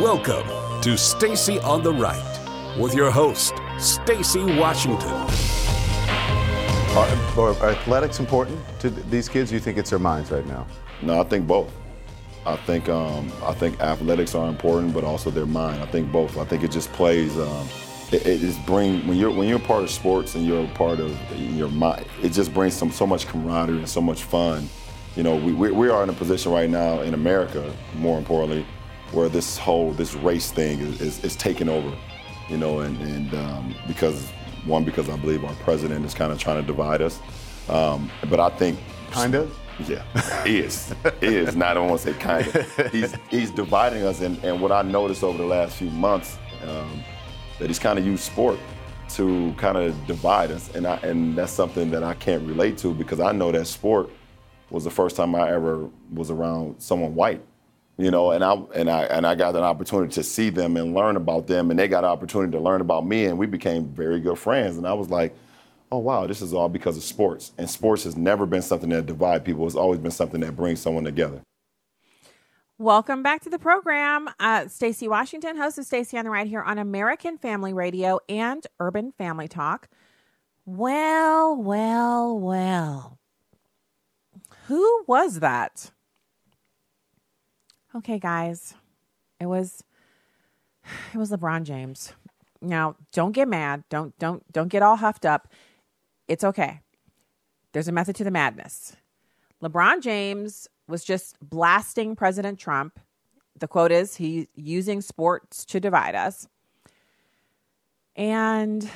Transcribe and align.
Welcome 0.00 0.46
to 0.82 0.98
Stacy 0.98 1.58
on 1.60 1.82
the 1.82 1.90
Right 1.90 2.76
with 2.78 2.94
your 2.94 3.10
host, 3.10 3.54
Stacy 3.78 4.44
Washington. 4.44 5.08
Are, 6.94 7.08
are 7.38 7.70
athletics 7.70 8.20
important 8.20 8.60
to 8.80 8.90
these 8.90 9.26
kids? 9.26 9.50
You 9.50 9.58
think 9.58 9.78
it's 9.78 9.88
their 9.88 9.98
minds 9.98 10.30
right 10.30 10.44
now? 10.46 10.66
No, 11.00 11.18
I 11.18 11.24
think 11.24 11.46
both. 11.46 11.72
I 12.44 12.56
think 12.56 12.90
um, 12.90 13.32
I 13.42 13.54
think 13.54 13.80
athletics 13.80 14.34
are 14.34 14.50
important, 14.50 14.92
but 14.92 15.02
also 15.02 15.30
their 15.30 15.46
mind. 15.46 15.82
I 15.82 15.86
think 15.86 16.12
both. 16.12 16.36
I 16.36 16.44
think 16.44 16.62
it 16.62 16.72
just 16.72 16.92
plays. 16.92 17.34
Um, 17.38 17.66
it, 18.12 18.26
it 18.26 18.40
just 18.40 18.66
bring 18.66 19.06
when 19.06 19.16
you're 19.16 19.30
when 19.30 19.48
you're 19.48 19.58
part 19.58 19.82
of 19.82 19.90
sports 19.90 20.34
and 20.34 20.46
you're 20.46 20.66
a 20.66 20.74
part 20.74 21.00
of 21.00 21.18
your 21.38 21.70
mind. 21.70 22.04
It 22.22 22.34
just 22.34 22.52
brings 22.52 22.74
some 22.74 22.90
so 22.90 23.06
much 23.06 23.28
camaraderie 23.28 23.78
and 23.78 23.88
so 23.88 24.02
much 24.02 24.24
fun. 24.24 24.68
You 25.16 25.22
know, 25.22 25.36
we, 25.36 25.54
we, 25.54 25.70
we 25.70 25.88
are 25.88 26.02
in 26.02 26.10
a 26.10 26.12
position 26.12 26.52
right 26.52 26.68
now 26.68 27.00
in 27.00 27.14
America, 27.14 27.74
more 27.94 28.18
importantly, 28.18 28.66
where 29.12 29.28
this 29.28 29.56
whole 29.56 29.92
this 29.92 30.14
race 30.14 30.50
thing 30.50 30.80
is, 30.80 31.00
is, 31.00 31.24
is 31.24 31.36
taking 31.36 31.68
over. 31.68 31.96
You 32.48 32.56
know, 32.58 32.80
and, 32.80 33.00
and 33.00 33.34
um, 33.34 33.74
because 33.88 34.30
one 34.66 34.84
because 34.84 35.08
I 35.08 35.16
believe 35.16 35.44
our 35.44 35.54
president 35.54 36.04
is 36.04 36.14
kind 36.14 36.32
of 36.32 36.38
trying 36.38 36.60
to 36.60 36.66
divide 36.66 37.02
us, 37.02 37.20
um, 37.68 38.10
but 38.28 38.40
I 38.40 38.50
think 38.50 38.78
kind 39.10 39.34
of. 39.34 39.56
Yeah, 39.86 40.04
he 40.44 40.60
is. 40.60 40.94
is. 41.20 41.54
Not 41.54 41.72
I 41.72 41.74
don't 41.74 41.90
want 41.90 42.00
to 42.00 42.12
say 42.12 42.18
kind 42.18 42.46
of. 42.46 42.92
He's 42.92 43.14
he's 43.30 43.50
dividing 43.50 44.04
us, 44.04 44.20
and, 44.22 44.42
and 44.42 44.60
what 44.60 44.72
I 44.72 44.82
noticed 44.82 45.22
over 45.22 45.36
the 45.36 45.44
last 45.44 45.76
few 45.76 45.90
months, 45.90 46.38
um, 46.66 47.04
that 47.58 47.68
he's 47.68 47.78
kind 47.78 47.98
of 47.98 48.06
used 48.06 48.22
sport 48.22 48.58
to 49.10 49.54
kind 49.58 49.76
of 49.76 50.06
divide 50.06 50.50
us, 50.50 50.74
and 50.74 50.86
I 50.86 50.96
and 50.98 51.36
that's 51.36 51.52
something 51.52 51.90
that 51.90 52.02
I 52.02 52.14
can't 52.14 52.46
relate 52.46 52.78
to 52.78 52.94
because 52.94 53.20
I 53.20 53.32
know 53.32 53.52
that 53.52 53.66
sport 53.66 54.10
was 54.70 54.84
the 54.84 54.90
first 54.90 55.16
time 55.16 55.34
I 55.34 55.50
ever 55.50 55.88
was 56.12 56.30
around 56.30 56.76
someone 56.78 57.14
white, 57.14 57.42
you 57.98 58.10
know, 58.10 58.30
and 58.30 58.44
I 58.44 58.54
and 58.74 58.90
I 58.90 59.04
and 59.04 59.26
I 59.26 59.34
got 59.34 59.56
an 59.56 59.62
opportunity 59.62 60.12
to 60.14 60.22
see 60.22 60.50
them 60.50 60.76
and 60.76 60.94
learn 60.94 61.16
about 61.16 61.46
them, 61.46 61.70
and 61.70 61.78
they 61.78 61.88
got 61.88 62.04
an 62.04 62.10
opportunity 62.10 62.52
to 62.52 62.60
learn 62.60 62.80
about 62.80 63.06
me, 63.06 63.26
and 63.26 63.38
we 63.38 63.46
became 63.46 63.88
very 63.88 64.20
good 64.20 64.38
friends, 64.38 64.76
and 64.76 64.86
I 64.86 64.92
was 64.92 65.10
like 65.10 65.34
oh 65.90 65.98
wow, 65.98 66.26
this 66.26 66.42
is 66.42 66.52
all 66.52 66.68
because 66.68 66.96
of 66.96 67.02
sports. 67.02 67.52
And 67.58 67.68
sports 67.68 68.04
has 68.04 68.16
never 68.16 68.46
been 68.46 68.62
something 68.62 68.90
that 68.90 69.06
divide 69.06 69.44
people. 69.44 69.66
It's 69.66 69.76
always 69.76 70.00
been 70.00 70.10
something 70.10 70.40
that 70.40 70.56
brings 70.56 70.80
someone 70.80 71.04
together. 71.04 71.40
Welcome 72.78 73.22
back 73.22 73.42
to 73.42 73.50
the 73.50 73.58
program. 73.58 74.28
Uh, 74.38 74.68
Stacy 74.68 75.08
Washington, 75.08 75.56
host 75.56 75.78
of 75.78 75.86
Stacy 75.86 76.18
on 76.18 76.24
the 76.24 76.30
Right 76.30 76.46
here 76.46 76.62
on 76.62 76.78
American 76.78 77.38
Family 77.38 77.72
Radio 77.72 78.20
and 78.28 78.66
Urban 78.78 79.12
Family 79.12 79.48
Talk. 79.48 79.88
Well, 80.66 81.56
well, 81.56 82.38
well. 82.38 83.18
Who 84.66 85.04
was 85.06 85.40
that? 85.40 85.90
Okay, 87.96 88.18
guys. 88.18 88.74
It 89.40 89.46
was 89.46 89.82
it 91.14 91.18
was 91.18 91.30
LeBron 91.30 91.62
James. 91.62 92.12
Now, 92.60 92.96
don't 93.12 93.32
get 93.32 93.48
mad. 93.48 93.84
Don't 93.88 94.16
don't 94.18 94.42
don't 94.52 94.68
get 94.68 94.82
all 94.82 94.96
huffed 94.96 95.24
up. 95.24 95.48
It's 96.28 96.44
okay. 96.44 96.80
There's 97.72 97.88
a 97.88 97.92
method 97.92 98.16
to 98.16 98.24
the 98.24 98.30
madness. 98.30 98.96
LeBron 99.62 100.02
James 100.02 100.68
was 100.88 101.04
just 101.04 101.36
blasting 101.40 102.16
President 102.16 102.58
Trump. 102.58 103.00
The 103.58 103.68
quote 103.68 103.92
is 103.92 104.16
he's 104.16 104.46
using 104.54 105.00
sports 105.00 105.64
to 105.66 105.80
divide 105.80 106.14
us. 106.14 106.46
And 108.14 108.88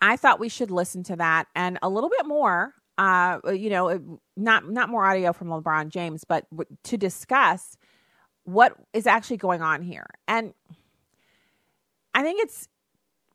I 0.00 0.16
thought 0.16 0.40
we 0.40 0.48
should 0.48 0.70
listen 0.70 1.02
to 1.04 1.16
that 1.16 1.48
and 1.54 1.78
a 1.82 1.88
little 1.90 2.10
bit 2.10 2.26
more. 2.26 2.74
Uh, 2.98 3.40
you 3.52 3.68
know, 3.68 4.18
not 4.36 4.68
not 4.70 4.88
more 4.88 5.04
audio 5.04 5.32
from 5.32 5.48
LeBron 5.48 5.88
James, 5.90 6.24
but 6.24 6.46
to 6.84 6.96
discuss 6.96 7.76
what 8.44 8.74
is 8.92 9.06
actually 9.06 9.36
going 9.36 9.60
on 9.60 9.82
here. 9.82 10.06
And 10.26 10.54
I 12.14 12.22
think 12.22 12.40
it's 12.42 12.68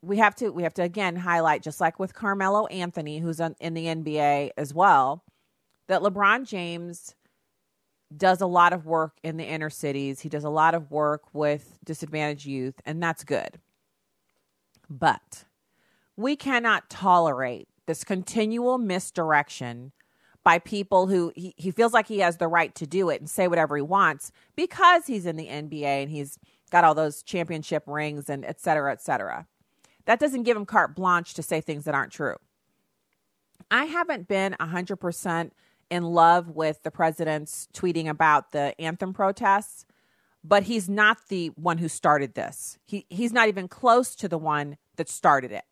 we 0.02 0.17
have 0.17 0.34
to 0.36 0.50
we 0.50 0.64
have 0.64 0.73
to 0.76 0.82
again 0.82 1.16
highlight 1.16 1.62
just 1.62 1.80
like 1.80 2.00
with 2.00 2.14
Carmelo 2.14 2.66
Anthony 2.67 3.20
who's 3.20 3.39
in 3.39 3.73
the 3.73 3.86
NBA 3.86 4.52
as 4.58 4.73
well 4.73 5.23
that 5.88 6.02
LeBron 6.02 6.48
James 6.48 7.16
does 8.16 8.42
a 8.42 8.48
lot 8.48 8.73
of 8.73 8.86
work 8.86 9.17
in 9.23 9.38
the 9.38 9.43
inner 9.43 9.70
cities. 9.70 10.20
He 10.22 10.30
does 10.30 10.43
a 10.43 10.49
lot 10.49 10.73
of 10.73 10.92
work 10.92 11.23
with 11.33 11.78
disadvantaged 11.86 12.45
youth 12.45 12.82
and 12.86 13.02
that's 13.02 13.23
good. 13.23 13.60
But 14.89 15.45
we 16.17 16.36
cannot 16.36 16.89
tolerate 16.89 17.67
this 17.92 18.06
continual 18.06 18.78
misdirection 18.78 19.92
by 20.46 20.58
people 20.58 21.08
who 21.08 21.34
he, 21.36 21.54
he 21.58 21.72
feels 21.72 21.92
like 21.92 22.08
he 22.08 22.20
has 22.20 22.38
the 22.38 22.48
right 22.48 22.74
to 22.74 22.88
do 22.88 23.10
it 23.10 23.20
and 23.20 23.30
say 23.30 23.50
whatever 23.50 23.76
he 23.76 23.82
wants 23.82 24.32
because 24.56 25.08
he's 25.08 25.26
in 25.26 25.36
the 25.36 25.48
NBA 25.48 25.84
and 25.84 26.10
he's 26.10 26.40
got 26.72 26.86
all 26.86 26.96
those 26.96 27.22
championship 27.22 27.84
rings 27.86 28.30
and 28.30 28.46
et 28.46 28.62
cetera, 28.62 28.94
et 28.94 29.02
cetera. 29.02 29.46
That 30.06 30.22
doesn't 30.22 30.44
give 30.44 30.56
him 30.56 30.66
carte 30.66 30.96
blanche 30.96 31.34
to 31.34 31.44
say 31.44 31.60
things 31.60 31.84
that 31.84 31.94
aren't 31.94 32.14
true. 32.14 32.38
I 33.70 33.86
haven't 33.86 34.30
been 34.30 34.56
100% 34.58 35.52
in 35.90 36.04
love 36.04 36.48
with 36.48 36.84
the 36.84 36.92
president's 36.92 37.68
tweeting 37.73 38.08
about 38.08 38.54
the 38.54 38.73
anthem 38.80 39.12
protests, 39.12 39.86
but 40.46 40.64
he's 40.64 40.88
not 40.88 41.28
the 41.28 41.48
one 41.50 41.80
who 41.80 41.90
started 41.90 42.36
this. 42.36 42.80
He, 42.86 43.06
he's 43.10 43.34
not 43.34 43.50
even 43.50 43.68
close 43.68 44.16
to 44.16 44.30
the 44.30 44.38
one 44.38 44.78
that 44.96 45.10
started 45.10 45.52
it. 45.52 45.66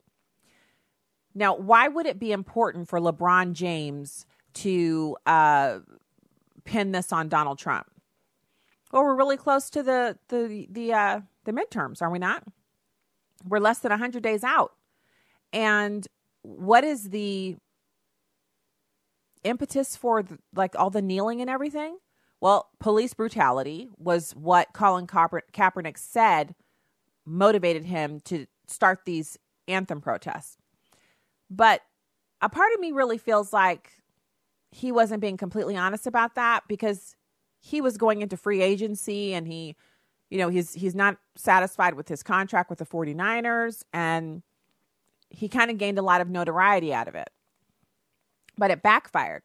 Now, 1.36 1.56
why 1.56 1.88
would 1.88 2.06
it 2.06 2.20
be 2.20 2.32
important 2.32 2.88
for 2.88 3.00
LeBron 3.00 3.54
James 3.54 4.26
to 4.56 5.16
uh, 5.26 5.80
pin 6.64 6.92
this 6.92 7.14
on 7.14 7.30
Donald 7.30 7.60
Trump? 7.60 7.88
Well, 8.92 9.04
we're 9.04 9.16
really 9.16 9.38
close 9.38 9.70
to 9.72 9.84
the 9.84 10.18
the 10.30 10.68
the 10.70 10.94
uh, 10.94 11.22
the 11.46 11.52
midterms, 11.52 12.02
are 12.02 12.10
we 12.10 12.20
not? 12.20 12.44
We're 13.48 13.60
less 13.60 13.80
than 13.80 13.92
100 13.92 14.22
days 14.22 14.44
out. 14.44 14.74
And 15.54 16.08
what 16.42 16.84
is 16.84 17.10
the 17.10 17.56
impetus 19.44 19.96
for 19.96 20.24
the, 20.24 20.40
like 20.54 20.76
all 20.78 20.90
the 20.90 21.02
kneeling 21.02 21.42
and 21.42 21.50
everything? 21.50 21.98
Well, 22.42 22.70
police 22.80 23.14
brutality 23.14 23.90
was 23.98 24.32
what 24.32 24.74
Colin 24.74 25.08
Kaeper- 25.08 25.42
Kaepernick 25.54 25.98
said 25.98 26.56
motivated 27.26 27.86
him 27.86 28.20
to 28.22 28.46
start 28.68 29.02
these 29.06 29.38
anthem 29.68 30.02
protests. 30.02 30.58
But 31.50 31.82
a 32.42 32.50
part 32.50 32.74
of 32.74 32.80
me 32.80 32.92
really 32.92 33.18
feels 33.18 33.52
like 33.52 33.92
he 34.72 34.92
wasn't 34.92 35.22
being 35.22 35.38
completely 35.38 35.76
honest 35.76 36.06
about 36.08 36.36
that 36.36 36.64
because 36.68 37.16
he 37.60 37.82
was 37.82 37.98
going 37.98 38.22
into 38.22 38.38
free 38.38 38.62
agency 38.62 39.34
and 39.34 39.48
he 39.48 39.76
you 40.30 40.38
know, 40.38 40.50
he's 40.50 40.74
he's 40.74 40.96
not 40.96 41.18
satisfied 41.36 41.96
with 41.96 42.08
his 42.08 42.24
contract 42.24 42.70
with 42.70 42.80
the 42.80 42.86
49ers 42.86 43.84
and 43.92 44.44
he 45.30 45.48
kind 45.48 45.72
of 45.72 45.78
gained 45.78 45.98
a 45.98 46.04
lot 46.04 46.22
of 46.22 46.30
notoriety 46.30 46.94
out 46.94 47.08
of 47.08 47.16
it. 47.16 47.30
But 48.58 48.72
it 48.72 48.82
backfired. 48.82 49.44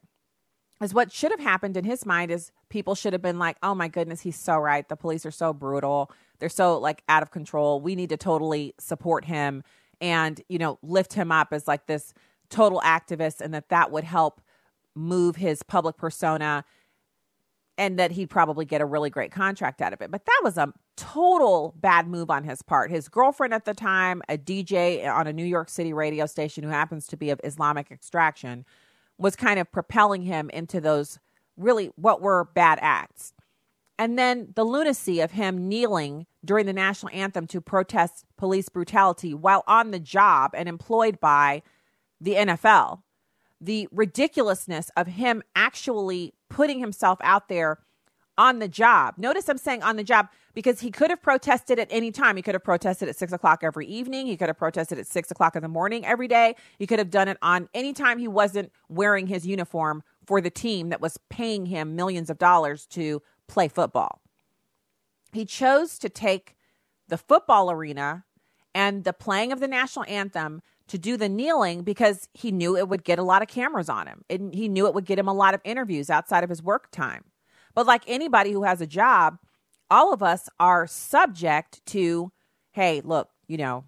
As 0.81 0.93
what 0.93 1.11
should 1.11 1.31
have 1.31 1.39
happened 1.39 1.77
in 1.77 1.85
his 1.85 2.05
mind 2.05 2.31
is 2.31 2.51
people 2.69 2.95
should 2.95 3.13
have 3.13 3.21
been 3.21 3.39
like, 3.39 3.57
"Oh 3.63 3.73
my 3.73 3.87
goodness, 3.87 4.21
he's 4.21 4.35
so 4.35 4.57
right. 4.57 4.87
The 4.87 4.97
police 4.97 5.25
are 5.25 5.31
so 5.31 5.53
brutal. 5.53 6.11
They're 6.39 6.49
so 6.49 6.77
like 6.77 7.01
out 7.07 7.23
of 7.23 7.31
control. 7.31 7.79
We 7.79 7.95
need 7.95 8.09
to 8.09 8.17
totally 8.17 8.75
support 8.77 9.25
him 9.25 9.63
and, 10.01 10.41
you 10.49 10.57
know, 10.57 10.79
lift 10.81 11.13
him 11.13 11.31
up 11.31 11.49
as 11.51 11.67
like 11.67 11.87
this 11.87 12.13
total 12.49 12.81
activist 12.81 13.41
and 13.41 13.53
that 13.53 13.69
that 13.69 13.91
would 13.91 14.03
help 14.03 14.41
move 14.95 15.35
his 15.35 15.63
public 15.63 15.97
persona 15.97 16.63
and 17.77 17.99
that 17.99 18.11
he'd 18.11 18.29
probably 18.29 18.65
get 18.65 18.81
a 18.81 18.85
really 18.85 19.09
great 19.09 19.31
contract 19.31 19.81
out 19.81 19.91
of 19.93 20.01
it. 20.01 20.09
But 20.09 20.25
that 20.25 20.41
was 20.43 20.57
a 20.57 20.71
total 20.95 21.73
bad 21.77 22.07
move 22.07 22.29
on 22.29 22.43
his 22.43 22.61
part. 22.61 22.89
His 22.89 23.09
girlfriend 23.09 23.53
at 23.53 23.65
the 23.65 23.73
time, 23.73 24.21
a 24.29 24.37
DJ 24.37 25.05
on 25.07 25.27
a 25.27 25.33
New 25.33 25.43
York 25.43 25.69
City 25.69 25.91
radio 25.91 26.25
station 26.25 26.63
who 26.63 26.69
happens 26.69 27.07
to 27.07 27.17
be 27.17 27.29
of 27.29 27.41
Islamic 27.43 27.91
extraction, 27.91 28.65
was 29.17 29.35
kind 29.35 29.59
of 29.59 29.71
propelling 29.71 30.21
him 30.21 30.49
into 30.51 30.79
those 30.79 31.19
really 31.57 31.91
what 31.95 32.21
were 32.21 32.45
bad 32.53 32.79
acts. 32.81 33.33
And 33.97 34.19
then 34.19 34.49
the 34.55 34.65
lunacy 34.65 35.21
of 35.21 35.31
him 35.31 35.69
kneeling 35.69 36.27
during 36.43 36.65
the 36.65 36.73
national 36.73 37.13
anthem 37.13 37.47
to 37.47 37.61
protest 37.61 38.25
police 38.37 38.69
brutality 38.69 39.33
while 39.33 39.63
on 39.67 39.91
the 39.91 39.99
job 39.99 40.51
and 40.53 40.67
employed 40.67 41.19
by 41.19 41.61
the 42.19 42.33
NFL. 42.33 43.01
The 43.61 43.87
ridiculousness 43.91 44.91
of 44.97 45.07
him 45.07 45.41
actually 45.55 46.33
putting 46.49 46.79
himself 46.79 47.19
out 47.21 47.47
there 47.47 47.79
on 48.37 48.59
the 48.59 48.67
job. 48.67 49.15
Notice 49.17 49.47
I'm 49.47 49.57
saying 49.57 49.81
on 49.81 49.95
the 49.95 50.03
job 50.03 50.27
because 50.53 50.81
he 50.81 50.91
could 50.91 51.09
have 51.09 51.21
protested 51.21 51.79
at 51.79 51.87
any 51.89 52.11
time. 52.11 52.35
He 52.35 52.41
could 52.41 52.55
have 52.55 52.63
protested 52.63 53.07
at 53.07 53.15
six 53.15 53.31
o'clock 53.31 53.61
every 53.63 53.85
evening. 53.87 54.27
He 54.27 54.37
could 54.37 54.49
have 54.49 54.57
protested 54.57 54.99
at 54.99 55.07
six 55.07 55.31
o'clock 55.31 55.55
in 55.55 55.61
the 55.61 55.69
morning 55.69 56.05
every 56.05 56.27
day. 56.27 56.55
He 56.77 56.85
could 56.85 56.99
have 56.99 57.09
done 57.09 57.27
it 57.27 57.37
on 57.41 57.69
any 57.73 57.93
time 57.93 58.17
he 58.17 58.27
wasn't 58.27 58.71
wearing 58.89 59.27
his 59.27 59.47
uniform 59.47 60.03
for 60.25 60.41
the 60.41 60.49
team 60.49 60.89
that 60.89 61.01
was 61.01 61.17
paying 61.29 61.65
him 61.67 61.95
millions 61.95 62.29
of 62.29 62.37
dollars 62.37 62.85
to 62.87 63.21
play 63.47 63.67
football. 63.67 64.21
He 65.31 65.45
chose 65.45 65.99
to 65.99 66.09
take 66.09 66.55
the 67.07 67.17
football 67.17 67.69
arena 67.69 68.25
and 68.73 69.03
the 69.03 69.13
playing 69.13 69.51
of 69.51 69.59
the 69.59 69.67
national 69.67 70.05
anthem 70.07 70.61
to 70.87 70.97
do 70.97 71.17
the 71.17 71.29
kneeling 71.29 71.83
because 71.83 72.29
he 72.33 72.51
knew 72.51 72.77
it 72.77 72.87
would 72.87 73.03
get 73.03 73.19
a 73.19 73.23
lot 73.23 73.41
of 73.41 73.47
cameras 73.47 73.89
on 73.89 74.07
him. 74.07 74.23
And 74.29 74.53
he 74.53 74.67
knew 74.67 74.85
it 74.85 74.93
would 74.93 75.05
get 75.05 75.19
him 75.19 75.27
a 75.27 75.33
lot 75.33 75.53
of 75.53 75.61
interviews 75.63 76.09
outside 76.09 76.43
of 76.43 76.49
his 76.49 76.61
work 76.61 76.91
time. 76.91 77.23
But 77.73 77.87
like 77.87 78.03
anybody 78.07 78.51
who 78.51 78.63
has 78.63 78.81
a 78.81 78.87
job, 78.87 79.37
all 79.89 80.13
of 80.13 80.21
us 80.21 80.49
are 80.59 80.87
subject 80.87 81.85
to, 81.87 82.31
hey, 82.71 83.01
look, 83.03 83.29
you 83.47 83.57
know, 83.57 83.85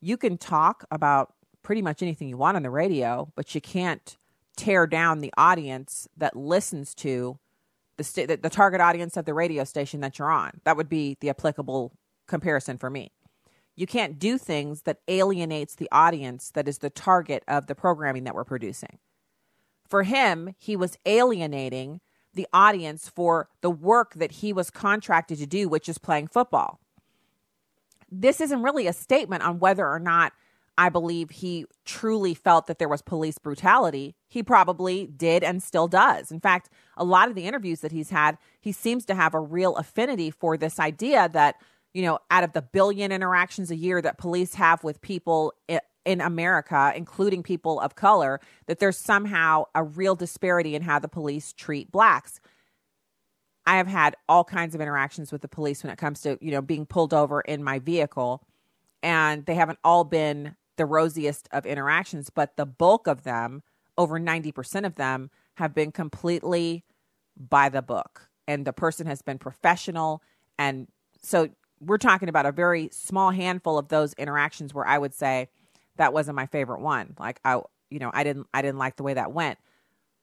you 0.00 0.16
can 0.16 0.36
talk 0.36 0.84
about 0.90 1.34
pretty 1.62 1.82
much 1.82 2.02
anything 2.02 2.28
you 2.28 2.36
want 2.36 2.56
on 2.56 2.62
the 2.62 2.70
radio, 2.70 3.32
but 3.34 3.54
you 3.54 3.60
can't 3.60 4.16
tear 4.56 4.86
down 4.86 5.20
the 5.20 5.32
audience 5.36 6.06
that 6.16 6.36
listens 6.36 6.94
to 6.94 7.38
the, 7.96 8.04
st- 8.04 8.42
the 8.42 8.50
target 8.50 8.80
audience 8.80 9.16
of 9.16 9.24
the 9.24 9.34
radio 9.34 9.64
station 9.64 10.00
that 10.00 10.18
you're 10.18 10.30
on. 10.30 10.60
That 10.64 10.76
would 10.76 10.88
be 10.88 11.16
the 11.20 11.30
applicable 11.30 11.92
comparison 12.26 12.78
for 12.78 12.90
me. 12.90 13.12
You 13.76 13.86
can't 13.86 14.18
do 14.18 14.38
things 14.38 14.82
that 14.82 14.98
alienates 15.08 15.74
the 15.74 15.88
audience 15.90 16.50
that 16.52 16.68
is 16.68 16.78
the 16.78 16.90
target 16.90 17.42
of 17.48 17.66
the 17.66 17.74
programming 17.74 18.24
that 18.24 18.34
we're 18.34 18.44
producing. 18.44 18.98
For 19.88 20.04
him, 20.04 20.54
he 20.58 20.76
was 20.76 20.96
alienating 21.04 22.00
the 22.32 22.46
audience 22.52 23.08
for 23.08 23.48
the 23.60 23.70
work 23.70 24.14
that 24.14 24.32
he 24.32 24.52
was 24.52 24.70
contracted 24.70 25.38
to 25.38 25.46
do, 25.46 25.68
which 25.68 25.88
is 25.88 25.98
playing 25.98 26.28
football. 26.28 26.80
This 28.10 28.40
isn't 28.40 28.62
really 28.62 28.86
a 28.86 28.92
statement 28.92 29.42
on 29.42 29.58
whether 29.58 29.86
or 29.86 29.98
not 29.98 30.32
I 30.76 30.88
believe 30.88 31.30
he 31.30 31.66
truly 31.84 32.34
felt 32.34 32.66
that 32.66 32.78
there 32.78 32.88
was 32.88 33.00
police 33.00 33.38
brutality. 33.38 34.16
He 34.26 34.42
probably 34.42 35.06
did 35.06 35.44
and 35.44 35.62
still 35.62 35.86
does. 35.86 36.32
In 36.32 36.40
fact, 36.40 36.68
a 36.96 37.04
lot 37.04 37.28
of 37.28 37.36
the 37.36 37.46
interviews 37.46 37.80
that 37.80 37.92
he's 37.92 38.10
had, 38.10 38.38
he 38.60 38.72
seems 38.72 39.04
to 39.06 39.14
have 39.14 39.34
a 39.34 39.40
real 39.40 39.76
affinity 39.76 40.30
for 40.30 40.56
this 40.56 40.80
idea 40.80 41.28
that, 41.28 41.56
you 41.92 42.02
know, 42.02 42.18
out 42.30 42.42
of 42.42 42.54
the 42.54 42.62
billion 42.62 43.12
interactions 43.12 43.70
a 43.70 43.76
year 43.76 44.02
that 44.02 44.18
police 44.18 44.54
have 44.54 44.82
with 44.82 45.00
people 45.00 45.52
in 46.04 46.20
America, 46.20 46.92
including 46.96 47.42
people 47.44 47.78
of 47.78 47.94
color, 47.94 48.40
that 48.66 48.80
there's 48.80 48.98
somehow 48.98 49.64
a 49.74 49.84
real 49.84 50.16
disparity 50.16 50.74
in 50.74 50.82
how 50.82 50.98
the 50.98 51.08
police 51.08 51.52
treat 51.52 51.92
blacks. 51.92 52.40
I 53.64 53.76
have 53.76 53.86
had 53.86 54.16
all 54.28 54.44
kinds 54.44 54.74
of 54.74 54.80
interactions 54.80 55.30
with 55.30 55.40
the 55.40 55.48
police 55.48 55.82
when 55.82 55.92
it 55.92 55.98
comes 55.98 56.20
to, 56.22 56.36
you 56.40 56.50
know, 56.50 56.60
being 56.60 56.84
pulled 56.84 57.14
over 57.14 57.40
in 57.40 57.62
my 57.62 57.78
vehicle, 57.78 58.42
and 59.02 59.46
they 59.46 59.54
haven't 59.54 59.78
all 59.84 60.04
been 60.04 60.56
the 60.76 60.86
rosiest 60.86 61.48
of 61.52 61.66
interactions, 61.66 62.30
but 62.30 62.56
the 62.56 62.66
bulk 62.66 63.06
of 63.06 63.22
them, 63.22 63.62
over 63.96 64.18
90% 64.18 64.84
of 64.84 64.96
them, 64.96 65.30
have 65.54 65.74
been 65.74 65.92
completely 65.92 66.84
by 67.36 67.68
the 67.68 67.82
book. 67.82 68.28
And 68.46 68.66
the 68.66 68.72
person 68.72 69.06
has 69.06 69.22
been 69.22 69.38
professional. 69.38 70.22
And 70.58 70.88
so 71.22 71.48
we're 71.80 71.98
talking 71.98 72.28
about 72.28 72.46
a 72.46 72.52
very 72.52 72.88
small 72.92 73.30
handful 73.30 73.78
of 73.78 73.88
those 73.88 74.12
interactions 74.14 74.74
where 74.74 74.86
I 74.86 74.98
would 74.98 75.14
say, 75.14 75.48
that 75.96 76.12
wasn't 76.12 76.36
my 76.36 76.46
favorite 76.46 76.80
one. 76.80 77.14
Like 77.18 77.40
I, 77.44 77.60
you 77.90 77.98
know, 77.98 78.10
I 78.12 78.24
didn't 78.24 78.46
I 78.52 78.62
didn't 78.62 78.78
like 78.78 78.96
the 78.96 79.02
way 79.02 79.14
that 79.14 79.32
went. 79.32 79.58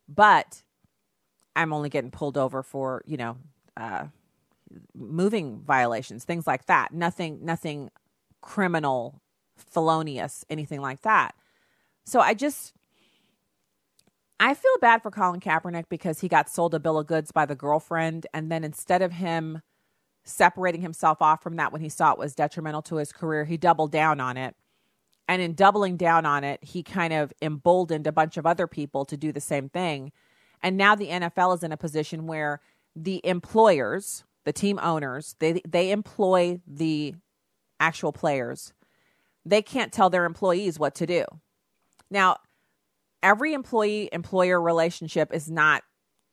But 0.08 0.64
I'm 1.56 1.74
only 1.74 1.90
getting 1.90 2.12
pulled 2.12 2.38
over 2.38 2.64
for, 2.64 3.04
you 3.06 3.18
know, 3.18 3.38
uh, 3.78 4.06
moving 4.94 5.62
violations, 5.62 6.24
things 6.26 6.46
like 6.48 6.66
that. 6.66 6.94
Nothing 6.94 7.46
nothing 7.46 7.90
criminal, 8.42 9.21
felonious, 9.70 10.46
anything 10.50 10.82
like 10.82 11.02
that. 11.02 11.36
So 12.06 12.20
I 12.20 12.34
just 12.34 12.74
I 14.40 14.54
feel 14.56 14.78
bad 14.82 15.04
for 15.04 15.12
Colin 15.12 15.40
Kaepernick 15.40 15.86
because 15.90 16.20
he 16.20 16.28
got 16.28 16.50
sold 16.50 16.74
a 16.74 16.80
bill 16.80 16.98
of 16.98 17.08
goods 17.08 17.32
by 17.32 17.46
the 17.46 17.56
girlfriend 17.56 18.26
and 18.34 18.52
then 18.52 18.64
instead 18.64 19.02
of 19.02 19.12
him 19.12 19.62
separating 20.24 20.82
himself 20.82 21.22
off 21.22 21.44
from 21.44 21.56
that 21.58 21.72
when 21.72 21.82
he 21.82 21.90
saw 21.90 22.12
it 22.12 22.18
was 22.18 22.34
detrimental 22.34 22.82
to 22.84 22.96
his 22.96 23.12
career, 23.12 23.46
he 23.46 23.58
doubled 23.58 23.92
down 23.92 24.20
on 24.20 24.38
it 24.38 24.56
and 25.32 25.42
in 25.42 25.54
doubling 25.54 25.96
down 25.96 26.26
on 26.26 26.44
it, 26.44 26.62
he 26.62 26.84
kind 26.84 27.14
of 27.14 27.32
emboldened 27.42 28.06
a 28.06 28.12
bunch 28.12 28.36
of 28.36 28.46
other 28.46 28.68
people 28.68 29.06
to 29.06 29.16
do 29.16 29.32
the 29.32 29.40
same 29.40 29.70
thing. 29.70 30.12
And 30.62 30.76
now 30.76 30.94
the 30.94 31.08
NFL 31.08 31.56
is 31.56 31.64
in 31.64 31.72
a 31.72 31.78
position 31.78 32.28
where 32.28 32.60
the 32.98 33.26
employers, 33.26 34.26
the 34.44 34.52
team 34.52 34.78
owners, 34.84 35.38
they 35.40 35.62
they 35.66 35.92
employ 35.92 36.60
the 36.68 37.16
actual 37.80 38.12
players. 38.12 38.74
They 39.46 39.62
can't 39.62 39.92
tell 39.92 40.10
their 40.10 40.26
employees 40.26 40.80
what 40.80 40.96
to 40.96 41.06
do. 41.06 41.26
Now, 42.10 42.38
every 43.24 43.54
employee 43.54 44.10
employer 44.12 44.62
relationship 44.62 45.34
is 45.34 45.50
not 45.50 45.84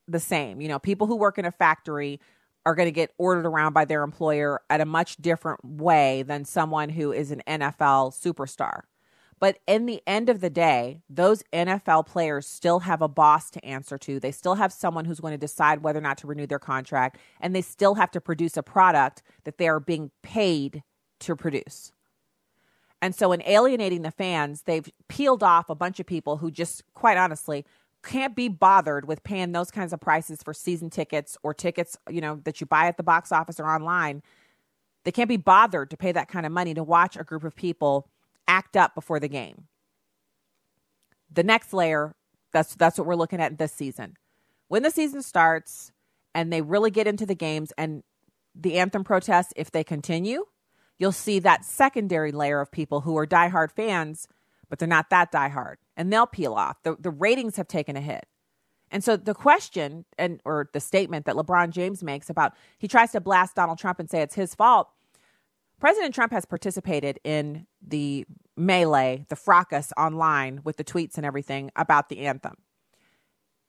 the 0.06 0.20
same. 0.20 0.60
You 0.60 0.69
know, 0.69 0.78
people 0.78 1.06
who 1.06 1.16
work 1.16 1.38
in 1.38 1.44
a 1.44 1.52
factory 1.52 2.20
are 2.66 2.75
going 2.75 2.87
to 2.87 2.93
get 2.93 3.12
ordered 3.19 3.46
around 3.46 3.72
by 3.72 3.84
their 3.84 4.02
employer 4.02 4.60
at 4.69 4.81
a 4.81 4.84
much 4.84 5.16
different 5.16 5.64
way 5.64 6.22
than 6.22 6.44
someone 6.44 6.90
who 6.90 7.12
is 7.12 7.31
an 7.31 7.43
NFL 7.46 8.12
superstar. 8.14 8.82
But 9.40 9.58
in 9.66 9.87
the 9.87 10.02
end 10.06 10.28
of 10.28 10.40
the 10.40 10.50
day, 10.50 11.00
those 11.08 11.44
NFL 11.52 12.06
players 12.06 12.46
still 12.46 12.81
have 12.81 13.00
a 13.00 13.08
boss 13.08 13.50
to 13.50 13.64
answer 13.64 13.96
to. 13.99 14.19
They 14.19 14.32
still 14.32 14.56
have 14.56 14.72
someone 14.72 15.05
who's 15.05 15.20
going 15.20 15.32
to 15.32 15.38
decide 15.38 15.82
whether 15.82 16.00
or 16.00 16.02
not 16.02 16.19
to 16.19 16.26
renew 16.26 16.46
their 16.46 16.58
contract, 16.58 17.19
and 17.40 17.55
they 17.55 17.62
still 17.62 17.94
have 17.94 18.10
to 18.12 18.20
produce 18.20 18.56
a 18.56 18.62
product 18.62 19.22
that 19.44 19.58
they 19.58 19.69
are 19.69 19.81
being 19.81 20.10
paid 20.22 20.82
to 21.20 21.37
produce. 21.37 21.93
And 23.00 23.14
so, 23.14 23.32
in 23.32 23.42
alienating 23.46 24.02
the 24.02 24.10
fans, 24.10 24.62
they've 24.62 24.88
peeled 25.08 25.42
off 25.42 25.70
a 25.70 25.74
bunch 25.74 26.00
of 26.00 26.06
people 26.06 26.38
who 26.38 26.50
just, 26.50 26.82
quite 26.94 27.16
honestly, 27.16 27.64
can't 28.02 28.34
be 28.34 28.48
bothered 28.48 29.06
with 29.06 29.22
paying 29.22 29.52
those 29.52 29.70
kinds 29.70 29.92
of 29.92 30.00
prices 30.00 30.42
for 30.42 30.54
season 30.54 30.90
tickets 30.90 31.36
or 31.42 31.52
tickets, 31.54 31.96
you 32.08 32.20
know, 32.20 32.40
that 32.44 32.60
you 32.60 32.66
buy 32.66 32.86
at 32.86 32.96
the 32.96 33.02
box 33.02 33.32
office 33.32 33.60
or 33.60 33.66
online. 33.66 34.22
They 35.04 35.12
can't 35.12 35.28
be 35.28 35.36
bothered 35.36 35.90
to 35.90 35.96
pay 35.96 36.12
that 36.12 36.28
kind 36.28 36.44
of 36.46 36.52
money 36.52 36.74
to 36.74 36.82
watch 36.82 37.16
a 37.16 37.24
group 37.24 37.44
of 37.44 37.54
people 37.54 38.08
act 38.46 38.76
up 38.76 38.94
before 38.94 39.20
the 39.20 39.28
game. 39.28 39.64
The 41.32 41.42
next 41.42 41.72
layer, 41.72 42.14
that's 42.52 42.74
that's 42.74 42.98
what 42.98 43.06
we're 43.06 43.14
looking 43.14 43.40
at 43.40 43.58
this 43.58 43.72
season. 43.72 44.14
When 44.68 44.82
the 44.82 44.90
season 44.90 45.22
starts 45.22 45.92
and 46.34 46.52
they 46.52 46.62
really 46.62 46.90
get 46.90 47.06
into 47.06 47.26
the 47.26 47.34
games 47.34 47.72
and 47.78 48.02
the 48.54 48.78
anthem 48.78 49.04
protests, 49.04 49.52
if 49.56 49.70
they 49.70 49.84
continue, 49.84 50.46
you'll 50.98 51.12
see 51.12 51.38
that 51.38 51.64
secondary 51.64 52.32
layer 52.32 52.60
of 52.60 52.70
people 52.70 53.02
who 53.02 53.16
are 53.16 53.26
diehard 53.26 53.70
fans 53.70 54.28
but 54.68 54.78
they're 54.78 54.88
not 54.88 55.10
that 55.10 55.32
diehard, 55.32 55.76
and 55.96 56.12
they'll 56.12 56.26
peel 56.26 56.54
off. 56.54 56.82
The 56.82 56.96
the 56.98 57.10
ratings 57.10 57.56
have 57.56 57.68
taken 57.68 57.96
a 57.96 58.00
hit. 58.00 58.26
And 58.90 59.04
so 59.04 59.16
the 59.16 59.34
question 59.34 60.06
and 60.16 60.40
or 60.44 60.70
the 60.72 60.80
statement 60.80 61.26
that 61.26 61.36
LeBron 61.36 61.70
James 61.70 62.02
makes 62.02 62.30
about 62.30 62.54
he 62.78 62.88
tries 62.88 63.12
to 63.12 63.20
blast 63.20 63.54
Donald 63.54 63.78
Trump 63.78 63.98
and 63.98 64.08
say 64.08 64.20
it's 64.20 64.34
his 64.34 64.54
fault. 64.54 64.88
President 65.80 66.14
Trump 66.14 66.32
has 66.32 66.44
participated 66.44 67.20
in 67.22 67.66
the 67.86 68.26
melee, 68.56 69.24
the 69.28 69.36
fracas 69.36 69.92
online 69.96 70.60
with 70.64 70.76
the 70.76 70.84
tweets 70.84 71.16
and 71.16 71.24
everything 71.24 71.70
about 71.76 72.08
the 72.08 72.20
anthem. 72.20 72.56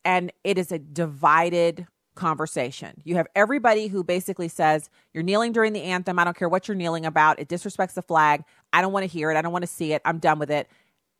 And 0.03 0.31
it 0.43 0.57
is 0.57 0.71
a 0.71 0.79
divided 0.79 1.85
conversation. 2.15 3.01
You 3.03 3.15
have 3.15 3.27
everybody 3.35 3.88
who 3.88 4.03
basically 4.03 4.47
says, 4.47 4.89
You're 5.13 5.23
kneeling 5.23 5.51
during 5.51 5.73
the 5.73 5.83
anthem. 5.83 6.19
I 6.19 6.23
don't 6.23 6.35
care 6.35 6.50
what 6.50 6.67
you're 6.67 6.75
kneeling 6.75 7.05
about. 7.05 7.39
It 7.39 7.48
disrespects 7.48 7.93
the 7.93 8.01
flag. 8.01 8.43
I 8.74 8.81
don't 8.81 8.93
want 8.93 9.03
to 9.03 9.07
hear 9.07 9.31
it. 9.31 9.38
I 9.38 9.41
don't 9.41 9.53
want 9.53 9.63
to 9.63 9.67
see 9.67 9.93
it. 9.93 10.01
I'm 10.05 10.19
done 10.19 10.39
with 10.39 10.51
it. 10.51 10.69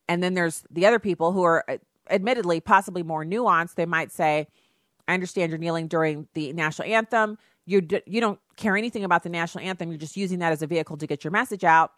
And 0.08 0.24
then 0.24 0.34
there's 0.34 0.64
the 0.70 0.86
other 0.86 1.00
people 1.00 1.32
who 1.32 1.44
are 1.44 1.64
uh, 1.70 1.78
admittedly 2.10 2.60
possibly 2.60 3.04
more 3.04 3.24
nuanced. 3.24 3.76
They 3.76 3.86
might 3.86 4.12
say, 4.12 4.48
I 5.08 5.14
understand 5.14 5.52
you're 5.52 5.60
kneeling 5.60 5.88
during 5.88 6.28
the 6.34 6.54
national 6.54 6.88
anthem. 6.88 7.38
You, 7.66 7.82
d- 7.82 8.02
you 8.06 8.20
don't 8.20 8.40
care 8.58 8.76
anything 8.76 9.04
about 9.04 9.24
the 9.24 9.30
national 9.30 9.64
anthem. 9.64 9.90
You're 9.90 10.00
just 10.00 10.18
using 10.18 10.40
that 10.40 10.52
as 10.52 10.62
a 10.62 10.68
vehicle 10.68 10.98
to 10.98 11.08
get 11.08 11.24
your 11.24 11.32
message 11.32 11.64
out. 11.64 11.92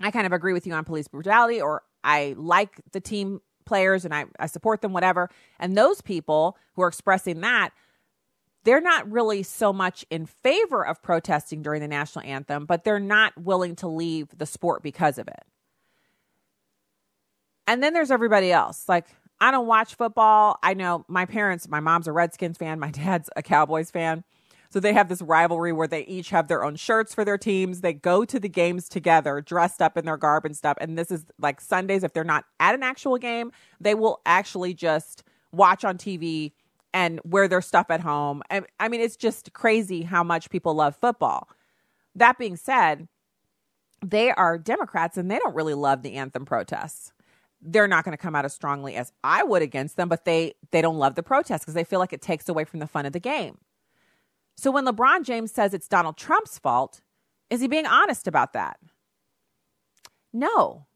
I 0.00 0.10
kind 0.10 0.26
of 0.26 0.32
agree 0.32 0.52
with 0.52 0.66
you 0.66 0.74
on 0.74 0.84
police 0.84 1.08
brutality, 1.08 1.60
or 1.60 1.82
I 2.04 2.34
like 2.36 2.80
the 2.92 3.00
team 3.00 3.40
players 3.66 4.04
and 4.04 4.14
I, 4.14 4.26
I 4.38 4.46
support 4.46 4.80
them, 4.80 4.92
whatever. 4.92 5.28
And 5.58 5.76
those 5.76 6.00
people 6.00 6.56
who 6.74 6.82
are 6.82 6.88
expressing 6.88 7.40
that, 7.40 7.70
they're 8.66 8.80
not 8.80 9.10
really 9.10 9.44
so 9.44 9.72
much 9.72 10.04
in 10.10 10.26
favor 10.26 10.84
of 10.84 11.00
protesting 11.00 11.62
during 11.62 11.80
the 11.80 11.86
national 11.88 12.24
anthem, 12.24 12.66
but 12.66 12.82
they're 12.82 12.98
not 12.98 13.32
willing 13.40 13.76
to 13.76 13.86
leave 13.86 14.26
the 14.36 14.44
sport 14.44 14.82
because 14.82 15.18
of 15.18 15.28
it. 15.28 15.44
And 17.68 17.80
then 17.80 17.94
there's 17.94 18.10
everybody 18.10 18.50
else. 18.50 18.88
Like, 18.88 19.06
I 19.40 19.52
don't 19.52 19.68
watch 19.68 19.94
football. 19.94 20.58
I 20.64 20.74
know 20.74 21.04
my 21.06 21.26
parents, 21.26 21.68
my 21.68 21.78
mom's 21.78 22.08
a 22.08 22.12
Redskins 22.12 22.58
fan, 22.58 22.80
my 22.80 22.90
dad's 22.90 23.30
a 23.36 23.42
Cowboys 23.42 23.92
fan. 23.92 24.24
So 24.70 24.80
they 24.80 24.92
have 24.94 25.08
this 25.08 25.22
rivalry 25.22 25.72
where 25.72 25.86
they 25.86 26.04
each 26.06 26.30
have 26.30 26.48
their 26.48 26.64
own 26.64 26.74
shirts 26.74 27.14
for 27.14 27.24
their 27.24 27.38
teams. 27.38 27.82
They 27.82 27.92
go 27.92 28.24
to 28.24 28.40
the 28.40 28.48
games 28.48 28.88
together, 28.88 29.40
dressed 29.40 29.80
up 29.80 29.96
in 29.96 30.04
their 30.04 30.16
garb 30.16 30.44
and 30.44 30.56
stuff. 30.56 30.76
And 30.80 30.98
this 30.98 31.12
is 31.12 31.24
like 31.38 31.60
Sundays, 31.60 32.02
if 32.02 32.12
they're 32.12 32.24
not 32.24 32.46
at 32.58 32.74
an 32.74 32.82
actual 32.82 33.16
game, 33.16 33.52
they 33.80 33.94
will 33.94 34.20
actually 34.26 34.74
just 34.74 35.22
watch 35.52 35.84
on 35.84 35.98
TV 35.98 36.50
and 36.96 37.20
wear 37.24 37.46
their 37.46 37.60
stuff 37.60 37.90
at 37.90 38.00
home. 38.00 38.42
I 38.80 38.88
mean, 38.88 39.02
it's 39.02 39.16
just 39.16 39.52
crazy 39.52 40.02
how 40.02 40.24
much 40.24 40.48
people 40.48 40.72
love 40.74 40.96
football. 40.96 41.46
That 42.14 42.38
being 42.38 42.56
said, 42.56 43.06
they 44.04 44.30
are 44.30 44.56
Democrats 44.56 45.18
and 45.18 45.30
they 45.30 45.38
don't 45.38 45.54
really 45.54 45.74
love 45.74 46.02
the 46.02 46.14
anthem 46.14 46.46
protests 46.46 47.12
they're 47.60 47.88
not 47.88 48.04
going 48.04 48.16
to 48.16 48.22
come 48.22 48.34
out 48.34 48.44
as 48.44 48.54
strongly 48.54 48.94
as 48.94 49.12
I 49.24 49.42
would 49.42 49.62
against 49.62 49.96
them, 49.96 50.08
but 50.08 50.24
they 50.24 50.54
they 50.70 50.80
don't 50.80 50.98
love 50.98 51.14
the 51.14 51.22
protests 51.22 51.60
because 51.60 51.74
they 51.74 51.84
feel 51.84 51.98
like 51.98 52.12
it 52.12 52.22
takes 52.22 52.48
away 52.48 52.64
from 52.64 52.80
the 52.80 52.86
fun 52.86 53.06
of 53.06 53.12
the 53.12 53.20
game. 53.20 53.58
So 54.56 54.70
when 54.70 54.86
LeBron 54.86 55.24
James 55.24 55.52
says 55.52 55.74
it's 55.74 55.88
Donald 55.88 56.16
Trump's 56.16 56.58
fault, 56.58 57.00
is 57.50 57.60
he 57.60 57.68
being 57.68 57.86
honest 57.86 58.26
about 58.26 58.52
that? 58.52 58.78
No. 60.32 60.86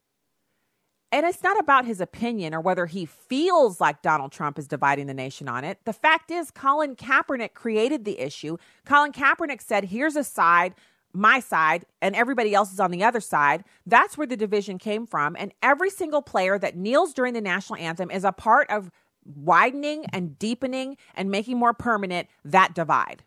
And 1.13 1.27
it's 1.27 1.43
not 1.43 1.59
about 1.59 1.87
his 1.87 2.01
opinion 2.01 2.55
or 2.55 2.61
whether 2.61 2.87
he 2.87 3.05
feels 3.05 3.81
like 3.81 4.01
Donald 4.01 4.31
Trump 4.31 4.59
is 4.59 4.69
dividing 4.69 5.07
the 5.07 5.15
nation 5.15 5.49
on 5.49 5.65
it. 5.65 5.79
The 5.85 5.93
fact 5.93 6.31
is, 6.31 6.53
Colin 6.53 6.95
Kaepernick 6.95 7.53
created 7.55 8.05
the 8.05 8.21
issue. 8.21 8.57
Colin 8.85 9.11
Kaepernick 9.11 9.61
said, 9.61 9.85
here's 9.87 10.15
a 10.15 10.23
side, 10.23 10.75
my 11.13 11.41
side, 11.41 11.85
and 12.01 12.15
everybody 12.15 12.55
else 12.55 12.73
is 12.73 12.79
on 12.79 12.93
the 12.93 13.03
other 13.03 13.21
side. 13.21 13.65
That's 13.85 14.17
where 14.17 14.27
the 14.27 14.37
division 14.37 14.79
came 14.79 15.05
from. 15.05 15.35
And 15.37 15.53
every 15.63 15.91
single 15.91 16.23
player 16.23 16.59
that 16.61 16.77
kneels 16.77 17.13
during 17.13 17.35
the 17.35 17.41
national 17.41 17.81
anthem 17.81 18.11
is 18.13 18.25
a 18.25 18.31
part 18.31 18.71
of 18.71 18.93
widening 19.25 20.07
and 20.13 20.39
deepening 20.39 20.97
and 21.17 21.29
making 21.29 21.59
more 21.59 21.75
permanent 21.75 22.29
that 22.45 22.73
divide, 22.73 23.25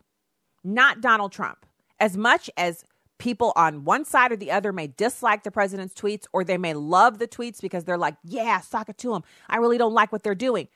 not 0.64 1.02
Donald 1.02 1.32
Trump. 1.32 1.66
As 2.00 2.16
much 2.16 2.50
as 2.56 2.84
people 3.18 3.52
on 3.56 3.84
one 3.84 4.04
side 4.04 4.32
or 4.32 4.36
the 4.36 4.50
other 4.50 4.72
may 4.72 4.86
dislike 4.86 5.42
the 5.42 5.50
president's 5.50 5.94
tweets 5.94 6.24
or 6.32 6.44
they 6.44 6.58
may 6.58 6.74
love 6.74 7.18
the 7.18 7.28
tweets 7.28 7.60
because 7.60 7.84
they're 7.84 7.98
like, 7.98 8.16
yeah, 8.24 8.60
sock 8.60 8.88
it 8.88 8.98
to 8.98 9.12
them. 9.12 9.22
I 9.48 9.56
really 9.56 9.78
don't 9.78 9.94
like 9.94 10.12
what 10.12 10.22
they're 10.22 10.34
doing. 10.34 10.68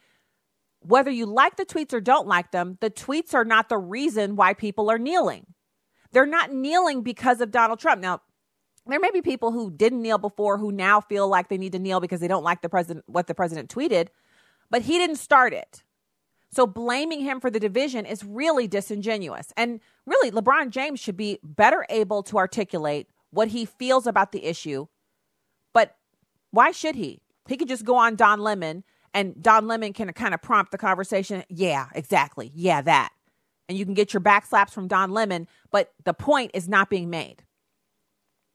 Whether 0.80 1.10
you 1.10 1.26
like 1.26 1.56
the 1.56 1.66
tweets 1.66 1.92
or 1.92 2.00
don't 2.00 2.28
like 2.28 2.52
them, 2.52 2.78
the 2.80 2.90
tweets 2.90 3.34
are 3.34 3.44
not 3.44 3.68
the 3.68 3.78
reason 3.78 4.36
why 4.36 4.54
people 4.54 4.90
are 4.90 4.98
kneeling. 4.98 5.46
They're 6.12 6.26
not 6.26 6.52
kneeling 6.52 7.02
because 7.02 7.40
of 7.40 7.50
Donald 7.50 7.80
Trump. 7.80 8.00
Now, 8.00 8.20
there 8.86 9.00
may 9.00 9.10
be 9.10 9.20
people 9.20 9.52
who 9.52 9.70
didn't 9.70 10.00
kneel 10.00 10.18
before 10.18 10.56
who 10.56 10.72
now 10.72 11.00
feel 11.00 11.28
like 11.28 11.48
they 11.48 11.58
need 11.58 11.72
to 11.72 11.78
kneel 11.78 12.00
because 12.00 12.20
they 12.20 12.28
don't 12.28 12.44
like 12.44 12.62
the 12.62 12.68
president 12.68 13.04
what 13.06 13.26
the 13.26 13.34
president 13.34 13.68
tweeted, 13.68 14.08
but 14.70 14.82
he 14.82 14.98
didn't 14.98 15.16
start 15.16 15.52
it. 15.52 15.82
So 16.50 16.66
blaming 16.66 17.20
him 17.20 17.40
for 17.40 17.50
the 17.50 17.60
division 17.60 18.06
is 18.06 18.24
really 18.24 18.66
disingenuous. 18.66 19.52
And 19.56 19.80
really, 20.06 20.30
LeBron 20.30 20.70
James 20.70 20.98
should 20.98 21.16
be 21.16 21.38
better 21.42 21.84
able 21.90 22.22
to 22.24 22.38
articulate 22.38 23.08
what 23.30 23.48
he 23.48 23.64
feels 23.64 24.06
about 24.06 24.32
the 24.32 24.44
issue. 24.44 24.86
But 25.74 25.96
why 26.50 26.70
should 26.70 26.94
he? 26.94 27.20
He 27.46 27.56
could 27.56 27.68
just 27.68 27.84
go 27.84 27.96
on 27.96 28.16
Don 28.16 28.40
Lemon 28.40 28.84
and 29.14 29.40
Don 29.42 29.66
Lemon 29.66 29.92
can 29.92 30.12
kind 30.12 30.34
of 30.34 30.42
prompt 30.42 30.72
the 30.72 30.78
conversation. 30.78 31.44
Yeah, 31.48 31.86
exactly. 31.94 32.50
Yeah, 32.54 32.82
that. 32.82 33.10
And 33.68 33.76
you 33.76 33.84
can 33.84 33.94
get 33.94 34.14
your 34.14 34.20
backslaps 34.22 34.70
from 34.70 34.88
Don 34.88 35.10
Lemon, 35.10 35.46
but 35.70 35.92
the 36.04 36.14
point 36.14 36.52
is 36.54 36.68
not 36.68 36.88
being 36.88 37.10
made. 37.10 37.44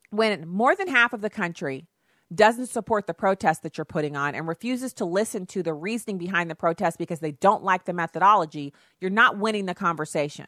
When 0.09 0.47
more 0.47 0.75
than 0.75 0.87
half 0.87 1.13
of 1.13 1.21
the 1.21 1.29
country 1.29 1.87
doesn't 2.33 2.67
support 2.67 3.07
the 3.07 3.13
protest 3.13 3.63
that 3.63 3.77
you're 3.77 3.85
putting 3.85 4.15
on 4.15 4.35
and 4.35 4.47
refuses 4.47 4.93
to 4.93 5.05
listen 5.05 5.45
to 5.47 5.63
the 5.63 5.73
reasoning 5.73 6.17
behind 6.17 6.49
the 6.49 6.55
protest 6.55 6.97
because 6.97 7.19
they 7.19 7.31
don't 7.31 7.63
like 7.63 7.85
the 7.85 7.93
methodology, 7.93 8.73
you're 8.99 9.11
not 9.11 9.37
winning 9.37 9.65
the 9.65 9.75
conversation. 9.75 10.47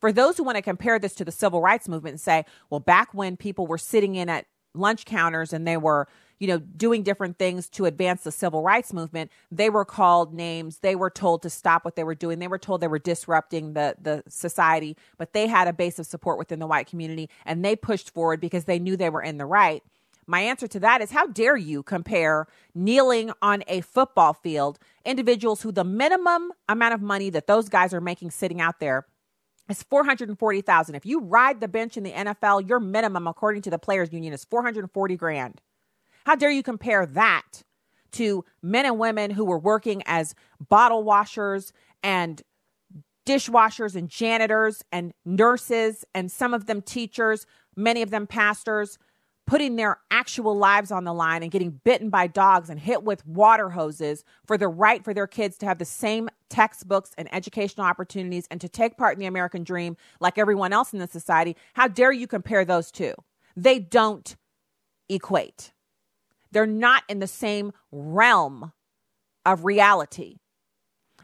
For 0.00 0.12
those 0.12 0.36
who 0.36 0.44
want 0.44 0.56
to 0.56 0.62
compare 0.62 0.98
this 0.98 1.14
to 1.14 1.24
the 1.24 1.32
civil 1.32 1.60
rights 1.60 1.88
movement 1.88 2.14
and 2.14 2.20
say, 2.20 2.44
well, 2.68 2.80
back 2.80 3.14
when 3.14 3.36
people 3.36 3.66
were 3.66 3.78
sitting 3.78 4.16
in 4.16 4.28
at 4.28 4.46
lunch 4.74 5.04
counters 5.04 5.52
and 5.52 5.66
they 5.66 5.76
were, 5.76 6.08
you 6.38 6.48
know, 6.48 6.58
doing 6.58 7.02
different 7.02 7.38
things 7.38 7.70
to 7.70 7.84
advance 7.86 8.22
the 8.22 8.32
civil 8.32 8.62
rights 8.62 8.92
movement, 8.92 9.30
they 9.50 9.70
were 9.70 9.84
called 9.84 10.34
names. 10.34 10.78
They 10.78 10.96
were 10.96 11.10
told 11.10 11.42
to 11.42 11.50
stop 11.50 11.84
what 11.84 11.96
they 11.96 12.04
were 12.04 12.14
doing. 12.14 12.38
They 12.38 12.48
were 12.48 12.58
told 12.58 12.80
they 12.80 12.88
were 12.88 12.98
disrupting 12.98 13.74
the 13.74 13.94
the 14.00 14.24
society, 14.28 14.96
but 15.16 15.32
they 15.32 15.46
had 15.46 15.68
a 15.68 15.72
base 15.72 15.98
of 15.98 16.06
support 16.06 16.38
within 16.38 16.58
the 16.58 16.66
white 16.66 16.88
community 16.88 17.30
and 17.46 17.64
they 17.64 17.76
pushed 17.76 18.10
forward 18.10 18.40
because 18.40 18.64
they 18.64 18.78
knew 18.80 18.96
they 18.96 19.10
were 19.10 19.22
in 19.22 19.38
the 19.38 19.46
right. 19.46 19.82
My 20.26 20.40
answer 20.40 20.66
to 20.68 20.80
that 20.80 21.00
is 21.00 21.10
how 21.10 21.26
dare 21.26 21.56
you 21.56 21.82
compare 21.82 22.46
kneeling 22.74 23.32
on 23.42 23.62
a 23.66 23.80
football 23.82 24.32
field, 24.32 24.78
individuals 25.04 25.62
who 25.62 25.72
the 25.72 25.84
minimum 25.84 26.52
amount 26.68 26.94
of 26.94 27.02
money 27.02 27.30
that 27.30 27.46
those 27.46 27.68
guys 27.68 27.92
are 27.92 28.00
making 28.00 28.30
sitting 28.30 28.60
out 28.60 28.80
there 28.80 29.06
is 29.68 29.82
440,000. 29.82 30.94
If 30.94 31.06
you 31.06 31.20
ride 31.20 31.60
the 31.60 31.68
bench 31.68 31.96
in 31.96 32.02
the 32.02 32.12
NFL, 32.12 32.68
your 32.68 32.80
minimum 32.80 33.26
according 33.26 33.62
to 33.62 33.70
the 33.70 33.78
players 33.78 34.12
union 34.12 34.32
is 34.32 34.44
440 34.44 35.16
grand. 35.16 35.60
How 36.26 36.36
dare 36.36 36.50
you 36.50 36.62
compare 36.62 37.06
that 37.06 37.62
to 38.12 38.44
men 38.62 38.86
and 38.86 38.98
women 38.98 39.30
who 39.30 39.44
were 39.44 39.58
working 39.58 40.02
as 40.06 40.34
bottle 40.68 41.02
washers 41.02 41.72
and 42.02 42.42
dishwashers 43.26 43.94
and 43.94 44.08
janitors 44.08 44.82
and 44.92 45.12
nurses 45.24 46.04
and 46.14 46.30
some 46.30 46.54
of 46.54 46.66
them 46.66 46.82
teachers, 46.82 47.46
many 47.76 48.02
of 48.02 48.10
them 48.10 48.26
pastors 48.26 48.98
putting 49.46 49.76
their 49.76 49.98
actual 50.10 50.56
lives 50.56 50.90
on 50.90 51.04
the 51.04 51.12
line 51.12 51.42
and 51.42 51.52
getting 51.52 51.80
bitten 51.84 52.08
by 52.08 52.26
dogs 52.26 52.70
and 52.70 52.80
hit 52.80 53.02
with 53.02 53.26
water 53.26 53.70
hoses 53.70 54.24
for 54.46 54.56
the 54.56 54.68
right 54.68 55.04
for 55.04 55.12
their 55.12 55.26
kids 55.26 55.58
to 55.58 55.66
have 55.66 55.78
the 55.78 55.84
same 55.84 56.28
textbooks 56.48 57.12
and 57.18 57.32
educational 57.34 57.86
opportunities 57.86 58.46
and 58.50 58.60
to 58.60 58.68
take 58.68 58.96
part 58.96 59.14
in 59.14 59.20
the 59.20 59.26
American 59.26 59.64
dream 59.64 59.96
like 60.20 60.38
everyone 60.38 60.72
else 60.72 60.92
in 60.92 60.98
the 60.98 61.06
society, 61.06 61.56
how 61.74 61.88
dare 61.88 62.12
you 62.12 62.26
compare 62.26 62.64
those 62.64 62.90
two? 62.90 63.12
They 63.56 63.78
don't 63.78 64.34
equate. 65.08 65.72
They're 66.50 66.66
not 66.66 67.02
in 67.08 67.18
the 67.18 67.26
same 67.26 67.72
realm 67.92 68.72
of 69.44 69.64
reality. 69.64 70.36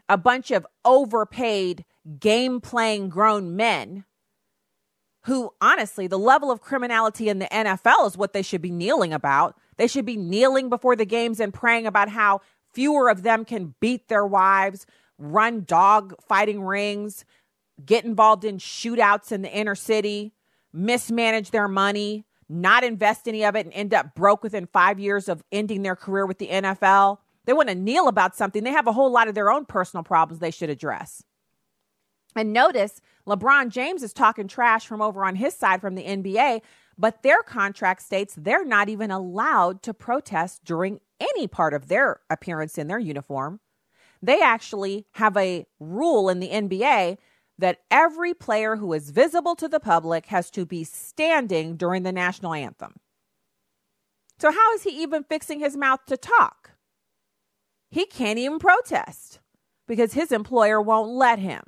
A 0.09 0.17
bunch 0.17 0.51
of 0.51 0.67
overpaid, 0.83 1.85
game 2.19 2.59
playing 2.59 3.09
grown 3.09 3.55
men 3.55 4.03
who 5.23 5.53
honestly, 5.61 6.07
the 6.07 6.19
level 6.19 6.51
of 6.51 6.61
criminality 6.61 7.29
in 7.29 7.39
the 7.39 7.45
NFL 7.45 8.07
is 8.07 8.17
what 8.17 8.33
they 8.33 8.41
should 8.41 8.61
be 8.61 8.71
kneeling 8.71 9.13
about. 9.13 9.55
They 9.77 9.87
should 9.87 10.05
be 10.05 10.17
kneeling 10.17 10.69
before 10.69 10.95
the 10.95 11.05
games 11.05 11.39
and 11.39 11.53
praying 11.53 11.85
about 11.85 12.09
how 12.09 12.41
fewer 12.73 13.09
of 13.09 13.23
them 13.23 13.45
can 13.45 13.75
beat 13.79 14.07
their 14.07 14.25
wives, 14.25 14.85
run 15.17 15.63
dog 15.63 16.15
fighting 16.27 16.63
rings, 16.63 17.25
get 17.85 18.05
involved 18.05 18.43
in 18.43 18.57
shootouts 18.57 19.31
in 19.31 19.41
the 19.41 19.51
inner 19.51 19.75
city, 19.75 20.33
mismanage 20.73 21.51
their 21.51 21.67
money, 21.67 22.25
not 22.49 22.83
invest 22.83 23.27
any 23.27 23.45
of 23.45 23.55
it, 23.55 23.65
and 23.65 23.73
end 23.73 23.93
up 23.93 24.15
broke 24.15 24.43
within 24.43 24.67
five 24.67 24.99
years 24.99 25.29
of 25.29 25.43
ending 25.51 25.83
their 25.83 25.95
career 25.95 26.25
with 26.25 26.37
the 26.37 26.47
NFL. 26.47 27.19
They 27.45 27.53
want 27.53 27.69
to 27.69 27.75
kneel 27.75 28.07
about 28.07 28.35
something. 28.35 28.63
They 28.63 28.71
have 28.71 28.87
a 28.87 28.93
whole 28.93 29.11
lot 29.11 29.27
of 29.27 29.35
their 29.35 29.51
own 29.51 29.65
personal 29.65 30.03
problems 30.03 30.39
they 30.39 30.51
should 30.51 30.69
address. 30.69 31.23
And 32.35 32.53
notice 32.53 33.01
LeBron 33.27 33.69
James 33.69 34.03
is 34.03 34.13
talking 34.13 34.47
trash 34.47 34.85
from 34.85 35.01
over 35.01 35.25
on 35.25 35.35
his 35.35 35.53
side 35.53 35.81
from 35.81 35.95
the 35.95 36.03
NBA, 36.03 36.61
but 36.97 37.23
their 37.23 37.41
contract 37.41 38.01
states 38.01 38.35
they're 38.37 38.65
not 38.65 38.89
even 38.89 39.11
allowed 39.11 39.83
to 39.83 39.93
protest 39.93 40.63
during 40.63 40.99
any 41.19 41.47
part 41.47 41.73
of 41.73 41.87
their 41.87 42.21
appearance 42.29 42.77
in 42.77 42.87
their 42.87 42.99
uniform. 42.99 43.59
They 44.21 44.41
actually 44.41 45.07
have 45.13 45.35
a 45.35 45.65
rule 45.79 46.29
in 46.29 46.39
the 46.39 46.49
NBA 46.49 47.17
that 47.57 47.79
every 47.89 48.33
player 48.33 48.75
who 48.75 48.93
is 48.93 49.11
visible 49.11 49.55
to 49.55 49.67
the 49.67 49.79
public 49.79 50.27
has 50.27 50.49
to 50.51 50.65
be 50.65 50.83
standing 50.83 51.75
during 51.75 52.03
the 52.03 52.11
national 52.11 52.53
anthem. 52.53 52.95
So, 54.39 54.51
how 54.51 54.73
is 54.73 54.83
he 54.83 55.01
even 55.01 55.23
fixing 55.23 55.59
his 55.59 55.77
mouth 55.77 55.99
to 56.07 56.17
talk? 56.17 56.71
He 57.91 58.05
can't 58.05 58.39
even 58.39 58.57
protest 58.57 59.39
because 59.87 60.13
his 60.13 60.31
employer 60.31 60.81
won't 60.81 61.11
let 61.11 61.37
him. 61.37 61.61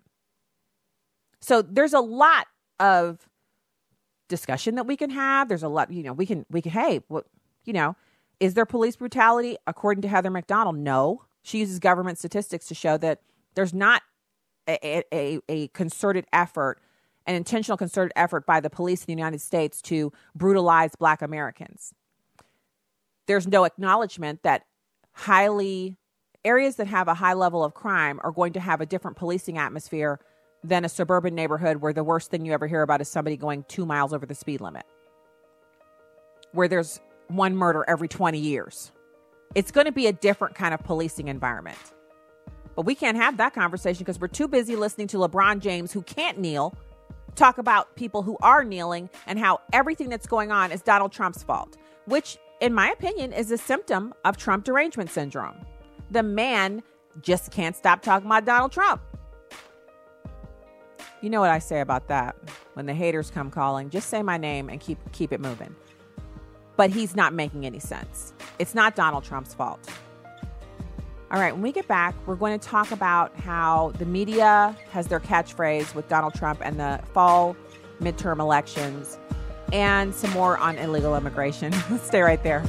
So 1.43 1.61
there's 1.61 1.93
a 1.93 1.99
lot 1.99 2.47
of 2.79 3.27
discussion 4.29 4.75
that 4.75 4.87
we 4.87 4.95
can 4.95 5.09
have. 5.09 5.49
There's 5.49 5.61
a 5.61 5.67
lot, 5.67 5.91
you 5.91 6.01
know, 6.01 6.13
we 6.13 6.25
can 6.25 6.45
we 6.49 6.61
can 6.61 6.71
hey, 6.71 7.01
what 7.09 7.25
you 7.65 7.73
know, 7.73 7.97
is 8.39 8.53
there 8.53 8.65
police 8.65 8.95
brutality? 8.95 9.57
According 9.67 10.03
to 10.03 10.07
Heather 10.07 10.31
Mac 10.31 10.47
Donald, 10.47 10.77
no. 10.77 11.23
She 11.41 11.57
uses 11.59 11.79
government 11.79 12.17
statistics 12.17 12.67
to 12.67 12.75
show 12.75 12.97
that 12.97 13.19
there's 13.55 13.73
not 13.73 14.01
a, 14.69 15.03
a, 15.13 15.39
a 15.49 15.67
concerted 15.69 16.25
effort, 16.31 16.79
an 17.27 17.35
intentional 17.35 17.77
concerted 17.77 18.13
effort 18.15 18.45
by 18.45 18.61
the 18.61 18.69
police 18.69 19.01
in 19.01 19.07
the 19.07 19.21
United 19.21 19.41
States 19.41 19.81
to 19.81 20.13
brutalize 20.33 20.95
black 20.95 21.21
Americans. 21.21 21.93
There's 23.27 23.49
no 23.49 23.65
acknowledgement 23.65 24.43
that 24.43 24.63
highly 25.11 25.97
areas 26.45 26.77
that 26.77 26.87
have 26.87 27.09
a 27.09 27.15
high 27.15 27.33
level 27.33 27.65
of 27.65 27.73
crime 27.73 28.21
are 28.23 28.31
going 28.31 28.53
to 28.53 28.61
have 28.61 28.79
a 28.79 28.85
different 28.85 29.17
policing 29.17 29.57
atmosphere 29.57 30.21
than 30.63 30.85
a 30.85 30.89
suburban 30.89 31.35
neighborhood 31.35 31.77
where 31.77 31.93
the 31.93 32.03
worst 32.03 32.31
thing 32.31 32.45
you 32.45 32.53
ever 32.53 32.67
hear 32.67 32.81
about 32.81 33.01
is 33.01 33.09
somebody 33.09 33.35
going 33.35 33.65
two 33.67 33.85
miles 33.85 34.13
over 34.13 34.25
the 34.25 34.35
speed 34.35 34.61
limit, 34.61 34.85
where 36.53 36.67
there's 36.67 37.01
one 37.27 37.55
murder 37.55 37.83
every 37.87 38.07
20 38.07 38.39
years. 38.39 38.91
It's 39.55 39.71
going 39.71 39.85
to 39.85 39.91
be 39.91 40.07
a 40.07 40.13
different 40.13 40.55
kind 40.55 40.73
of 40.73 40.83
policing 40.83 41.27
environment. 41.27 41.77
But 42.75 42.85
we 42.85 42.95
can't 42.95 43.17
have 43.17 43.37
that 43.37 43.53
conversation 43.53 43.99
because 43.99 44.19
we're 44.19 44.27
too 44.27 44.47
busy 44.47 44.75
listening 44.75 45.07
to 45.07 45.17
LeBron 45.17 45.59
James, 45.59 45.91
who 45.91 46.01
can't 46.01 46.39
kneel, 46.39 46.75
talk 47.35 47.57
about 47.57 47.95
people 47.95 48.23
who 48.23 48.37
are 48.41 48.63
kneeling 48.63 49.09
and 49.27 49.37
how 49.37 49.59
everything 49.71 50.09
that's 50.09 50.27
going 50.27 50.51
on 50.51 50.71
is 50.71 50.81
Donald 50.81 51.11
Trump's 51.11 51.43
fault, 51.43 51.77
which, 52.05 52.37
in 52.61 52.73
my 52.73 52.89
opinion, 52.89 53.31
is 53.33 53.51
a 53.51 53.57
symptom 53.57 54.13
of 54.25 54.37
Trump 54.37 54.65
derangement 54.65 55.11
syndrome. 55.11 55.55
The 56.09 56.23
man 56.23 56.81
just 57.21 57.51
can't 57.51 57.75
stop 57.75 58.01
talking 58.01 58.25
about 58.25 58.45
Donald 58.45 58.71
Trump. 58.71 59.01
You 61.23 61.29
know 61.29 61.39
what 61.39 61.51
I 61.51 61.59
say 61.59 61.79
about 61.79 62.09
that. 62.09 62.35
When 62.73 62.85
the 62.85 62.93
haters 62.93 63.31
come 63.31 63.49
calling, 63.49 63.89
just 63.89 64.09
say 64.09 64.21
my 64.21 64.35
name 64.35 64.67
and 64.67 64.81
keep 64.81 64.97
keep 65.13 65.31
it 65.31 65.39
moving. 65.39 65.73
But 66.75 66.89
he's 66.89 67.15
not 67.15 67.33
making 67.33 67.65
any 67.65 67.79
sense. 67.79 68.33
It's 68.59 68.75
not 68.75 68.97
Donald 68.97 69.23
Trump's 69.23 69.53
fault. 69.53 69.89
All 71.31 71.39
right, 71.39 71.53
when 71.53 71.61
we 71.61 71.71
get 71.71 71.87
back, 71.87 72.13
we're 72.27 72.35
going 72.35 72.59
to 72.59 72.67
talk 72.67 72.91
about 72.91 73.33
how 73.37 73.93
the 73.99 74.05
media 74.05 74.75
has 74.91 75.07
their 75.07 75.21
catchphrase 75.21 75.95
with 75.95 76.09
Donald 76.09 76.33
Trump 76.33 76.59
and 76.61 76.77
the 76.77 76.99
fall 77.13 77.55
midterm 78.01 78.39
elections 78.39 79.17
and 79.71 80.13
some 80.13 80.31
more 80.31 80.57
on 80.57 80.77
illegal 80.77 81.15
immigration. 81.15 81.71
Stay 82.03 82.21
right 82.21 82.43
there. 82.43 82.65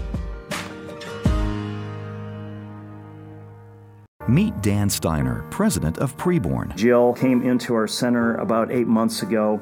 Meet 4.26 4.62
Dan 4.62 4.88
Steiner, 4.88 5.44
president 5.50 5.98
of 5.98 6.16
Preborn. 6.16 6.74
Jill 6.76 7.12
came 7.12 7.42
into 7.42 7.74
our 7.74 7.86
center 7.86 8.36
about 8.36 8.72
eight 8.72 8.86
months 8.86 9.20
ago, 9.20 9.60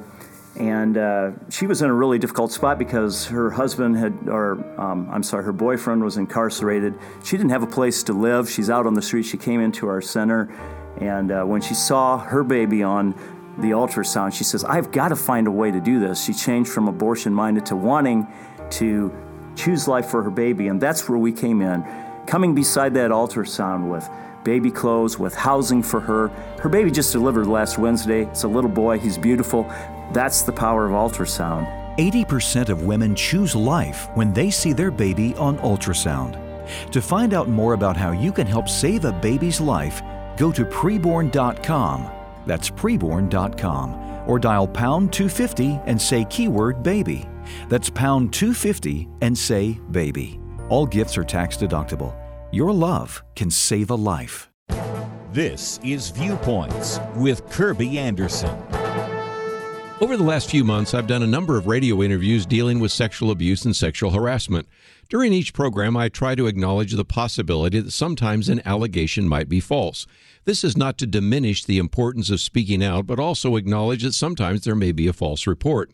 and 0.57 0.97
uh, 0.97 1.33
she 1.51 1.67
was 1.67 1.83
in 1.83 1.91
a 1.91 1.93
really 1.93 2.21
difficult 2.21 2.53
spot 2.53 2.79
because 2.79 3.27
her 3.27 3.51
husband 3.51 3.97
had, 3.97 4.17
or 4.29 4.53
um, 4.81 5.09
I'm 5.11 5.25
sorry, 5.25 5.43
her 5.43 5.53
boyfriend 5.53 6.05
was 6.05 6.17
incarcerated. 6.17 6.95
She 7.25 7.37
didn't 7.37 7.51
have 7.51 7.65
a 7.65 7.67
place 7.67 8.05
to 8.05 8.13
live. 8.13 8.49
She's 8.49 8.71
out 8.71 8.87
on 8.87 8.95
the 8.95 9.03
street. 9.03 9.25
She 9.25 9.37
came 9.37 9.61
into 9.61 9.89
our 9.89 10.01
center, 10.01 10.49
and 11.01 11.33
uh, 11.33 11.43
when 11.43 11.61
she 11.61 11.75
saw 11.75 12.19
her 12.19 12.45
baby 12.45 12.85
on 12.85 13.17
the 13.59 13.73
ultrasound, 13.73 14.33
she 14.33 14.45
says, 14.45 14.63
I've 14.63 14.93
got 14.93 15.09
to 15.09 15.17
find 15.17 15.49
a 15.49 15.51
way 15.51 15.73
to 15.73 15.81
do 15.81 15.99
this. 15.99 16.25
She 16.25 16.33
changed 16.33 16.71
from 16.71 16.87
abortion 16.87 17.35
minded 17.35 17.67
to 17.67 17.75
wanting 17.75 18.29
to 18.71 19.13
choose 19.57 19.89
life 19.89 20.07
for 20.07 20.23
her 20.23 20.31
baby, 20.31 20.69
and 20.69 20.81
that's 20.81 21.09
where 21.09 21.19
we 21.19 21.33
came 21.33 21.63
in. 21.63 21.85
Coming 22.29 22.55
beside 22.55 22.95
that 22.95 23.11
ultrasound 23.11 23.91
with 23.91 24.09
baby 24.45 24.71
clothes, 24.71 25.19
with 25.19 25.35
housing 25.35 25.83
for 25.83 26.01
her. 26.01 26.29
Her 26.61 26.69
baby 26.69 26.91
just 26.91 27.13
delivered 27.13 27.47
last 27.47 27.79
Wednesday. 27.79 28.23
It's 28.27 28.45
a 28.45 28.49
little 28.49 28.71
boy, 28.71 28.99
he's 28.99 29.19
beautiful. 29.19 29.65
That's 30.13 30.43
the 30.43 30.53
power 30.53 30.87
of 30.87 30.93
ultrasound. 30.93 31.67
80% 31.99 32.69
of 32.69 32.85
women 32.85 33.15
choose 33.15 33.55
life 33.55 34.09
when 34.15 34.33
they 34.33 34.51
see 34.51 34.73
their 34.73 34.91
baby 34.91 35.35
on 35.37 35.59
ultrasound. 35.59 36.39
To 36.91 37.03
find 37.03 37.35
out 37.35 37.49
more 37.49 37.75
about 37.75 37.97
how 37.97 38.13
you 38.13 38.33
can 38.33 38.47
help 38.47 38.69
save 38.69 39.05
a 39.05 39.13
baby's 39.13 39.61
life, 39.61 40.03
go 40.37 40.51
to 40.53 40.65
preborn.com. 40.65 42.11
That's 42.47 42.71
preborn.com. 42.71 44.25
Or 44.27 44.39
dial 44.39 44.69
pound 44.69 45.13
250 45.13 45.81
and 45.87 46.01
say 46.01 46.25
keyword 46.31 46.83
baby. 46.83 47.29
That's 47.69 47.91
pound 47.91 48.33
250 48.33 49.09
and 49.21 49.37
say 49.37 49.79
baby. 49.91 50.41
All 50.69 50.87
gifts 50.87 51.19
are 51.19 51.25
tax 51.25 51.57
deductible. 51.57 52.22
Your 52.55 52.71
love 52.75 53.25
can 53.35 53.51
save 53.51 53.89
a 53.89 53.95
life. 53.95 54.51
This 55.33 55.81
is 55.83 56.11
Viewpoints 56.11 57.01
with 57.17 57.47
Kerby 57.47 57.95
Anderson. 57.95 58.55
Over 60.03 60.19
the 60.19 60.23
last 60.23 60.51
few 60.51 60.63
months, 60.63 60.93
I've 60.93 61.07
done 61.07 61.23
a 61.23 61.27
number 61.27 61.57
of 61.57 61.67
radio 61.67 62.03
interviews 62.03 62.45
dealing 62.45 62.79
with 62.79 62.93
sexual 62.93 63.31
abuse 63.31 63.65
and 63.65 63.75
sexual 63.75 64.11
harassment. 64.11 64.69
During 65.09 65.33
each 65.33 65.55
program, 65.55 65.97
I 65.97 66.11
try 66.11 66.35
to 66.35 66.47
acknowledge 66.47 66.93
the 66.93 67.07
possibility 67.07 67.81
that 67.81 67.91
sometimes 67.91 68.51
an 68.51 68.61
allegation 68.67 69.27
might 69.27 69.49
be 69.49 69.61
false. 69.61 70.07
This 70.45 70.63
is 70.63 70.77
not 70.77 70.99
to 70.99 71.07
diminish 71.07 71.65
the 71.65 71.79
importance 71.79 72.29
of 72.29 72.39
speaking 72.39 72.85
out, 72.85 73.07
but 73.07 73.19
also 73.19 73.57
acknowledge 73.57 74.03
that 74.03 74.13
sometimes 74.13 74.65
there 74.65 74.75
may 74.75 74.93
be 74.93 75.07
a 75.07 75.15
false 75.15 75.47
report. 75.47 75.91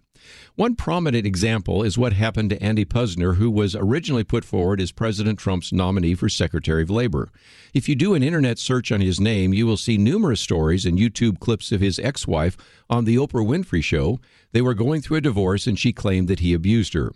One 0.57 0.75
prominent 0.75 1.27
example 1.27 1.83
is 1.83 1.97
what 1.97 2.13
happened 2.13 2.51
to 2.51 2.63
Andy 2.63 2.85
Puzder, 2.85 3.37
who 3.37 3.51
was 3.51 3.77
originally 3.77 4.25
put 4.25 4.45
forward 4.45 4.81
as 4.81 4.93
President 4.93 5.39
Trump's 5.39 5.73
nominee 5.73 6.15
for 6.15 6.29
Secretary 6.29 6.83
of 6.83 6.91
Labor. 6.91 7.29
If 7.75 7.89
you 7.89 7.95
do 7.95 8.15
an 8.15 8.23
internet 8.23 8.59
search 8.59 8.91
on 8.91 9.01
his 9.01 9.21
name, 9.21 9.55
you 9.55 9.67
will 9.67 9.77
see 9.77 9.99
numerous 9.99 10.41
stories 10.41 10.85
and 10.85 10.99
YouTube 10.99 11.39
clips 11.39 11.73
of 11.73 11.81
his 11.81 11.99
ex 11.99 12.27
wife 12.27 12.57
on 12.91 13.05
The 13.05 13.17
Oprah 13.17 13.47
Winfrey 13.47 13.85
Show. 13.85 14.21
They 14.53 14.63
were 14.63 14.75
going 14.75 15.01
through 15.01 15.19
a 15.19 15.23
divorce 15.23 15.67
and 15.67 15.79
she 15.79 15.93
claimed 15.93 16.29
that 16.29 16.41
he 16.41 16.53
abused 16.53 16.95
her. 16.95 17.13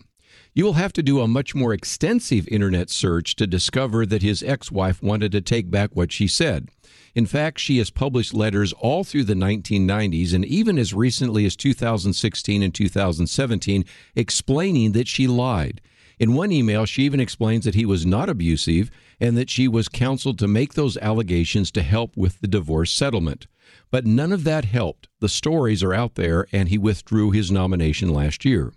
You 0.55 0.65
will 0.65 0.75
have 0.75 0.93
to 0.95 1.03
do 1.03 1.21
a 1.21 1.29
much 1.29 1.55
more 1.55 1.73
extensive 1.73 2.47
internet 2.49 2.91
search 2.91 3.37
to 3.37 3.47
discover 3.47 4.05
that 4.07 4.23
his 4.23 4.43
ex 4.43 4.71
wife 4.71 5.03
wanted 5.03 5.33
to 5.33 5.41
take 5.41 5.71
back 5.71 5.91
what 5.95 6.13
she 6.13 6.29
said. 6.29 6.69
In 7.15 7.27
fact, 7.27 7.61
she 7.61 7.77
has 7.79 7.91
published 7.91 8.33
letters 8.33 8.73
all 8.73 9.05
through 9.05 9.25
the 9.25 9.35
1990s 9.35 10.33
and 10.33 10.47
even 10.47 10.79
as 10.79 10.95
recently 10.95 11.45
as 11.45 11.57
2016 11.57 12.63
and 12.63 12.75
2017 12.75 13.85
explaining 14.17 14.93
that 14.93 15.09
she 15.09 15.27
lied. 15.27 15.83
In 16.19 16.35
one 16.35 16.53
email, 16.53 16.87
she 16.87 17.03
even 17.03 17.21
explains 17.21 17.65
that 17.65 17.75
he 17.75 17.85
was 17.85 18.07
not 18.07 18.31
abusive 18.31 18.91
and 19.21 19.37
that 19.37 19.51
she 19.51 19.69
was 19.69 19.89
counseled 19.89 20.39
to 20.39 20.49
make 20.49 20.73
those 20.73 20.97
allegations 20.99 21.71
to 21.73 21.83
help 21.83 22.17
with 22.17 22.41
the 22.41 22.49
divorce 22.49 22.91
settlement. 22.91 23.47
But 23.91 24.07
none 24.07 24.33
of 24.33 24.45
that 24.45 24.65
helped. 24.65 25.09
The 25.21 25.29
stories 25.29 25.83
are 25.83 25.93
out 25.93 26.15
there, 26.15 26.47
and 26.53 26.69
he 26.69 26.79
withdrew 26.79 27.31
his 27.31 27.51
nomination 27.51 28.09
last 28.09 28.45
year. 28.45 28.73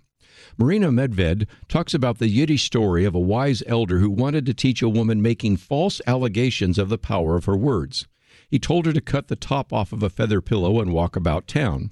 Marina 0.58 0.90
Medved 0.90 1.46
talks 1.68 1.94
about 1.94 2.18
the 2.18 2.28
Yiddish 2.28 2.64
story 2.64 3.04
of 3.04 3.14
a 3.14 3.20
wise 3.20 3.62
elder 3.66 3.98
who 3.98 4.10
wanted 4.10 4.44
to 4.46 4.54
teach 4.54 4.82
a 4.82 4.88
woman 4.88 5.22
making 5.22 5.56
false 5.56 6.00
allegations 6.06 6.78
of 6.78 6.88
the 6.88 6.98
power 6.98 7.36
of 7.36 7.46
her 7.46 7.56
words. 7.56 8.06
He 8.48 8.58
told 8.58 8.86
her 8.86 8.92
to 8.92 9.00
cut 9.00 9.28
the 9.28 9.36
top 9.36 9.72
off 9.72 9.92
of 9.92 10.02
a 10.02 10.10
feather 10.10 10.40
pillow 10.40 10.80
and 10.80 10.92
walk 10.92 11.16
about 11.16 11.48
town. 11.48 11.90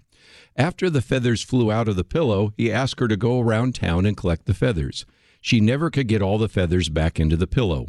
After 0.57 0.89
the 0.89 1.03
feathers 1.03 1.43
flew 1.43 1.71
out 1.71 1.89
of 1.89 1.97
the 1.97 2.05
pillow, 2.05 2.53
he 2.57 2.71
asked 2.71 3.01
her 3.01 3.09
to 3.09 3.17
go 3.17 3.41
around 3.41 3.75
town 3.75 4.07
and 4.07 4.17
collect 4.17 4.47
the 4.47 4.55
feathers. 4.55 5.05
She 5.41 5.61
never 5.61 5.91
could 5.91 6.09
get 6.09 6.23
all 6.23 6.39
the 6.39 6.49
feathers 6.49 6.89
back 6.89 7.19
into 7.21 7.37
the 7.37 7.47
pillow. 7.47 7.89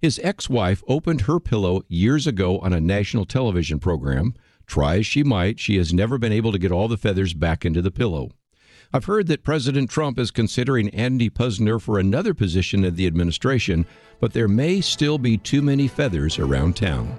His 0.00 0.20
ex 0.22 0.48
wife 0.48 0.82
opened 0.86 1.22
her 1.22 1.40
pillow 1.40 1.82
years 1.88 2.26
ago 2.26 2.60
on 2.60 2.72
a 2.72 2.80
national 2.80 3.24
television 3.24 3.80
program. 3.80 4.34
Try 4.66 4.98
as 4.98 5.06
she 5.06 5.24
might, 5.24 5.58
she 5.58 5.76
has 5.76 5.92
never 5.92 6.18
been 6.18 6.32
able 6.32 6.52
to 6.52 6.58
get 6.58 6.70
all 6.70 6.86
the 6.88 6.96
feathers 6.96 7.34
back 7.34 7.64
into 7.64 7.82
the 7.82 7.90
pillow. 7.90 8.30
I've 8.92 9.06
heard 9.06 9.26
that 9.26 9.44
President 9.44 9.90
Trump 9.90 10.18
is 10.18 10.30
considering 10.30 10.88
Andy 10.90 11.28
Puzder 11.28 11.80
for 11.80 11.98
another 11.98 12.32
position 12.32 12.84
in 12.84 12.94
the 12.94 13.06
administration, 13.06 13.84
but 14.20 14.32
there 14.32 14.48
may 14.48 14.80
still 14.80 15.18
be 15.18 15.36
too 15.36 15.60
many 15.60 15.88
feathers 15.88 16.38
around 16.38 16.76
town. 16.76 17.18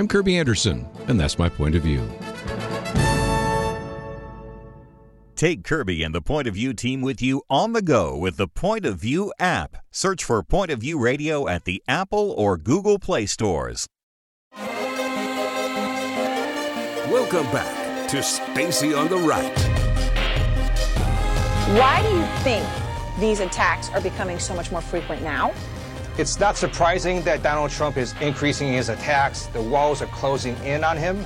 I'm 0.00 0.08
Kerby 0.08 0.38
Anderson, 0.38 0.88
and 1.08 1.20
that's 1.20 1.38
my 1.38 1.50
point 1.50 1.74
of 1.74 1.82
view. 1.82 2.00
Take 5.36 5.62
Kerby 5.62 6.02
and 6.02 6.14
the 6.14 6.22
Point 6.22 6.48
of 6.48 6.54
View 6.54 6.72
team 6.72 7.02
with 7.02 7.20
you 7.20 7.42
on 7.50 7.74
the 7.74 7.82
go 7.82 8.16
with 8.16 8.38
the 8.38 8.48
Point 8.48 8.86
of 8.86 8.96
View 8.96 9.30
app. 9.38 9.76
Search 9.90 10.24
for 10.24 10.42
Point 10.42 10.70
of 10.70 10.78
View 10.78 10.98
Radio 10.98 11.46
at 11.46 11.66
the 11.66 11.82
Apple 11.86 12.30
or 12.30 12.56
Google 12.56 12.98
Play 12.98 13.26
stores. 13.26 13.88
Welcome 17.10 17.52
back 17.52 18.08
to 18.08 18.22
Stacy 18.22 18.94
on 18.94 19.08
the 19.08 19.18
Right. 19.18 19.58
Why 21.78 22.00
do 22.00 22.08
you 22.08 22.24
think 22.42 22.66
these 23.20 23.40
attacks 23.40 23.90
are 23.90 24.00
becoming 24.00 24.38
so 24.38 24.54
much 24.54 24.72
more 24.72 24.80
frequent 24.80 25.22
now? 25.22 25.52
It's 26.20 26.38
not 26.38 26.58
surprising 26.58 27.22
that 27.22 27.42
Donald 27.42 27.70
Trump 27.70 27.96
is 27.96 28.14
increasing 28.20 28.70
his 28.74 28.90
attacks. 28.90 29.46
The 29.46 29.62
walls 29.62 30.02
are 30.02 30.06
closing 30.08 30.54
in 30.58 30.84
on 30.84 30.98
him. 30.98 31.24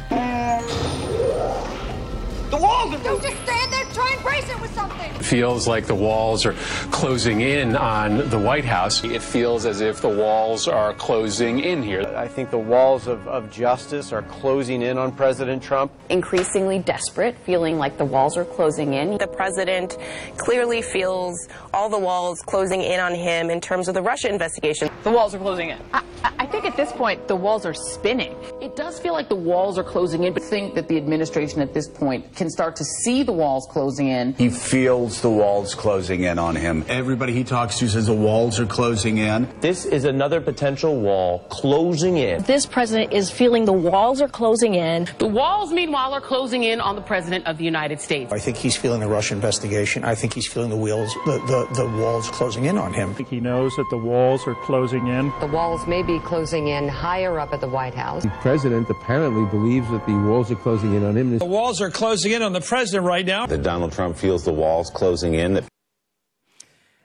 The 2.51 2.57
walls 2.59 2.95
are 2.95 2.99
Don't 2.99 3.23
just 3.23 3.43
stand 3.43 3.73
there, 3.73 3.85
try 3.93 4.13
and 4.15 4.23
brace 4.23 4.49
it 4.49 4.61
with 4.61 4.75
something. 4.75 5.11
It 5.15 5.25
feels 5.25 5.67
like 5.67 5.87
the 5.87 5.95
walls 5.95 6.45
are 6.47 6.53
closing 6.91 7.41
in 7.41 7.75
on 7.77 8.29
the 8.29 8.39
White 8.39 8.65
House. 8.65 9.03
It 9.03 9.23
feels 9.23 9.67
as 9.67 9.81
if 9.81 10.01
the 10.01 10.09
walls 10.09 10.69
are 10.69 10.95
closing 10.95 11.61
in 11.61 11.83
here. 11.83 12.03
I 12.17 12.29
think 12.29 12.51
the 12.51 12.59
walls 12.59 13.07
of, 13.07 13.27
of 13.27 13.51
justice 13.51 14.13
are 14.13 14.23
closing 14.23 14.83
in 14.83 14.99
on 14.99 15.13
President 15.13 15.63
Trump. 15.63 15.91
Increasingly 16.11 16.79
desperate, 16.79 17.37
feeling 17.39 17.79
like 17.79 17.97
the 17.99 18.05
walls 18.05 18.37
are 18.37 18.45
closing 18.45 18.95
in. 18.95 19.17
The 19.19 19.27
president 19.27 19.97
clearly 20.37 20.83
feels 20.83 21.49
all 21.73 21.89
the 21.89 21.99
walls 21.99 22.41
closing 22.43 22.83
in 22.83 23.01
on 23.01 23.15
him 23.15 23.51
in 23.51 23.61
terms 23.61 23.89
of 23.89 23.95
the 23.95 24.03
Russia 24.03 24.29
investigation. 24.29 24.91
The 25.03 25.11
walls 25.11 25.35
are 25.35 25.39
closing 25.39 25.71
in. 25.71 25.79
I, 25.93 26.03
I 26.39 26.47
think 26.47 26.65
at 26.65 26.77
this 26.77 26.93
point, 26.93 27.27
the 27.29 27.37
walls 27.37 27.67
are 27.67 27.75
spinning. 27.75 28.37
It 28.61 28.77
does 28.77 28.99
feel 28.99 29.13
like 29.13 29.29
the 29.29 29.35
walls 29.35 29.79
are 29.79 29.85
closing 29.85 30.25
in, 30.25 30.35
but 30.35 30.43
I 30.43 30.47
think 30.47 30.75
that 30.75 30.89
the 30.89 30.97
administration 30.97 31.61
at 31.61 31.73
this 31.75 31.89
point 31.89 32.34
can 32.35 32.51
start 32.51 32.77
to 32.77 32.85
see 32.85 33.23
the 33.23 33.33
walls 33.33 33.67
closing 33.71 34.09
in. 34.09 34.35
He 34.35 34.51
feels 34.51 35.21
the 35.21 35.31
walls 35.31 35.75
closing 35.75 36.25
in 36.25 36.39
on 36.39 36.57
him. 36.57 36.85
Everybody 36.89 37.33
he 37.33 37.45
talks 37.45 37.79
to 37.79 37.89
says 37.89 38.07
the 38.07 38.15
walls 38.15 38.61
are 38.61 38.67
closing 38.67 39.19
in. 39.19 39.49
This 39.61 39.85
is 39.85 40.05
another 40.05 40.41
potential 40.41 41.01
wall 41.01 41.41
closing 41.49 42.17
in. 42.17 42.43
This 42.43 42.67
president 42.67 43.13
is 43.13 43.31
feeling 43.31 43.65
the 43.65 43.73
walls 43.73 44.21
are 44.21 44.29
closing 44.29 44.75
in. 44.75 45.09
The 45.19 45.27
walls, 45.27 45.73
meanwhile, 45.73 46.13
are 46.13 46.21
closing 46.21 46.65
in 46.65 46.81
on 46.81 46.97
the 46.97 47.03
president 47.03 47.47
of 47.47 47.59
the 47.59 47.65
United 47.65 48.01
States. 48.01 48.33
I 48.33 48.39
think 48.39 48.57
he's 48.57 48.77
feeling 48.77 49.01
the 49.01 49.09
Russia 49.09 49.35
investigation. 49.35 50.05
I 50.05 50.15
think 50.15 50.35
he's 50.35 50.47
feeling 50.47 50.71
the 50.71 50.77
wheels, 50.77 51.13
the, 51.27 51.39
the, 51.47 51.85
the 51.85 51.97
walls 51.99 52.29
closing 52.31 52.65
in 52.65 52.79
on 52.79 52.93
him. 52.93 53.11
I 53.11 53.15
think 53.15 53.29
he 53.29 53.41
knows 53.41 53.75
that 53.77 53.87
the 53.91 53.99
walls 53.99 54.47
are 54.47 54.55
closing 54.57 55.07
in. 55.07 55.33
The 55.41 55.47
walls 55.47 55.87
may 55.87 56.03
be 56.03 56.19
closing 56.21 56.69
in 56.69 56.89
higher 56.89 57.39
up 57.39 57.53
at 57.53 57.61
the 57.61 57.69
White 57.69 57.95
House. 57.95 58.23
The 58.23 58.31
president 58.41 58.89
apparently 58.91 59.45
believes 59.47 59.89
that 59.91 60.07
the 60.07 60.15
walls 60.15 60.51
are 60.51 60.57
closing 60.57 60.95
in 60.95 61.05
on 61.05 61.17
him. 61.17 61.39
The 61.39 61.45
walls 61.45 61.81
are 61.81 61.91
closing 61.91 62.24
in 62.33 62.43
on 62.43 62.53
the 62.53 62.61
president 62.61 63.05
right 63.05 63.27
now. 63.27 63.47
That 63.47 63.63
Donald 63.63 63.93
Trump 63.93 64.17
feels 64.17 64.45
the 64.45 64.53
walls 64.53 64.91
closing 64.91 65.35
in. 65.35 65.65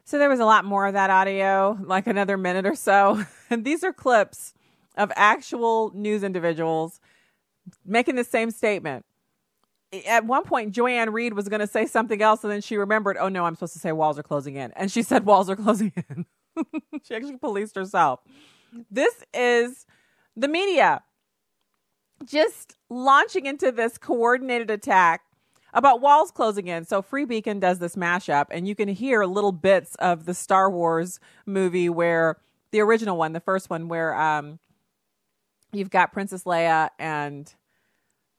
So 0.06 0.18
there 0.18 0.30
was 0.30 0.40
a 0.40 0.46
lot 0.46 0.66
more 0.66 0.88
of 0.88 0.94
that 0.94 1.12
audio, 1.12 1.78
like 1.84 2.08
another 2.08 2.36
minute 2.36 2.66
or 2.66 2.76
so. 2.76 3.24
And 3.50 3.64
these 3.66 3.84
are 3.84 3.94
clips 3.94 4.54
of 4.98 5.12
actual 5.16 5.92
news 5.94 6.24
individuals 6.24 7.00
making 7.86 8.16
the 8.16 8.24
same 8.24 8.52
statement. 8.52 9.06
At 10.08 10.26
one 10.26 10.44
point, 10.44 10.72
Joy-Ann 10.72 11.14
was 11.36 11.48
going 11.48 11.62
to 11.62 11.68
say 11.68 11.86
something 11.86 12.22
else, 12.22 12.44
and 12.44 12.52
then 12.52 12.62
she 12.62 12.78
remembered, 12.78 13.18
oh 13.20 13.28
no, 13.30 13.46
I'm 13.46 13.56
supposed 13.56 13.74
to 13.74 13.80
say 13.80 13.92
walls 13.92 14.20
are 14.20 14.24
closing 14.24 14.56
in. 14.56 14.72
And 14.76 14.92
she 14.92 15.04
said 15.04 15.26
walls 15.26 15.50
are 15.50 15.56
closing 15.56 15.94
in. 15.96 16.26
she 17.04 17.16
actually 17.16 17.38
policed 17.38 17.76
herself. 17.76 18.20
This 18.90 19.24
is 19.34 19.86
the 20.36 20.48
media 20.48 21.04
just 22.26 22.76
launching 22.90 23.46
into 23.46 23.72
this 23.72 23.98
coordinated 23.98 24.70
attack 24.70 25.22
about 25.74 26.02
walls 26.02 26.32
closing 26.32 26.68
in. 26.68 26.86
So 26.86 27.02
Free 27.02 27.26
Beacon 27.26 27.60
does 27.60 27.80
this 27.80 27.96
mashup, 27.96 28.48
and 28.52 28.68
you 28.68 28.76
can 28.76 28.88
hear 28.88 29.26
little 29.26 29.52
bits 29.52 29.96
of 29.96 30.26
the 30.26 30.34
Star 30.34 30.70
Wars 30.70 31.20
movie 31.46 31.90
where 31.90 32.38
the 32.72 32.82
original 32.82 33.18
one, 33.18 33.34
the 33.34 33.40
first 33.40 33.70
one, 33.70 33.88
where 33.88 34.16
um, 34.16 34.60
you've 35.72 35.90
got 35.90 36.12
Princess 36.12 36.44
Leia 36.44 36.90
and 36.98 37.54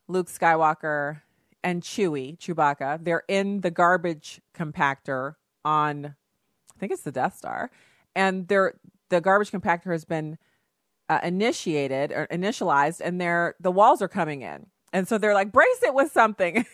Luke 0.09 0.29
Skywalker 0.29 1.23
and 1.62 1.83
Chewie, 1.83 2.38
Chewbacca. 2.38 3.05
They're 3.05 3.25
in 3.29 3.61
the 3.61 3.71
garbage 3.71 4.40
compactor 4.55 5.37
on, 5.64 6.07
I 6.07 6.79
think 6.79 6.93
it's 6.93 7.03
the 7.03 7.12
Death 7.12 7.37
Star, 7.37 7.71
and 8.14 8.49
they're 8.49 8.75
the 9.11 9.21
garbage 9.21 9.51
compactor 9.51 9.93
has 9.93 10.05
been 10.05 10.38
uh, 11.11 11.18
initiated 11.25 12.12
or 12.12 12.29
initialized, 12.29 13.01
and 13.05 13.20
they're 13.20 13.57
the 13.59 13.73
walls 13.73 14.01
are 14.01 14.09
coming 14.09 14.42
in, 14.42 14.66
and 14.92 15.09
so 15.09 15.18
they're 15.18 15.35
like 15.35 15.51
brace 15.51 15.83
it 15.83 15.92
with 15.92 16.12
something. 16.12 16.64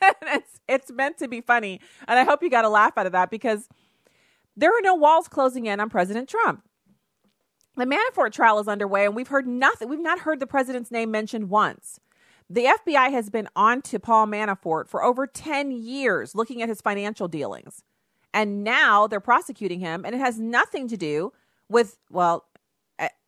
it's 0.22 0.60
it's 0.68 0.92
meant 0.92 1.18
to 1.18 1.26
be 1.26 1.40
funny, 1.40 1.80
and 2.06 2.16
I 2.16 2.22
hope 2.22 2.40
you 2.40 2.48
got 2.48 2.64
a 2.64 2.68
laugh 2.68 2.96
out 2.96 3.06
of 3.06 3.12
that 3.12 3.30
because 3.30 3.68
there 4.56 4.70
are 4.70 4.80
no 4.80 4.94
walls 4.94 5.26
closing 5.26 5.66
in 5.66 5.80
on 5.80 5.90
President 5.90 6.28
Trump. 6.28 6.62
The 7.76 7.84
Manafort 7.84 8.32
trial 8.32 8.60
is 8.60 8.68
underway, 8.68 9.06
and 9.06 9.16
we've 9.16 9.28
heard 9.28 9.48
nothing. 9.48 9.88
We've 9.88 9.98
not 9.98 10.20
heard 10.20 10.38
the 10.38 10.46
president's 10.46 10.92
name 10.92 11.10
mentioned 11.10 11.50
once. 11.50 11.98
The 12.48 12.66
FBI 12.66 13.10
has 13.10 13.28
been 13.28 13.48
on 13.56 13.82
to 13.82 13.98
Paul 13.98 14.26
Manafort 14.26 14.88
for 14.88 15.02
over 15.02 15.26
10 15.26 15.72
years 15.72 16.34
looking 16.34 16.62
at 16.62 16.68
his 16.68 16.80
financial 16.80 17.26
dealings. 17.26 17.82
And 18.34 18.62
now 18.62 19.06
they're 19.06 19.20
prosecuting 19.20 19.80
him, 19.80 20.04
and 20.04 20.14
it 20.14 20.18
has 20.18 20.38
nothing 20.38 20.86
to 20.88 20.96
do 20.96 21.32
with, 21.68 21.96
well, 22.10 22.44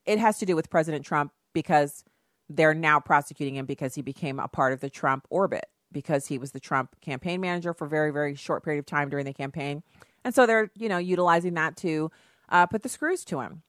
it 0.07 0.19
has 0.19 0.39
to 0.39 0.47
do 0.47 0.57
with 0.57 0.71
President 0.71 1.05
Trump 1.05 1.33
because 1.53 2.05
they're 2.49 2.75
now 2.75 3.01
prosecuting 3.01 3.57
him 3.57 3.67
because 3.67 3.95
he 3.95 4.03
became 4.03 4.39
a 4.39 4.49
part 4.49 4.73
of 4.73 4.81
the 4.81 4.91
Trump 4.91 5.27
orbit, 5.31 5.67
because 5.91 6.27
he 6.27 6.39
was 6.39 6.53
the 6.53 6.61
Trump 6.61 6.97
campaign 7.01 7.41
manager 7.41 7.73
for 7.73 7.87
a 7.87 7.89
very, 7.89 8.11
very 8.11 8.35
short 8.35 8.65
period 8.65 8.81
of 8.81 8.87
time 8.87 9.09
during 9.09 9.25
the 9.25 9.33
campaign. 9.33 9.83
And 10.25 10.35
so 10.35 10.47
they're, 10.47 10.71
you 10.77 10.89
know, 10.89 10.99
utilizing 10.99 11.55
that 11.55 11.77
to 11.79 12.11
uh, 12.49 12.67
put 12.67 12.83
the 12.83 12.89
screws 12.89 13.25
to 13.27 13.41
him. 13.41 13.63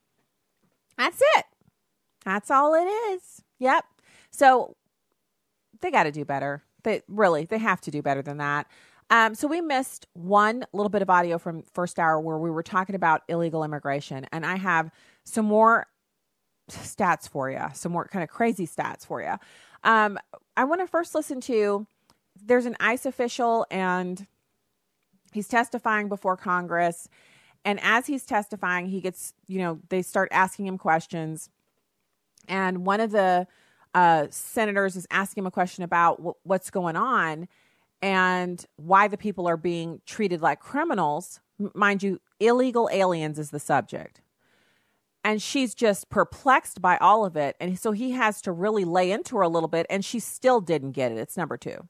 That's 0.98 1.22
it. 1.36 1.46
That's 2.26 2.52
all 2.52 2.74
it 2.74 2.86
is. 3.13 3.41
Yep. 3.60 3.86
So 4.32 4.76
they 5.82 5.91
got 5.91 6.04
to 6.04 6.12
do 6.12 6.26
better. 6.26 6.63
They 6.84 7.02
really, 7.08 7.46
they 7.46 7.58
have 7.58 7.82
to 7.82 7.91
do 7.91 8.02
better 8.02 8.22
than 8.22 8.38
that. 8.38 8.67
Um, 9.10 9.36
so 9.36 9.48
we 9.48 9.62
missed 9.62 10.08
one 10.13 10.65
little 10.74 10.89
bit 10.89 11.02
of 11.02 11.10
audio 11.10 11.38
from 11.38 11.63
first 11.74 12.00
hour 12.00 12.19
where 12.19 12.38
we 12.38 12.50
were 12.50 12.63
talking 12.63 12.96
about 12.96 13.22
illegal 13.28 13.63
immigration, 13.63 14.26
and 14.32 14.46
I 14.46 14.56
have 14.56 14.91
some 15.24 15.46
more 15.46 15.88
stats 16.69 17.28
for 17.30 17.49
you, 17.49 17.62
some 17.73 17.91
more 17.91 18.06
kind 18.06 18.23
of 18.23 18.30
crazy 18.30 18.67
stats 18.67 19.06
for 19.06 19.21
you. 19.21 19.34
Um, 19.84 20.17
I 20.56 20.63
want 20.63 20.82
to 20.82 20.88
first 20.88 21.13
listen 21.15 21.41
to. 21.41 21.86
There's 22.41 22.65
an 22.65 22.76
ICE 22.80 23.06
official, 23.06 23.65
and 23.69 24.26
he's 25.32 25.47
testifying 25.47 26.10
before 26.10 26.38
Congress. 26.38 27.10
And 27.65 27.80
as 27.82 28.08
he's 28.08 28.26
testifying, 28.26 28.88
he 28.88 29.02
gets, 29.02 29.34
you 29.47 29.60
know, 29.60 29.80
they 29.89 30.02
start 30.02 30.30
asking 30.32 30.67
him 30.67 30.78
questions. 30.78 31.49
And 32.47 32.86
one 32.86 32.99
of 32.99 33.12
the 33.12 33.47
uh, 33.93 34.28
senators 34.30 34.95
is 34.95 35.08
asking 35.12 35.43
him 35.43 35.47
a 35.47 35.52
question 35.52 35.84
about 35.84 36.17
w- 36.17 36.36
what's 36.43 36.69
going 36.69 36.95
on 36.95 37.47
and 38.02 38.65
why 38.76 39.08
the 39.08 39.17
people 39.17 39.47
are 39.47 39.56
being 39.56 40.02
treated 40.06 40.41
like 40.41 40.60
criminals. 40.60 41.39
M- 41.60 41.71
mind 41.73 42.04
you, 42.04 42.19
illegal 42.39 42.89
aliens 42.91 43.39
is 43.39 43.52
the 43.52 43.60
subject. 43.60 44.19
And 45.23 45.41
she's 45.41 45.73
just 45.73 46.09
perplexed 46.09 46.81
by 46.81 46.97
all 46.97 47.25
of 47.25 47.38
it. 47.38 47.55
And 47.59 47.79
so 47.79 47.93
he 47.93 48.12
has 48.12 48.41
to 48.41 48.51
really 48.51 48.83
lay 48.83 49.12
into 49.12 49.38
her 49.38 49.41
a 49.41 49.47
little 49.47 49.69
bit, 49.69 49.86
and 49.89 50.03
she 50.03 50.19
still 50.19 50.59
didn't 50.59 50.91
get 50.91 51.12
it. 51.12 51.17
It's 51.17 51.38
number 51.38 51.57
two. 51.57 51.88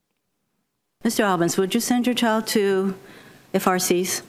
Mr. 1.04 1.22
Albence, 1.22 1.58
would 1.58 1.74
you 1.74 1.82
send 1.82 2.06
your 2.06 2.16
child 2.16 2.48
to 2.48 2.96
FRCs? 3.54 4.22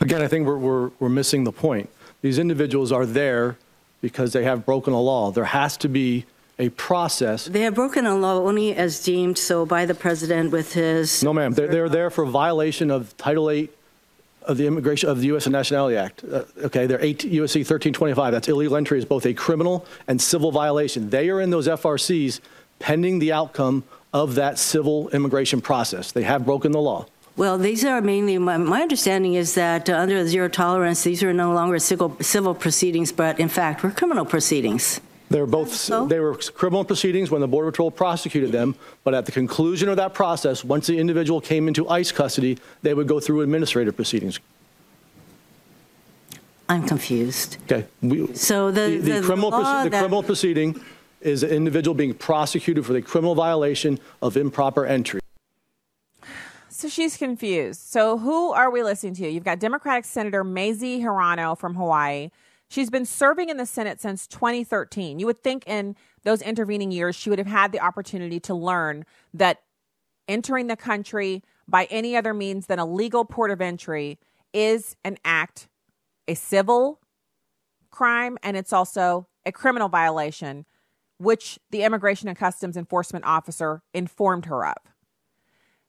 Again, 0.00 0.22
I 0.22 0.28
think 0.28 0.46
we're, 0.46 0.58
we're, 0.58 0.90
we're 1.00 1.08
missing 1.08 1.44
the 1.44 1.52
point. 1.52 1.88
These 2.20 2.38
individuals 2.38 2.92
are 2.92 3.06
there 3.06 3.56
because 4.00 4.32
they 4.32 4.44
have 4.44 4.66
broken 4.66 4.92
a 4.92 5.00
law. 5.00 5.30
There 5.30 5.44
has 5.44 5.76
to 5.78 5.88
be 5.88 6.26
a 6.58 6.68
process. 6.70 7.46
They 7.46 7.62
have 7.62 7.74
broken 7.74 8.06
a 8.06 8.14
law 8.14 8.34
only 8.38 8.74
as 8.74 9.02
deemed 9.02 9.38
so 9.38 9.66
by 9.66 9.86
the 9.86 9.94
president 9.94 10.52
with 10.52 10.74
his. 10.74 11.22
No, 11.22 11.32
ma'am. 11.32 11.52
They're, 11.52 11.68
they're 11.68 11.88
there 11.88 12.10
for 12.10 12.24
violation 12.24 12.90
of 12.90 13.16
Title 13.16 13.50
8 13.50 13.72
of 14.46 14.56
the 14.56 14.66
Immigration 14.66 15.08
of 15.08 15.20
the 15.20 15.26
U.S. 15.28 15.46
and 15.46 15.52
Nationality 15.52 15.96
Act. 15.96 16.24
Uh, 16.24 16.44
okay, 16.64 16.86
they're 16.86 17.02
8 17.02 17.20
USC 17.20 17.60
1325. 17.60 18.32
That's 18.32 18.48
illegal 18.48 18.76
entry 18.76 18.98
is 18.98 19.04
both 19.04 19.26
a 19.26 19.34
criminal 19.34 19.86
and 20.08 20.20
civil 20.20 20.52
violation. 20.52 21.10
They 21.10 21.30
are 21.30 21.40
in 21.40 21.50
those 21.50 21.68
FRCs 21.68 22.40
pending 22.78 23.18
the 23.18 23.32
outcome 23.32 23.84
of 24.12 24.34
that 24.34 24.58
civil 24.58 25.08
immigration 25.10 25.60
process. 25.60 26.12
They 26.12 26.24
have 26.24 26.44
broken 26.44 26.72
the 26.72 26.80
law. 26.80 27.06
Well, 27.36 27.56
these 27.56 27.82
are 27.84 28.02
mainly, 28.02 28.36
my, 28.36 28.58
my 28.58 28.82
understanding 28.82 29.34
is 29.34 29.54
that 29.54 29.88
uh, 29.88 29.96
under 29.96 30.26
zero 30.26 30.48
tolerance, 30.48 31.02
these 31.02 31.22
are 31.22 31.32
no 31.32 31.54
longer 31.54 31.78
civil, 31.78 32.16
civil 32.20 32.54
proceedings, 32.54 33.10
but 33.10 33.40
in 33.40 33.48
fact, 33.48 33.82
were 33.82 33.90
criminal 33.90 34.26
proceedings. 34.26 35.00
They 35.32 35.40
were 35.40 35.46
both 35.46 35.72
so? 35.72 36.06
they 36.06 36.20
were 36.20 36.34
criminal 36.34 36.84
proceedings 36.84 37.30
when 37.30 37.40
the 37.40 37.48
Border 37.48 37.70
Patrol 37.70 37.90
prosecuted 37.90 38.52
them, 38.52 38.74
but 39.02 39.14
at 39.14 39.26
the 39.26 39.32
conclusion 39.32 39.88
of 39.88 39.96
that 39.96 40.12
process, 40.12 40.62
once 40.62 40.86
the 40.86 40.98
individual 40.98 41.40
came 41.40 41.68
into 41.68 41.88
ICE 41.88 42.12
custody, 42.12 42.58
they 42.82 42.92
would 42.92 43.08
go 43.08 43.18
through 43.18 43.40
administrative 43.40 43.96
proceedings. 43.96 44.40
I'm 46.68 46.86
confused. 46.86 47.56
Okay. 47.64 47.86
We, 48.02 48.34
so 48.34 48.70
the, 48.70 48.80
the, 48.80 48.98
the, 48.98 49.12
the 49.20 49.22
criminal, 49.22 49.50
the 49.50 49.90
that... 49.90 49.90
criminal 49.90 50.22
proceeding 50.22 50.80
is 51.20 51.42
an 51.42 51.50
individual 51.50 51.94
being 51.94 52.14
prosecuted 52.14 52.84
for 52.84 52.92
the 52.92 53.02
criminal 53.02 53.34
violation 53.34 53.98
of 54.20 54.36
improper 54.36 54.84
entry. 54.86 55.20
So 56.68 56.88
she's 56.88 57.16
confused. 57.16 57.80
So 57.80 58.18
who 58.18 58.52
are 58.52 58.70
we 58.70 58.82
listening 58.82 59.14
to? 59.14 59.28
You've 59.28 59.44
got 59.44 59.60
Democratic 59.60 60.04
Senator 60.04 60.42
Mazie 60.42 61.00
Hirono 61.00 61.56
from 61.56 61.74
Hawaii. 61.74 62.30
She's 62.72 62.88
been 62.88 63.04
serving 63.04 63.50
in 63.50 63.58
the 63.58 63.66
Senate 63.66 64.00
since 64.00 64.26
2013. 64.26 65.18
You 65.18 65.26
would 65.26 65.42
think 65.42 65.66
in 65.66 65.94
those 66.22 66.40
intervening 66.40 66.90
years 66.90 67.14
she 67.14 67.28
would 67.28 67.38
have 67.38 67.46
had 67.46 67.70
the 67.70 67.80
opportunity 67.80 68.40
to 68.40 68.54
learn 68.54 69.04
that 69.34 69.60
entering 70.26 70.68
the 70.68 70.76
country 70.76 71.42
by 71.68 71.84
any 71.90 72.16
other 72.16 72.32
means 72.32 72.68
than 72.68 72.78
a 72.78 72.86
legal 72.86 73.26
port 73.26 73.50
of 73.50 73.60
entry 73.60 74.18
is 74.54 74.96
an 75.04 75.18
act, 75.22 75.68
a 76.26 76.32
civil 76.32 77.00
crime, 77.90 78.38
and 78.42 78.56
it's 78.56 78.72
also 78.72 79.26
a 79.44 79.52
criminal 79.52 79.90
violation, 79.90 80.64
which 81.18 81.58
the 81.72 81.82
Immigration 81.82 82.26
and 82.26 82.38
Customs 82.38 82.78
Enforcement 82.78 83.26
Officer 83.26 83.82
informed 83.92 84.46
her 84.46 84.64
of 84.64 84.78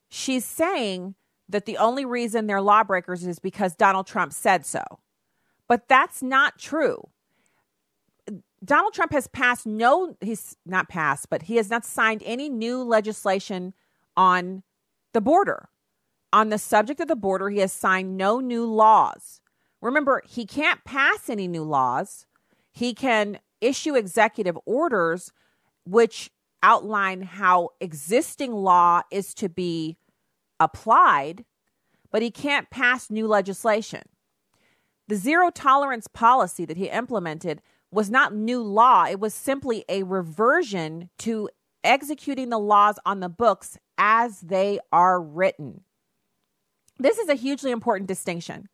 she's 0.09 0.43
saying 0.43 1.15
that 1.47 1.65
the 1.65 1.77
only 1.77 2.03
reason 2.03 2.45
they're 2.45 2.61
lawbreakers 2.61 3.25
is 3.25 3.39
because 3.39 3.73
Donald 3.73 4.05
Trump 4.05 4.33
said 4.33 4.65
so. 4.65 4.83
But 5.73 5.87
that's 5.87 6.21
not 6.21 6.59
true. 6.59 7.09
Donald 8.63 8.93
Trump 8.93 9.11
has 9.11 9.25
passed 9.25 9.65
no, 9.65 10.15
he's 10.21 10.55
not 10.67 10.87
passed, 10.87 11.31
but 11.31 11.41
he 11.41 11.55
has 11.55 11.71
not 11.71 11.83
signed 11.83 12.21
any 12.23 12.47
new 12.47 12.83
legislation 12.83 13.73
on 14.15 14.61
the 15.13 15.19
border. 15.19 15.69
On 16.31 16.49
the 16.49 16.59
subject 16.59 16.99
of 16.99 17.07
the 17.07 17.15
border, 17.15 17.49
he 17.49 17.57
has 17.57 17.73
signed 17.73 18.17
no 18.17 18.39
new 18.39 18.67
laws. 18.67 19.41
Remember, 19.81 20.21
he 20.29 20.45
can't 20.45 20.83
pass 20.83 21.27
any 21.27 21.47
new 21.47 21.63
laws. 21.63 22.27
He 22.69 22.93
can 22.93 23.39
issue 23.59 23.95
executive 23.95 24.59
orders 24.67 25.31
which 25.87 26.29
outline 26.61 27.23
how 27.23 27.69
existing 27.79 28.53
law 28.53 29.01
is 29.09 29.33
to 29.33 29.49
be 29.49 29.97
applied, 30.59 31.45
but 32.11 32.21
he 32.21 32.29
can't 32.29 32.69
pass 32.69 33.09
new 33.09 33.25
legislation. 33.25 34.03
The 35.07 35.15
zero 35.15 35.49
tolerance 35.49 36.07
policy 36.07 36.65
that 36.65 36.77
he 36.77 36.89
implemented 36.89 37.61
was 37.91 38.09
not 38.09 38.33
new 38.33 38.61
law, 38.61 39.05
it 39.05 39.19
was 39.19 39.33
simply 39.33 39.85
a 39.87 40.03
reversion 40.03 41.09
to 41.19 41.49
executing 41.83 42.49
the 42.49 42.59
laws 42.59 42.97
on 43.05 43.19
the 43.19 43.29
books 43.29 43.77
as 43.97 44.41
they 44.41 44.79
are 44.91 45.21
written. 45.21 45.81
This 46.97 47.17
is 47.17 47.29
a 47.29 47.35
hugely 47.35 47.71
important 47.71 48.07
distinction 48.07 48.69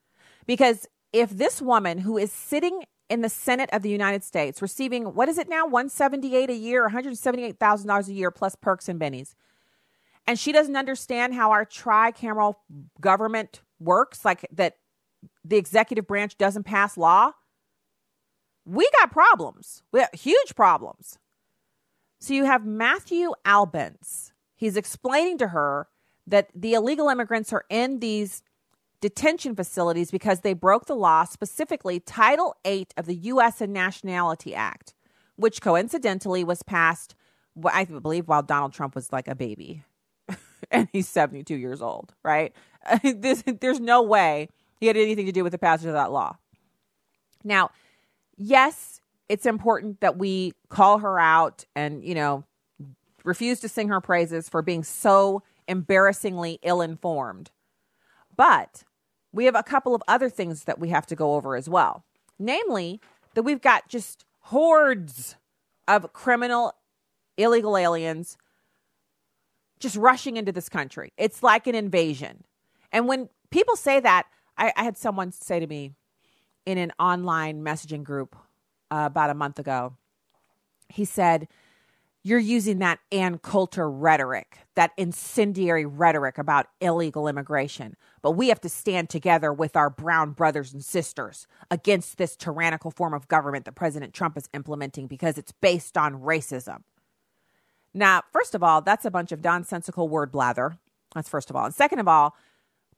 because 0.46 0.88
if 1.12 1.32
this 1.32 1.62
woman 1.62 2.00
who 2.00 2.18
is 2.18 2.32
sitting 2.32 2.84
in 3.10 3.22
the 3.22 3.30
Senate 3.30 3.70
of 3.74 3.82
the 3.82 3.90
United 3.90 4.24
States 4.24 4.62
receiving 4.62 5.16
what 5.16 5.28
is 5.28 5.38
it 5.38 5.50
now? 5.50 5.66
178 5.66 6.50
a 6.50 6.54
year, 6.54 6.88
$178,000 6.88 8.08
a 8.08 8.14
year 8.14 8.32
plus 8.32 8.56
perks 8.56 8.88
and 8.88 9.00
bennies. 9.00 9.34
And 10.28 10.38
she 10.38 10.52
doesn't 10.52 10.76
understand 10.76 11.34
how 11.34 11.52
our 11.52 11.66
tricameral 11.66 12.56
government 13.02 13.62
works, 13.80 14.24
like 14.24 14.48
that 14.52 14.76
the 15.44 15.58
executive 15.58 16.08
branch 16.08 16.38
doesn't 16.38 16.64
pass 16.64 16.98
law, 16.98 17.32
we 18.66 18.88
got 19.00 19.12
problems. 19.12 19.84
We 19.92 20.02
have 20.02 20.10
huge 20.14 20.56
problems. 20.56 21.18
So 22.20 22.34
you 22.34 22.46
have 22.46 22.66
Matthew 22.66 23.32
Albence. 23.46 24.34
He's 24.56 24.78
explaining 24.78 25.38
to 25.40 25.48
her 25.48 25.88
that 26.28 26.50
the 26.54 26.74
illegal 26.74 27.10
immigrants 27.10 27.52
are 27.54 27.66
in 27.70 28.00
these 28.00 28.44
detention 29.02 29.56
facilities 29.56 30.12
because 30.12 30.42
they 30.42 30.54
broke 30.54 30.86
the 30.86 30.96
law, 30.96 31.24
specifically 31.24 32.00
Title 32.00 32.56
8 32.66 32.94
of 32.98 33.06
the 33.06 33.16
U.S. 33.16 33.62
and 33.62 33.74
Nationality 33.74 34.54
Act, 34.54 34.94
which 35.38 35.62
coincidentally 35.62 36.44
was 36.44 36.62
passed, 36.62 37.16
I 37.66 37.86
believe, 37.86 38.28
while 38.28 38.44
Donald 38.44 38.74
Trump 38.74 38.96
was 38.96 39.12
like 39.14 39.28
a 39.28 39.36
baby. 39.36 39.84
and 40.72 40.90
he's 40.92 41.08
72 41.08 41.56
years 41.56 41.82
old, 41.82 42.14
right? 42.24 42.54
there's 43.04 43.80
no 43.80 44.02
way 44.02 44.50
he 44.80 44.88
had 44.88 44.98
anything 44.98 45.26
to 45.26 45.32
do 45.32 45.44
with 45.44 45.52
the 45.52 45.58
passage 45.58 45.88
of 45.88 45.94
that 45.94 46.12
law. 46.12 46.38
Now, 47.44 47.72
yes, 48.38 49.02
it's 49.28 49.46
important 49.46 50.02
that 50.02 50.18
we 50.18 50.54
call 50.70 51.00
her 51.00 51.20
out 51.20 51.66
and, 51.76 52.04
you 52.04 52.16
know, 52.16 52.44
refuse 53.24 53.60
to 53.60 53.70
sing 53.70 53.90
her 53.90 54.02
praises 54.02 54.50
for 54.50 54.62
being 54.62 54.84
so 54.84 55.44
embarrassingly 55.68 56.60
ill 56.64 56.82
informed. 56.82 57.52
But 58.36 58.84
we 59.32 59.46
have 59.46 59.56
a 59.56 59.64
couple 59.64 59.94
of 59.94 60.02
other 60.08 60.30
things 60.30 60.64
that 60.64 60.80
we 60.80 60.90
have 60.90 61.06
to 61.08 61.16
go 61.16 61.36
over 61.36 61.56
as 61.56 61.70
well. 61.70 62.04
Namely, 62.40 63.02
that 63.36 63.44
we've 63.44 63.62
got 63.62 63.88
just 63.90 64.26
hordes 64.40 65.36
of 65.88 66.14
criminal 66.14 66.74
illegal 67.38 67.78
aliens 67.78 68.38
just 69.80 69.96
rushing 69.96 70.38
into 70.38 70.52
this 70.52 70.70
country. 70.70 71.14
It's 71.18 71.42
like 71.42 71.68
an 71.68 71.76
invasion. 71.76 72.44
And 72.92 73.08
when 73.08 73.30
people 73.50 73.76
say 73.76 74.00
that, 74.00 74.28
I, 74.60 74.74
I 74.76 74.84
had 74.84 74.98
someone 74.98 75.32
say 75.32 75.60
to 75.60 75.66
me 75.66 75.94
in 76.66 76.78
an 76.78 76.92
online 77.00 77.64
messaging 77.64 78.04
group 78.04 78.36
uh, 78.92 79.04
about 79.06 79.30
a 79.30 79.34
month 79.34 79.58
ago, 79.58 79.96
he 80.90 81.06
said, 81.06 81.48
You're 82.24 82.38
using 82.38 82.80
that 82.80 83.00
Ann 83.12 83.40
Coulter 83.40 83.90
rhetoric, 83.90 84.60
that 84.76 84.92
incendiary 84.98 85.86
rhetoric 85.86 86.38
about 86.38 86.68
illegal 86.82 87.28
immigration. 87.28 87.96
But 88.22 88.32
we 88.32 88.50
have 88.50 88.60
to 88.62 88.70
stand 88.70 89.10
together 89.10 89.54
with 89.54 89.78
our 89.78 89.90
brown 89.90 90.32
brothers 90.32 90.74
and 90.74 90.84
sisters 90.84 91.48
against 91.72 92.18
this 92.18 92.36
tyrannical 92.36 92.92
form 92.92 93.14
of 93.14 93.30
government 93.30 93.66
that 93.66 93.76
President 93.76 94.14
Trump 94.14 94.38
is 94.38 94.50
implementing 94.54 95.08
because 95.08 95.38
it's 95.38 95.54
based 95.54 95.98
on 95.98 96.22
racism. 96.22 96.84
Now, 97.94 98.24
first 98.32 98.54
of 98.54 98.62
all, 98.62 98.82
that's 98.82 99.06
a 99.06 99.12
bunch 99.12 99.32
of 99.32 99.44
nonsensical 99.44 100.10
word 100.10 100.32
blather. 100.32 100.78
That's 101.16 101.30
first 101.30 101.50
of 101.50 101.56
all. 101.56 101.66
And 101.66 101.74
second 101.74 102.00
of 102.00 102.08
all, 102.08 102.36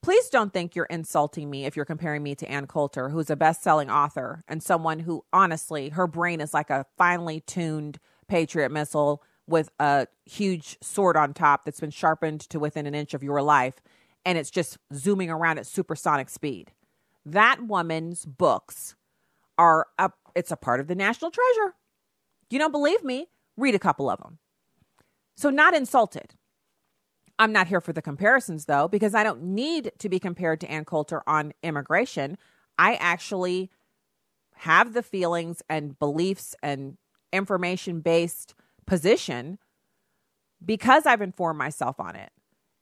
please 0.01 0.29
don't 0.29 0.51
think 0.51 0.75
you're 0.75 0.85
insulting 0.85 1.49
me 1.49 1.65
if 1.65 1.75
you're 1.75 1.85
comparing 1.85 2.23
me 2.23 2.35
to 2.35 2.49
Ann 2.49 2.67
Coulter, 2.67 3.09
who's 3.09 3.29
a 3.29 3.35
best 3.35 3.61
selling 3.61 3.89
author 3.89 4.43
and 4.47 4.61
someone 4.61 4.99
who 4.99 5.23
honestly, 5.31 5.89
her 5.89 6.07
brain 6.07 6.41
is 6.41 6.53
like 6.53 6.69
a 6.69 6.85
finely 6.97 7.41
tuned 7.41 7.99
Patriot 8.27 8.71
missile 8.71 9.23
with 9.47 9.69
a 9.79 10.07
huge 10.25 10.77
sword 10.81 11.17
on 11.17 11.33
top 11.33 11.65
that's 11.65 11.79
been 11.79 11.91
sharpened 11.91 12.41
to 12.41 12.59
within 12.59 12.87
an 12.87 12.95
inch 12.95 13.13
of 13.13 13.23
your 13.23 13.41
life. 13.41 13.81
And 14.25 14.37
it's 14.37 14.51
just 14.51 14.77
zooming 14.93 15.29
around 15.29 15.57
at 15.57 15.67
supersonic 15.67 16.29
speed. 16.29 16.71
That 17.25 17.61
woman's 17.63 18.25
books 18.25 18.95
are 19.57 19.87
a, 19.97 20.11
it's 20.35 20.51
a 20.51 20.55
part 20.55 20.79
of 20.79 20.87
the 20.87 20.95
national 20.95 21.31
treasure. 21.31 21.75
You 22.49 22.59
don't 22.59 22.71
believe 22.71 23.03
me? 23.03 23.27
Read 23.57 23.75
a 23.75 23.79
couple 23.79 24.09
of 24.09 24.19
them. 24.19 24.39
So, 25.35 25.49
not 25.49 25.73
insulted. 25.73 26.35
I'm 27.41 27.51
not 27.51 27.65
here 27.65 27.81
for 27.81 27.91
the 27.91 28.03
comparisons, 28.03 28.65
though, 28.65 28.87
because 28.87 29.15
I 29.15 29.23
don't 29.23 29.41
need 29.41 29.93
to 29.97 30.09
be 30.09 30.19
compared 30.19 30.61
to 30.61 30.69
Ann 30.69 30.85
Coulter 30.85 31.23
on 31.25 31.53
immigration. 31.63 32.37
I 32.77 32.93
actually 32.93 33.71
have 34.57 34.93
the 34.93 35.01
feelings 35.01 35.63
and 35.67 35.97
beliefs 35.97 36.55
and 36.61 36.97
information 37.33 38.01
based 38.01 38.53
position 38.85 39.57
because 40.63 41.07
I've 41.07 41.23
informed 41.23 41.57
myself 41.57 41.99
on 41.99 42.15
it. 42.15 42.29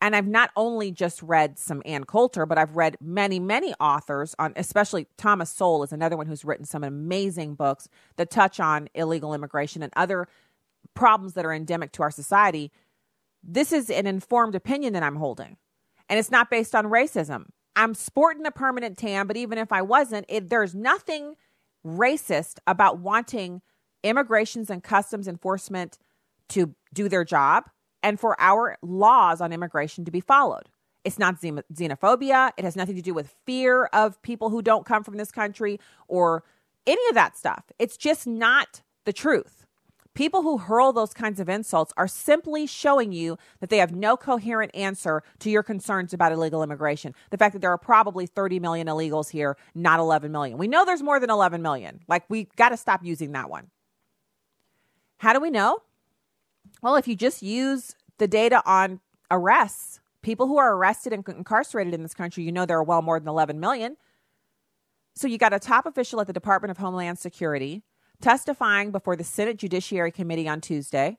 And 0.02 0.14
I've 0.14 0.28
not 0.28 0.52
only 0.58 0.92
just 0.92 1.24
read 1.24 1.58
some 1.58 1.82
Ann 1.86 2.04
Coulter, 2.04 2.46
but 2.46 2.58
I've 2.58 2.76
read 2.76 2.98
many, 3.00 3.40
many 3.40 3.74
authors 3.80 4.36
on, 4.38 4.52
especially 4.58 5.08
Thomas 5.16 5.50
Sowell 5.50 5.84
is 5.84 5.94
another 5.94 6.18
one 6.18 6.28
who's 6.28 6.44
written 6.44 6.66
some 6.66 6.84
amazing 6.84 7.56
books 7.56 7.88
that 8.18 8.30
touch 8.30 8.60
on 8.60 8.90
illegal 8.94 9.34
immigration 9.34 9.84
and 9.84 9.94
other 9.96 10.28
problems 10.96 11.34
that 11.36 11.46
are 11.46 11.54
endemic 11.54 11.94
to 11.94 12.04
our 12.04 12.12
society. 12.12 12.74
This 13.44 13.72
is 13.72 13.90
an 13.90 14.06
informed 14.06 14.56
opinion 14.56 14.94
that 14.94 15.04
I'm 15.04 15.16
holding, 15.16 15.58
and 16.08 16.20
it's 16.20 16.32
not 16.32 16.50
based 16.50 16.76
on 16.76 16.86
racism. 16.86 17.46
I'm 17.76 17.94
sporting 17.94 18.46
a 18.46 18.52
permanent 18.52 18.98
tan, 18.98 19.28
but 19.28 19.38
even 19.38 19.58
if 19.58 19.72
I 19.72 19.82
wasn't, 19.82 20.26
it, 20.28 20.50
there's 20.50 20.76
nothing 20.76 21.36
racist 21.86 22.58
about 22.68 23.00
wanting 23.00 23.62
immigrations 24.04 24.70
and 24.70 24.84
customs 24.84 25.28
enforcement 25.28 25.98
to 26.50 26.76
do 26.94 27.08
their 27.08 27.24
job 27.24 27.70
and 28.04 28.20
for 28.20 28.40
our 28.40 28.78
laws 28.82 29.42
on 29.42 29.54
immigration 29.54 30.06
to 30.06 30.12
be 30.12 30.20
followed. 30.20 30.70
It's 31.06 31.20
not 31.20 31.40
xenophobia. 31.40 32.52
It 32.58 32.66
has 32.66 32.76
nothing 32.76 32.96
to 32.96 33.02
do 33.02 33.14
with 33.14 33.34
fear 33.46 33.86
of 33.86 34.22
people 34.22 34.50
who 34.50 34.62
don't 34.62 34.86
come 34.86 35.04
from 35.04 35.18
this 35.18 35.32
country 35.32 35.80
or 36.08 36.44
any 36.86 37.02
of 37.10 37.16
that 37.16 37.38
stuff. 37.38 37.64
It's 37.78 37.98
just 37.98 38.28
not 38.28 38.82
the 39.06 39.14
truth. 39.14 39.66
People 40.16 40.42
who 40.42 40.58
hurl 40.58 40.92
those 40.92 41.14
kinds 41.14 41.40
of 41.40 41.48
insults 41.48 41.94
are 41.96 42.08
simply 42.08 42.66
showing 42.66 43.12
you 43.12 43.38
that 43.60 43.70
they 43.70 43.78
have 43.78 43.96
no 43.96 44.18
coherent 44.18 44.72
answer 44.76 45.24
to 45.40 45.50
your 45.50 45.64
concerns 45.64 46.14
about 46.14 46.32
illegal 46.32 46.64
immigration. 46.64 47.14
The 47.30 47.38
fact 47.38 47.54
that 47.54 47.60
there 47.60 47.72
are 47.72 47.78
probably 47.78 48.26
30 48.26 48.60
million 48.60 48.88
illegals 48.88 49.30
here, 49.30 49.56
not 49.76 50.00
11 50.00 50.32
million. 50.32 50.58
We 50.58 50.68
know 50.68 50.84
there's 50.84 51.04
more 51.04 51.20
than 51.20 51.30
11 51.30 51.62
million. 51.62 52.02
Like, 52.08 52.24
we 52.28 52.48
got 52.56 52.70
to 52.70 52.78
stop 52.78 53.04
using 53.04 53.32
that 53.34 53.50
one. 53.50 53.68
How 55.20 55.32
do 55.32 55.40
we 55.40 55.52
know? 55.52 55.80
Well, 56.82 56.96
if 56.96 57.08
you 57.08 57.16
just 57.16 57.42
use 57.42 57.96
the 58.18 58.28
data 58.28 58.62
on 58.66 59.00
arrests, 59.30 60.00
people 60.22 60.48
who 60.48 60.58
are 60.58 60.76
arrested 60.76 61.14
and 61.14 61.28
incarcerated 61.28 61.94
in 61.94 62.04
this 62.04 62.14
country, 62.14 62.44
you 62.44 62.52
know 62.52 62.66
there 62.66 62.78
are 62.78 62.84
well 62.84 63.02
more 63.02 63.20
than 63.20 63.28
11 63.28 63.60
million. 63.60 63.96
So 65.16 65.28
you 65.28 65.38
got 65.38 65.54
a 65.54 65.60
top 65.60 65.86
official 65.86 66.22
at 66.22 66.28
the 66.28 66.34
Department 66.34 66.72
of 66.72 66.78
Homeland 66.78 67.20
Security 67.20 67.84
testifying 68.22 68.92
before 68.92 69.16
the 69.16 69.24
Senate 69.24 69.58
Judiciary 69.58 70.12
Committee 70.12 70.48
on 70.48 70.62
Tuesday, 70.62 71.18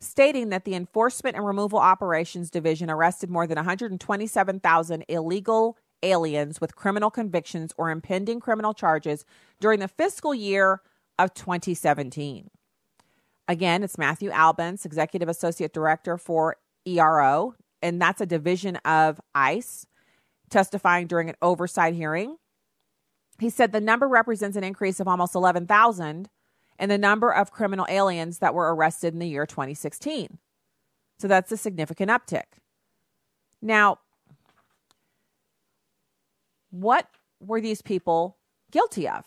stating 0.00 0.48
that 0.48 0.64
the 0.64 0.74
Enforcement 0.74 1.36
and 1.36 1.46
Removal 1.46 1.78
Operations 1.78 2.50
Division 2.50 2.90
arrested 2.90 3.30
more 3.30 3.46
than 3.46 3.56
127,000 3.56 5.04
illegal 5.08 5.76
aliens 6.02 6.60
with 6.60 6.74
criminal 6.76 7.10
convictions 7.10 7.72
or 7.76 7.90
impending 7.90 8.40
criminal 8.40 8.72
charges 8.72 9.24
during 9.60 9.80
the 9.80 9.88
fiscal 9.88 10.34
year 10.34 10.80
of 11.18 11.34
2017. 11.34 12.50
Again, 13.46 13.82
it's 13.82 13.98
Matthew 13.98 14.30
Albence, 14.30 14.86
Executive 14.86 15.28
Associate 15.28 15.72
Director 15.72 16.16
for 16.16 16.56
ERO, 16.86 17.54
and 17.82 18.00
that's 18.00 18.20
a 18.20 18.26
division 18.26 18.76
of 18.76 19.20
ICE, 19.34 19.86
testifying 20.48 21.06
during 21.06 21.28
an 21.28 21.36
oversight 21.42 21.94
hearing. 21.94 22.36
He 23.40 23.50
said 23.50 23.72
the 23.72 23.80
number 23.80 24.06
represents 24.06 24.56
an 24.56 24.64
increase 24.64 25.00
of 25.00 25.08
almost 25.08 25.34
11,000 25.34 26.28
in 26.78 26.88
the 26.88 26.98
number 26.98 27.32
of 27.32 27.50
criminal 27.50 27.86
aliens 27.88 28.38
that 28.38 28.54
were 28.54 28.74
arrested 28.74 29.12
in 29.12 29.18
the 29.18 29.28
year 29.28 29.46
2016. 29.46 30.38
So 31.18 31.28
that's 31.28 31.52
a 31.52 31.56
significant 31.56 32.10
uptick. 32.10 32.44
Now, 33.60 33.98
what 36.70 37.08
were 37.40 37.60
these 37.60 37.82
people 37.82 38.36
guilty 38.70 39.08
of? 39.08 39.24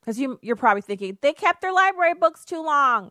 Because 0.00 0.18
you, 0.18 0.38
you're 0.42 0.56
probably 0.56 0.82
thinking 0.82 1.18
they 1.22 1.32
kept 1.32 1.62
their 1.62 1.72
library 1.72 2.14
books 2.14 2.44
too 2.44 2.62
long. 2.62 3.10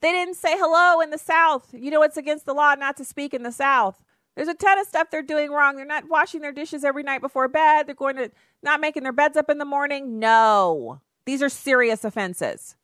They 0.00 0.12
didn't 0.12 0.36
say 0.36 0.56
hello 0.56 1.00
in 1.00 1.10
the 1.10 1.18
South. 1.18 1.72
You 1.72 1.90
know, 1.90 2.02
it's 2.02 2.16
against 2.16 2.46
the 2.46 2.52
law 2.52 2.74
not 2.74 2.96
to 2.98 3.04
speak 3.04 3.32
in 3.32 3.42
the 3.42 3.52
South. 3.52 4.03
There's 4.34 4.48
a 4.48 4.54
ton 4.54 4.78
of 4.78 4.86
stuff 4.86 5.10
they're 5.10 5.22
doing 5.22 5.50
wrong. 5.50 5.76
They're 5.76 5.84
not 5.84 6.08
washing 6.08 6.40
their 6.40 6.52
dishes 6.52 6.84
every 6.84 7.02
night 7.02 7.20
before 7.20 7.48
bed. 7.48 7.86
They're 7.86 7.94
going 7.94 8.16
to 8.16 8.30
not 8.62 8.80
making 8.80 9.04
their 9.04 9.12
beds 9.12 9.36
up 9.36 9.48
in 9.48 9.58
the 9.58 9.64
morning. 9.64 10.18
No, 10.18 11.00
these 11.24 11.42
are 11.42 11.48
serious 11.48 12.04
offenses. 12.04 12.76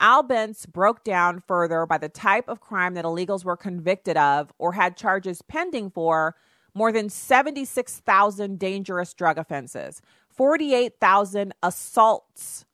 Albence 0.00 0.66
broke 0.66 1.04
down 1.04 1.40
further 1.40 1.86
by 1.86 1.98
the 1.98 2.08
type 2.08 2.48
of 2.48 2.60
crime 2.60 2.94
that 2.94 3.04
illegals 3.04 3.44
were 3.44 3.56
convicted 3.56 4.16
of 4.16 4.52
or 4.58 4.72
had 4.72 4.96
charges 4.96 5.42
pending 5.42 5.90
for 5.90 6.34
more 6.74 6.90
than 6.90 7.08
76,000 7.08 8.58
dangerous 8.58 9.14
drug 9.14 9.38
offenses, 9.38 10.02
48,000 10.28 11.54
assaults, 11.62 12.64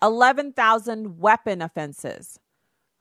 11,000 0.00 1.18
weapon 1.18 1.60
offenses, 1.60 2.38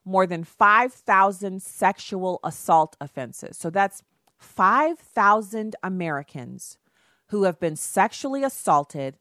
more 0.04 0.26
than 0.26 0.44
5,000 0.44 1.62
sexual 1.62 2.40
assault 2.44 2.98
offenses. 3.00 3.56
So 3.58 3.70
that's 3.70 4.02
5,000 4.40 5.76
Americans 5.84 6.78
who 7.28 7.44
have 7.44 7.60
been 7.60 7.76
sexually 7.76 8.44
assaulted 8.44 9.18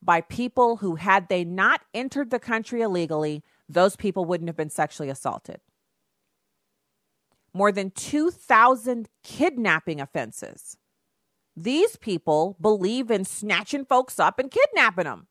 by 0.00 0.20
people 0.20 0.78
who, 0.78 0.96
had 0.96 1.28
they 1.28 1.44
not 1.44 1.82
entered 1.92 2.30
the 2.30 2.38
country 2.38 2.80
illegally, 2.80 3.42
those 3.68 3.96
people 3.96 4.24
wouldn't 4.24 4.48
have 4.48 4.56
been 4.56 4.70
sexually 4.70 5.08
assaulted. 5.08 5.60
More 7.52 7.70
than 7.70 7.90
2,000 7.90 9.08
kidnapping 9.22 10.00
offenses. 10.00 10.78
These 11.54 11.96
people 11.96 12.56
believe 12.60 13.10
in 13.10 13.24
snatching 13.24 13.84
folks 13.84 14.18
up 14.18 14.38
and 14.38 14.50
kidnapping 14.50 15.04
them. 15.04 15.26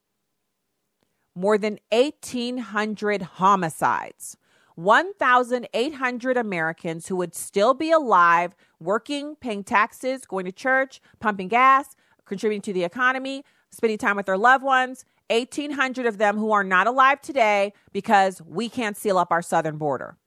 More 1.36 1.58
than 1.58 1.80
1,800 1.92 3.22
homicides. 3.24 4.38
1,800 4.76 6.38
Americans 6.38 7.08
who 7.08 7.16
would 7.16 7.36
still 7.36 7.74
be 7.74 7.92
alive, 7.92 8.56
working, 8.80 9.36
paying 9.36 9.64
taxes, 9.64 10.26
going 10.26 10.46
to 10.46 10.52
church, 10.52 11.02
pumping 11.20 11.48
gas, 11.48 11.96
contributing 12.26 12.62
to 12.62 12.74
the 12.74 12.84
economy, 12.84 13.44
spending 13.70 13.98
time 13.98 14.16
with 14.16 14.26
their 14.26 14.38
loved 14.38 14.64
ones. 14.64 15.06
1,800 15.30 16.06
of 16.06 16.18
them 16.18 16.38
who 16.38 16.52
are 16.52 16.64
not 16.64 16.88
alive 16.88 17.22
today 17.22 17.74
because 17.94 18.42
we 18.46 18.68
can't 18.68 18.98
seal 18.98 19.18
up 19.18 19.32
our 19.32 19.42
southern 19.42 19.78
border. 19.78 20.18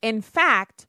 In 0.00 0.20
fact, 0.20 0.86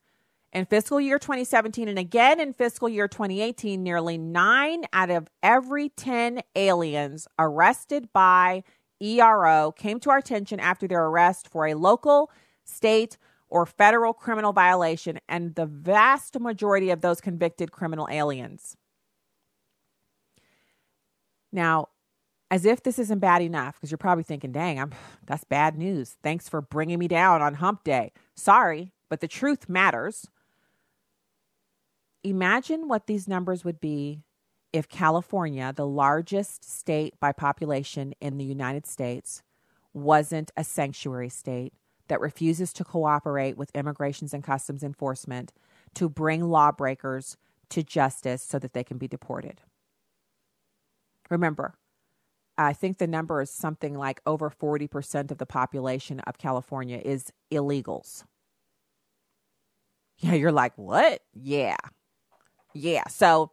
in 0.51 0.65
fiscal 0.65 0.99
year 0.99 1.19
2017 1.19 1.87
and 1.87 1.99
again 1.99 2.39
in 2.39 2.53
fiscal 2.53 2.89
year 2.89 3.07
2018, 3.07 3.81
nearly 3.81 4.17
nine 4.17 4.83
out 4.93 5.09
of 5.09 5.27
every 5.43 5.89
10 5.89 6.41
aliens 6.55 7.27
arrested 7.37 8.09
by 8.13 8.63
ERO 9.01 9.71
came 9.71 9.99
to 10.01 10.09
our 10.09 10.17
attention 10.17 10.59
after 10.59 10.88
their 10.88 11.05
arrest 11.05 11.47
for 11.47 11.67
a 11.67 11.73
local, 11.73 12.31
state, 12.63 13.17
or 13.49 13.65
federal 13.65 14.13
criminal 14.13 14.53
violation, 14.53 15.19
and 15.27 15.55
the 15.55 15.65
vast 15.65 16.39
majority 16.39 16.89
of 16.91 17.01
those 17.01 17.19
convicted 17.19 17.71
criminal 17.71 18.07
aliens. 18.12 18.77
Now, 21.51 21.88
as 22.51 22.65
if 22.65 22.83
this 22.83 22.99
isn't 22.99 23.19
bad 23.19 23.41
enough, 23.41 23.75
because 23.75 23.91
you're 23.91 23.97
probably 23.97 24.23
thinking, 24.23 24.51
dang, 24.51 24.79
I'm, 24.79 24.91
that's 25.25 25.43
bad 25.43 25.77
news. 25.77 26.17
Thanks 26.23 26.49
for 26.49 26.62
bringing 26.62 26.99
me 26.99 27.07
down 27.07 27.41
on 27.41 27.55
hump 27.55 27.83
day. 27.83 28.12
Sorry, 28.35 28.91
but 29.09 29.19
the 29.19 29.27
truth 29.27 29.69
matters. 29.69 30.27
Imagine 32.23 32.88
what 32.88 33.07
these 33.07 33.27
numbers 33.27 33.63
would 33.63 33.79
be 33.79 34.23
if 34.71 34.88
California, 34.88 35.73
the 35.75 35.88
largest 35.88 36.63
state 36.63 37.19
by 37.19 37.32
population 37.32 38.13
in 38.21 38.38
the 38.38 38.45
United 38.45 38.86
States, 38.86 39.41
wasn't 39.93 40.51
a 40.55 40.63
sanctuary 40.63 41.29
state 41.29 41.73
that 42.08 42.21
refuses 42.21 42.73
to 42.73 42.84
cooperate 42.84 43.58
with 43.58 43.75
immigrations 43.75 44.34
and 44.34 44.43
customs 44.43 44.84
enforcement 44.84 45.53
to 45.95 46.10
bring 46.10 46.43
lawbreakers 46.43 47.38
to 47.69 47.84
justice 47.84 48.43
so 48.43 48.60
that 48.60 48.73
they 48.73 48.84
can 48.84 48.97
be 48.97 49.08
deported. 49.08 49.62
Remember, 51.29 51.75
I 52.58 52.73
think 52.73 52.97
the 52.97 53.08
number 53.08 53.41
is 53.41 53.49
something 53.49 53.95
like 53.95 54.21
over 54.25 54.49
40% 54.49 55.32
of 55.32 55.38
the 55.38 55.45
population 55.45 56.19
of 56.21 56.38
California 56.38 57.01
is 57.03 57.32
illegals. 57.51 58.23
Yeah, 60.17 60.34
you're 60.34 60.51
like, 60.51 60.73
what? 60.75 61.21
Yeah. 61.34 61.77
Yeah. 62.73 63.08
So 63.08 63.51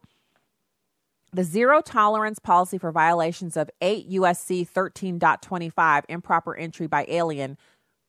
the 1.37 1.43
zero 1.43 1.81
tolerance 1.81 2.39
policy 2.39 2.79
for 2.79 2.91
violations 2.91 3.55
of 3.55 3.69
8 3.79 4.09
USC 4.09 4.67
13.25, 4.67 6.03
improper 6.09 6.55
entry 6.55 6.87
by 6.87 7.05
alien, 7.07 7.59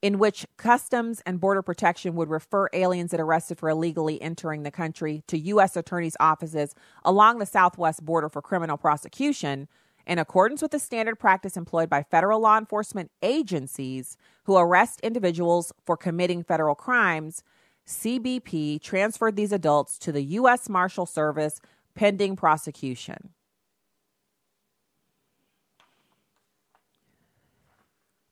in 0.00 0.18
which 0.18 0.46
Customs 0.56 1.20
and 1.26 1.38
Border 1.38 1.60
Protection 1.60 2.14
would 2.14 2.30
refer 2.30 2.70
aliens 2.72 3.10
that 3.10 3.20
arrested 3.20 3.58
for 3.58 3.68
illegally 3.68 4.20
entering 4.22 4.62
the 4.62 4.70
country 4.70 5.24
to 5.26 5.38
U.S. 5.38 5.76
attorneys' 5.76 6.16
offices 6.18 6.74
along 7.04 7.38
the 7.38 7.44
southwest 7.44 8.02
border 8.02 8.30
for 8.30 8.40
criminal 8.40 8.78
prosecution 8.78 9.68
in 10.06 10.18
accordance 10.18 10.62
with 10.62 10.70
the 10.70 10.78
standard 10.78 11.16
practice 11.16 11.54
employed 11.54 11.90
by 11.90 12.02
federal 12.02 12.40
law 12.40 12.56
enforcement 12.56 13.10
agencies 13.20 14.16
who 14.44 14.56
arrest 14.56 15.00
individuals 15.02 15.70
for 15.84 15.98
committing 15.98 16.42
federal 16.42 16.74
crimes, 16.74 17.44
CBP 17.86 18.80
transferred 18.80 19.36
these 19.36 19.52
adults 19.52 19.98
to 19.98 20.12
the 20.12 20.22
U.S. 20.22 20.70
Marshal 20.70 21.04
Service 21.04 21.60
pending 21.98 22.36
prosecution. 22.36 23.30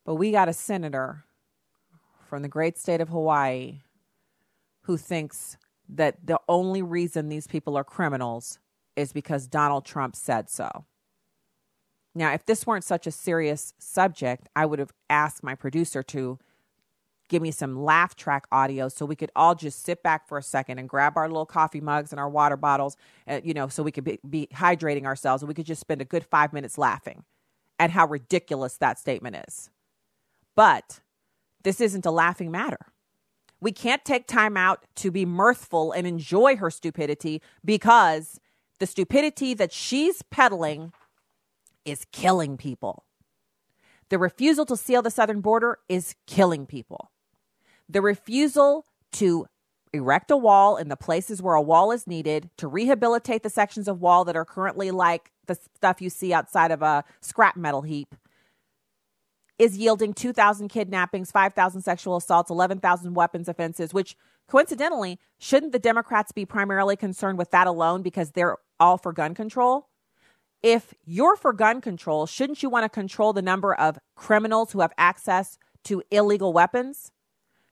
But 0.04 0.14
we 0.14 0.30
got 0.30 0.48
a 0.48 0.52
senator 0.52 1.24
from 2.28 2.42
the 2.42 2.48
great 2.48 2.78
state 2.78 3.00
of 3.00 3.08
Hawaii 3.08 3.80
who 4.82 4.96
thinks 4.96 5.56
that 5.88 6.24
the 6.24 6.38
only 6.48 6.80
reason 6.80 7.28
these 7.28 7.48
people 7.48 7.76
are 7.76 7.82
criminals 7.82 8.60
is 8.94 9.12
because 9.12 9.48
Donald 9.48 9.84
Trump 9.84 10.14
said 10.14 10.48
so. 10.48 10.84
Now, 12.14 12.32
if 12.32 12.46
this 12.46 12.68
weren't 12.68 12.84
such 12.84 13.08
a 13.08 13.10
serious 13.10 13.74
subject, 13.80 14.48
I 14.54 14.64
would 14.64 14.78
have 14.78 14.92
asked 15.10 15.42
my 15.42 15.56
producer 15.56 16.04
to 16.04 16.38
give 17.28 17.42
me 17.42 17.50
some 17.50 17.82
laugh 17.82 18.14
track 18.14 18.46
audio 18.52 18.88
so 18.88 19.04
we 19.04 19.16
could 19.16 19.30
all 19.34 19.54
just 19.54 19.84
sit 19.84 20.02
back 20.02 20.28
for 20.28 20.38
a 20.38 20.42
second 20.42 20.78
and 20.78 20.88
grab 20.88 21.16
our 21.16 21.28
little 21.28 21.46
coffee 21.46 21.80
mugs 21.80 22.12
and 22.12 22.20
our 22.20 22.28
water 22.28 22.56
bottles, 22.56 22.96
uh, 23.28 23.40
you 23.42 23.54
know, 23.54 23.68
so 23.68 23.82
we 23.82 23.92
could 23.92 24.04
be, 24.04 24.18
be 24.28 24.48
hydrating 24.52 25.04
ourselves 25.04 25.42
and 25.42 25.48
we 25.48 25.54
could 25.54 25.66
just 25.66 25.80
spend 25.80 26.00
a 26.00 26.04
good 26.04 26.24
five 26.24 26.52
minutes 26.52 26.78
laughing 26.78 27.24
at 27.78 27.90
how 27.90 28.06
ridiculous 28.06 28.76
that 28.78 28.98
statement 28.98 29.36
is. 29.48 29.70
But 30.54 31.00
this 31.62 31.80
isn't 31.80 32.06
a 32.06 32.10
laughing 32.10 32.50
matter. 32.50 32.92
We 33.60 33.72
can't 33.72 34.04
take 34.04 34.26
time 34.26 34.56
out 34.56 34.84
to 34.96 35.10
be 35.10 35.24
mirthful 35.24 35.92
and 35.92 36.06
enjoy 36.06 36.56
her 36.56 36.70
stupidity 36.70 37.42
because 37.64 38.38
the 38.78 38.86
stupidity 38.86 39.54
that 39.54 39.72
she's 39.72 40.22
peddling 40.30 40.92
is 41.84 42.06
killing 42.12 42.56
people. 42.56 43.04
The 44.08 44.18
refusal 44.18 44.64
to 44.66 44.76
seal 44.76 45.02
the 45.02 45.10
southern 45.10 45.40
border 45.40 45.78
is 45.88 46.14
killing 46.26 46.66
people. 46.66 47.10
The 47.88 48.02
refusal 48.02 48.84
to 49.12 49.46
erect 49.92 50.30
a 50.30 50.36
wall 50.36 50.76
in 50.76 50.88
the 50.88 50.96
places 50.96 51.40
where 51.40 51.54
a 51.54 51.62
wall 51.62 51.92
is 51.92 52.06
needed, 52.06 52.50
to 52.58 52.68
rehabilitate 52.68 53.42
the 53.42 53.50
sections 53.50 53.88
of 53.88 54.00
wall 54.00 54.24
that 54.24 54.36
are 54.36 54.44
currently 54.44 54.90
like 54.90 55.30
the 55.46 55.54
stuff 55.76 56.02
you 56.02 56.10
see 56.10 56.32
outside 56.32 56.70
of 56.70 56.82
a 56.82 57.04
scrap 57.20 57.56
metal 57.56 57.82
heap, 57.82 58.14
is 59.58 59.78
yielding 59.78 60.12
2,000 60.12 60.68
kidnappings, 60.68 61.30
5,000 61.30 61.80
sexual 61.80 62.16
assaults, 62.16 62.50
11,000 62.50 63.14
weapons 63.14 63.48
offenses, 63.48 63.94
which 63.94 64.16
coincidentally, 64.48 65.18
shouldn't 65.38 65.72
the 65.72 65.78
Democrats 65.78 66.32
be 66.32 66.44
primarily 66.44 66.96
concerned 66.96 67.38
with 67.38 67.50
that 67.52 67.66
alone 67.66 68.02
because 68.02 68.32
they're 68.32 68.56
all 68.78 68.98
for 68.98 69.12
gun 69.12 69.34
control? 69.34 69.88
if 70.62 70.94
you're 71.04 71.36
for 71.36 71.52
gun 71.52 71.80
control, 71.80 72.26
shouldn't 72.26 72.62
you 72.62 72.68
want 72.68 72.84
to 72.84 72.88
control 72.88 73.32
the 73.32 73.42
number 73.42 73.74
of 73.74 73.98
criminals 74.16 74.72
who 74.72 74.80
have 74.80 74.92
access 74.98 75.58
to 75.84 76.02
illegal 76.10 76.52
weapons? 76.52 77.12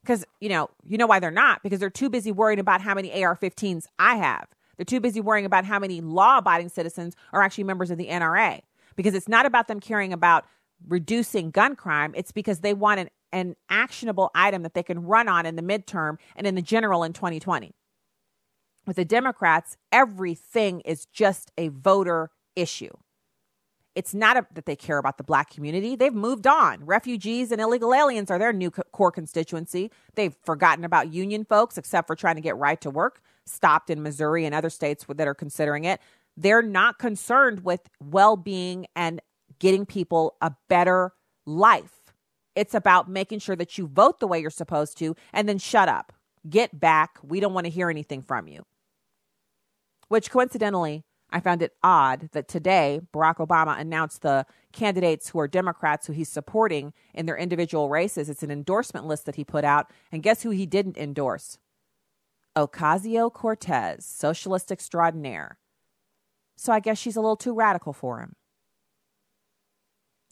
Because, 0.04 0.24
you 0.38 0.50
know, 0.50 0.68
you 0.86 0.98
know 0.98 1.06
why 1.06 1.18
they're 1.18 1.30
not, 1.30 1.62
because 1.62 1.80
they're 1.80 1.88
too 1.88 2.10
busy 2.10 2.30
worrying 2.30 2.58
about 2.60 2.82
how 2.82 2.94
many 2.94 3.24
AR 3.24 3.34
15s 3.34 3.86
I 3.98 4.16
have. 4.16 4.46
They're 4.76 4.84
too 4.84 5.00
busy 5.00 5.20
worrying 5.20 5.46
about 5.46 5.64
how 5.64 5.78
many 5.78 6.02
law 6.02 6.38
abiding 6.38 6.68
citizens 6.68 7.16
are 7.32 7.40
actually 7.40 7.64
members 7.64 7.90
of 7.90 7.96
the 7.96 8.08
NRA. 8.08 8.60
Because 8.96 9.14
it's 9.14 9.28
not 9.28 9.46
about 9.46 9.66
them 9.66 9.80
caring 9.80 10.12
about 10.12 10.44
reducing 10.86 11.50
gun 11.50 11.74
crime, 11.74 12.12
it's 12.14 12.32
because 12.32 12.60
they 12.60 12.74
want 12.74 13.00
an, 13.00 13.10
an 13.32 13.56
actionable 13.70 14.30
item 14.34 14.62
that 14.62 14.74
they 14.74 14.82
can 14.82 15.04
run 15.04 15.26
on 15.26 15.46
in 15.46 15.56
the 15.56 15.62
midterm 15.62 16.18
and 16.36 16.46
in 16.46 16.54
the 16.54 16.62
general 16.62 17.02
in 17.02 17.14
2020. 17.14 17.72
With 18.86 18.96
the 18.96 19.04
Democrats, 19.06 19.78
everything 19.90 20.80
is 20.80 21.06
just 21.06 21.50
a 21.56 21.68
voter 21.68 22.30
issue. 22.54 22.92
It's 23.94 24.12
not 24.12 24.36
a, 24.36 24.46
that 24.54 24.66
they 24.66 24.74
care 24.74 24.98
about 24.98 25.18
the 25.18 25.24
black 25.24 25.50
community. 25.50 25.94
They've 25.94 26.14
moved 26.14 26.46
on. 26.46 26.84
Refugees 26.84 27.52
and 27.52 27.60
illegal 27.60 27.94
aliens 27.94 28.30
are 28.30 28.38
their 28.38 28.52
new 28.52 28.70
co- 28.70 28.82
core 28.92 29.12
constituency. 29.12 29.90
They've 30.14 30.34
forgotten 30.44 30.84
about 30.84 31.12
union 31.12 31.44
folks, 31.44 31.78
except 31.78 32.08
for 32.08 32.16
trying 32.16 32.34
to 32.34 32.40
get 32.40 32.56
right 32.56 32.80
to 32.80 32.90
work, 32.90 33.20
stopped 33.46 33.90
in 33.90 34.02
Missouri 34.02 34.44
and 34.44 34.54
other 34.54 34.70
states 34.70 35.04
that 35.08 35.28
are 35.28 35.34
considering 35.34 35.84
it. 35.84 36.00
They're 36.36 36.62
not 36.62 36.98
concerned 36.98 37.64
with 37.64 37.88
well 38.00 38.36
being 38.36 38.86
and 38.96 39.20
getting 39.60 39.86
people 39.86 40.36
a 40.40 40.52
better 40.68 41.12
life. 41.46 42.12
It's 42.56 42.74
about 42.74 43.08
making 43.08 43.40
sure 43.40 43.56
that 43.56 43.78
you 43.78 43.86
vote 43.86 44.20
the 44.20 44.26
way 44.26 44.40
you're 44.40 44.50
supposed 44.50 44.98
to 44.98 45.14
and 45.32 45.48
then 45.48 45.58
shut 45.58 45.88
up. 45.88 46.12
Get 46.48 46.78
back. 46.78 47.18
We 47.22 47.40
don't 47.40 47.54
want 47.54 47.66
to 47.66 47.70
hear 47.70 47.90
anything 47.90 48.22
from 48.22 48.48
you. 48.48 48.64
Which 50.08 50.30
coincidentally, 50.30 51.04
I 51.34 51.40
found 51.40 51.62
it 51.62 51.74
odd 51.82 52.28
that 52.30 52.46
today 52.46 53.00
Barack 53.12 53.38
Obama 53.38 53.76
announced 53.76 54.22
the 54.22 54.46
candidates 54.72 55.30
who 55.30 55.40
are 55.40 55.48
Democrats 55.48 56.06
who 56.06 56.12
he's 56.12 56.28
supporting 56.28 56.92
in 57.12 57.26
their 57.26 57.36
individual 57.36 57.88
races. 57.88 58.30
It's 58.30 58.44
an 58.44 58.52
endorsement 58.52 59.06
list 59.06 59.26
that 59.26 59.34
he 59.34 59.42
put 59.42 59.64
out. 59.64 59.90
And 60.12 60.22
guess 60.22 60.44
who 60.44 60.50
he 60.50 60.64
didn't 60.64 60.96
endorse? 60.96 61.58
Ocasio 62.56 63.32
Cortez, 63.32 64.06
socialist 64.06 64.70
extraordinaire. 64.70 65.58
So 66.56 66.72
I 66.72 66.78
guess 66.78 66.98
she's 66.98 67.16
a 67.16 67.20
little 67.20 67.36
too 67.36 67.52
radical 67.52 67.92
for 67.92 68.20
him. 68.20 68.36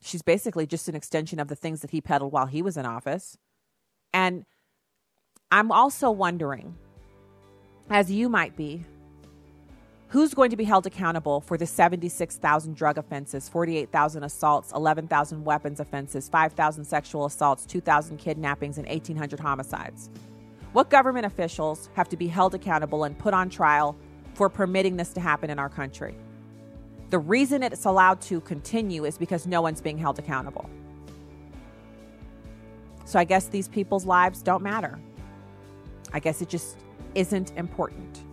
She's 0.03 0.23
basically 0.23 0.69
just 0.69 0.89
an 0.89 0.95
extension 0.95 1.41
of 1.41 1.49
the 1.49 1.57
things 1.57 1.81
that 1.81 1.91
he 1.91 2.01
peddled 2.01 2.33
while 2.33 2.47
he 2.47 2.63
was 2.63 2.77
in 2.77 2.87
office. 2.87 3.37
And 4.15 4.45
I'm 5.51 5.73
also 5.73 6.13
wondering, 6.13 6.77
as 7.91 8.09
you 8.09 8.29
might 8.29 8.57
be, 8.57 8.85
Who's 10.13 10.35
going 10.35 10.51
to 10.51 10.59
be 10.59 10.65
held 10.65 10.87
accountable 10.87 11.41
for 11.41 11.57
the 11.57 11.65
76,000 11.65 12.77
drug 12.77 12.99
offenses, 12.99 13.49
48,000 13.49 14.25
assaults, 14.25 14.71
11,000 14.73 15.43
weapons 15.43 15.81
offenses, 15.81 16.29
5,000 16.29 16.85
sexual 16.85 17.25
assaults, 17.25 17.65
2,000 17.65 18.19
kidnappings, 18.19 18.77
and 18.77 18.87
1,800 18.87 19.41
homicides? 19.41 20.11
What 20.75 20.91
government 20.91 21.25
officials 21.25 21.89
have 21.95 22.11
to 22.11 22.19
be 22.19 22.27
held 22.27 22.55
accountable 22.55 23.05
and 23.05 23.19
put 23.19 23.33
on 23.33 23.49
trial 23.49 23.97
for 24.35 24.51
permitting 24.51 24.99
this 24.99 25.15
to 25.15 25.21
happen 25.21 25.49
in 25.49 25.59
our 25.59 25.71
country? 25.71 26.15
The 27.09 27.19
reason 27.19 27.63
it's 27.63 27.87
allowed 27.87 28.21
to 28.23 28.43
continue 28.43 29.07
is 29.07 29.17
because 29.17 29.47
no 29.47 29.63
one's 29.63 29.81
being 29.81 29.97
held 29.97 30.19
accountable. 30.19 30.69
So 33.07 33.19
I 33.19 33.25
guess 33.25 33.47
these 33.47 33.67
people's 33.67 34.05
lives 34.05 34.43
don't 34.43 34.63
matter. 34.63 35.01
I 36.13 36.21
guess 36.21 36.43
it 36.43 36.51
just 36.51 36.77
isn't 37.15 37.53
important 37.57 38.25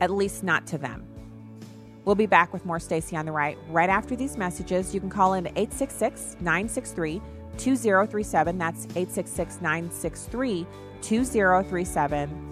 at 0.00 0.10
least 0.10 0.42
not 0.42 0.66
to 0.68 0.78
them. 0.78 1.06
We'll 2.04 2.14
be 2.14 2.26
back 2.26 2.52
with 2.52 2.66
more 2.66 2.78
Stacy 2.78 3.16
on 3.16 3.24
the 3.24 3.32
Right 3.32 3.56
right 3.68 3.88
after 3.88 4.14
these 4.14 4.36
messages. 4.36 4.94
You 4.94 5.00
can 5.00 5.10
call 5.10 5.34
in 5.34 5.46
866 5.46 6.36
963 6.40 7.22
2037. 7.56 8.58
That's 8.58 8.84
866 8.86 9.60
963 9.60 10.66
2037. 11.00 12.50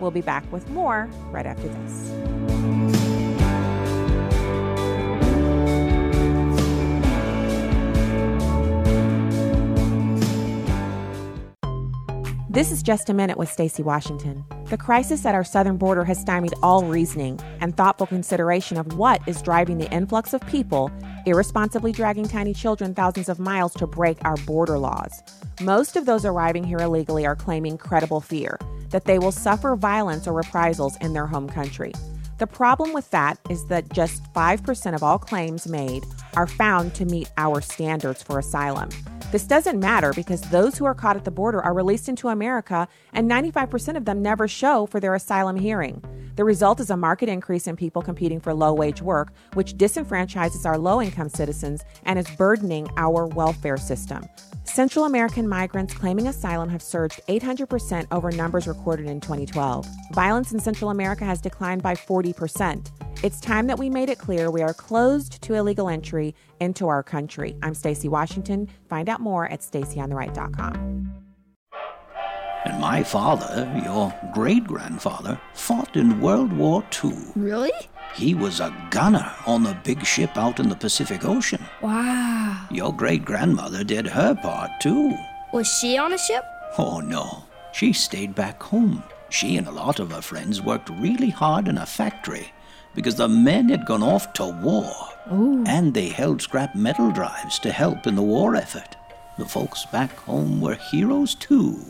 We'll 0.00 0.10
be 0.10 0.22
back 0.22 0.50
with 0.50 0.68
more 0.70 1.10
right 1.30 1.46
after 1.46 1.68
this. 1.68 2.39
This 12.52 12.72
is 12.72 12.82
just 12.82 13.08
a 13.08 13.14
minute 13.14 13.38
with 13.38 13.48
Stacy 13.48 13.84
Washington. 13.84 14.44
The 14.70 14.76
crisis 14.76 15.24
at 15.24 15.36
our 15.36 15.44
southern 15.44 15.76
border 15.76 16.02
has 16.02 16.20
stymied 16.20 16.52
all 16.64 16.84
reasoning 16.84 17.38
and 17.60 17.76
thoughtful 17.76 18.08
consideration 18.08 18.76
of 18.76 18.96
what 18.96 19.20
is 19.28 19.40
driving 19.40 19.78
the 19.78 19.88
influx 19.92 20.34
of 20.34 20.40
people 20.48 20.90
irresponsibly 21.26 21.92
dragging 21.92 22.26
tiny 22.26 22.52
children 22.52 22.92
thousands 22.92 23.28
of 23.28 23.38
miles 23.38 23.72
to 23.74 23.86
break 23.86 24.18
our 24.24 24.36
border 24.38 24.80
laws. 24.80 25.22
Most 25.60 25.94
of 25.94 26.06
those 26.06 26.24
arriving 26.24 26.64
here 26.64 26.78
illegally 26.78 27.24
are 27.24 27.36
claiming 27.36 27.78
credible 27.78 28.20
fear 28.20 28.58
that 28.88 29.04
they 29.04 29.20
will 29.20 29.30
suffer 29.30 29.76
violence 29.76 30.26
or 30.26 30.32
reprisals 30.32 30.96
in 31.00 31.12
their 31.12 31.28
home 31.28 31.48
country. 31.48 31.92
The 32.40 32.46
problem 32.46 32.94
with 32.94 33.10
that 33.10 33.38
is 33.50 33.66
that 33.66 33.92
just 33.92 34.22
5% 34.32 34.94
of 34.94 35.02
all 35.02 35.18
claims 35.18 35.68
made 35.68 36.06
are 36.36 36.46
found 36.46 36.94
to 36.94 37.04
meet 37.04 37.30
our 37.36 37.60
standards 37.60 38.22
for 38.22 38.38
asylum. 38.38 38.88
This 39.30 39.44
doesn't 39.44 39.78
matter 39.78 40.14
because 40.14 40.40
those 40.40 40.78
who 40.78 40.86
are 40.86 40.94
caught 40.94 41.16
at 41.16 41.26
the 41.26 41.30
border 41.30 41.60
are 41.60 41.74
released 41.74 42.08
into 42.08 42.28
America, 42.28 42.88
and 43.12 43.30
95% 43.30 43.98
of 43.98 44.06
them 44.06 44.22
never 44.22 44.48
show 44.48 44.86
for 44.86 45.00
their 45.00 45.14
asylum 45.14 45.56
hearing. 45.56 46.02
The 46.36 46.44
result 46.44 46.80
is 46.80 46.88
a 46.88 46.96
market 46.96 47.28
increase 47.28 47.66
in 47.66 47.76
people 47.76 48.00
competing 48.00 48.40
for 48.40 48.54
low 48.54 48.72
wage 48.72 49.02
work, 49.02 49.34
which 49.52 49.76
disenfranchises 49.76 50.64
our 50.64 50.78
low 50.78 51.02
income 51.02 51.28
citizens 51.28 51.82
and 52.04 52.18
is 52.18 52.30
burdening 52.38 52.88
our 52.96 53.26
welfare 53.26 53.76
system. 53.76 54.24
Central 54.70 55.04
American 55.04 55.48
migrants 55.48 55.92
claiming 55.92 56.28
asylum 56.28 56.68
have 56.68 56.80
surged 56.80 57.20
800% 57.28 58.06
over 58.12 58.30
numbers 58.30 58.68
recorded 58.68 59.06
in 59.06 59.20
2012. 59.20 59.84
Violence 60.12 60.52
in 60.52 60.60
Central 60.60 60.90
America 60.90 61.24
has 61.24 61.40
declined 61.40 61.82
by 61.82 61.94
40%. 61.96 62.88
It's 63.24 63.40
time 63.40 63.66
that 63.66 63.80
we 63.80 63.90
made 63.90 64.10
it 64.10 64.18
clear 64.18 64.48
we 64.48 64.62
are 64.62 64.72
closed 64.72 65.42
to 65.42 65.54
illegal 65.54 65.88
entry 65.88 66.36
into 66.60 66.86
our 66.86 67.02
country. 67.02 67.56
I'm 67.64 67.74
Stacy 67.74 68.08
Washington. 68.08 68.68
Find 68.88 69.08
out 69.08 69.20
more 69.20 69.48
at 69.48 69.58
stacyontheright.com. 69.58 71.14
And 72.64 72.80
my 72.80 73.02
father, 73.02 73.68
your 73.84 74.14
great 74.32 74.68
grandfather, 74.68 75.40
fought 75.52 75.96
in 75.96 76.20
World 76.20 76.52
War 76.52 76.84
II. 77.02 77.16
Really? 77.34 77.72
He 78.14 78.34
was 78.34 78.60
a 78.60 78.74
gunner 78.90 79.32
on 79.46 79.62
the 79.62 79.76
big 79.84 80.04
ship 80.04 80.36
out 80.36 80.60
in 80.60 80.68
the 80.68 80.76
Pacific 80.76 81.24
Ocean. 81.24 81.64
Wow. 81.80 82.66
Your 82.70 82.92
great 82.92 83.24
grandmother 83.24 83.84
did 83.84 84.06
her 84.06 84.34
part 84.34 84.70
too. 84.80 85.16
Was 85.52 85.68
she 85.68 85.96
on 85.96 86.12
a 86.12 86.18
ship? 86.18 86.44
Oh 86.78 87.00
no, 87.00 87.44
she 87.72 87.92
stayed 87.92 88.34
back 88.34 88.62
home. 88.62 89.02
She 89.30 89.56
and 89.56 89.66
a 89.66 89.72
lot 89.72 90.00
of 90.00 90.10
her 90.12 90.22
friends 90.22 90.60
worked 90.60 90.90
really 90.90 91.30
hard 91.30 91.68
in 91.68 91.78
a 91.78 91.86
factory 91.86 92.52
because 92.94 93.14
the 93.14 93.28
men 93.28 93.68
had 93.68 93.86
gone 93.86 94.02
off 94.02 94.32
to 94.34 94.46
war. 94.46 94.92
Ooh. 95.32 95.64
And 95.66 95.94
they 95.94 96.08
held 96.08 96.42
scrap 96.42 96.74
metal 96.74 97.10
drives 97.12 97.58
to 97.60 97.70
help 97.70 98.06
in 98.06 98.16
the 98.16 98.22
war 98.22 98.56
effort. 98.56 98.96
The 99.38 99.46
folks 99.46 99.86
back 99.86 100.14
home 100.16 100.60
were 100.60 100.74
heroes 100.74 101.34
too. 101.36 101.80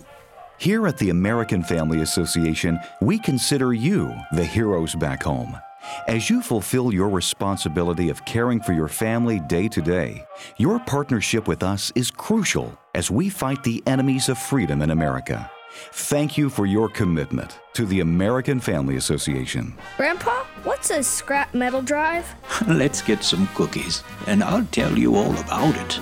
Here 0.58 0.86
at 0.86 0.98
the 0.98 1.08
American 1.08 1.62
Family 1.62 2.02
Association, 2.02 2.78
we 3.00 3.18
consider 3.18 3.72
you 3.72 4.14
the 4.32 4.44
heroes 4.44 4.94
back 4.94 5.22
home. 5.22 5.58
As 6.06 6.30
you 6.30 6.42
fulfill 6.42 6.92
your 6.92 7.08
responsibility 7.08 8.08
of 8.08 8.24
caring 8.24 8.60
for 8.60 8.72
your 8.72 8.88
family 8.88 9.40
day 9.40 9.68
to 9.68 9.80
day, 9.80 10.24
your 10.56 10.78
partnership 10.80 11.48
with 11.48 11.62
us 11.62 11.92
is 11.94 12.10
crucial 12.10 12.76
as 12.94 13.10
we 13.10 13.28
fight 13.28 13.62
the 13.62 13.82
enemies 13.86 14.28
of 14.28 14.38
freedom 14.38 14.82
in 14.82 14.90
America. 14.90 15.50
Thank 15.92 16.36
you 16.36 16.50
for 16.50 16.66
your 16.66 16.88
commitment 16.88 17.60
to 17.74 17.86
the 17.86 18.00
American 18.00 18.60
Family 18.60 18.96
Association. 18.96 19.74
Grandpa, 19.96 20.44
what's 20.64 20.90
a 20.90 21.02
scrap 21.02 21.54
metal 21.54 21.82
drive? 21.82 22.26
Let's 22.66 23.02
get 23.02 23.22
some 23.22 23.46
cookies, 23.48 24.02
and 24.26 24.42
I'll 24.42 24.66
tell 24.66 24.98
you 24.98 25.14
all 25.14 25.36
about 25.38 25.76
it. 25.76 26.00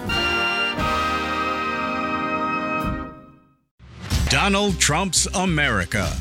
Donald 4.30 4.78
Trump's 4.78 5.26
America. 5.34 6.14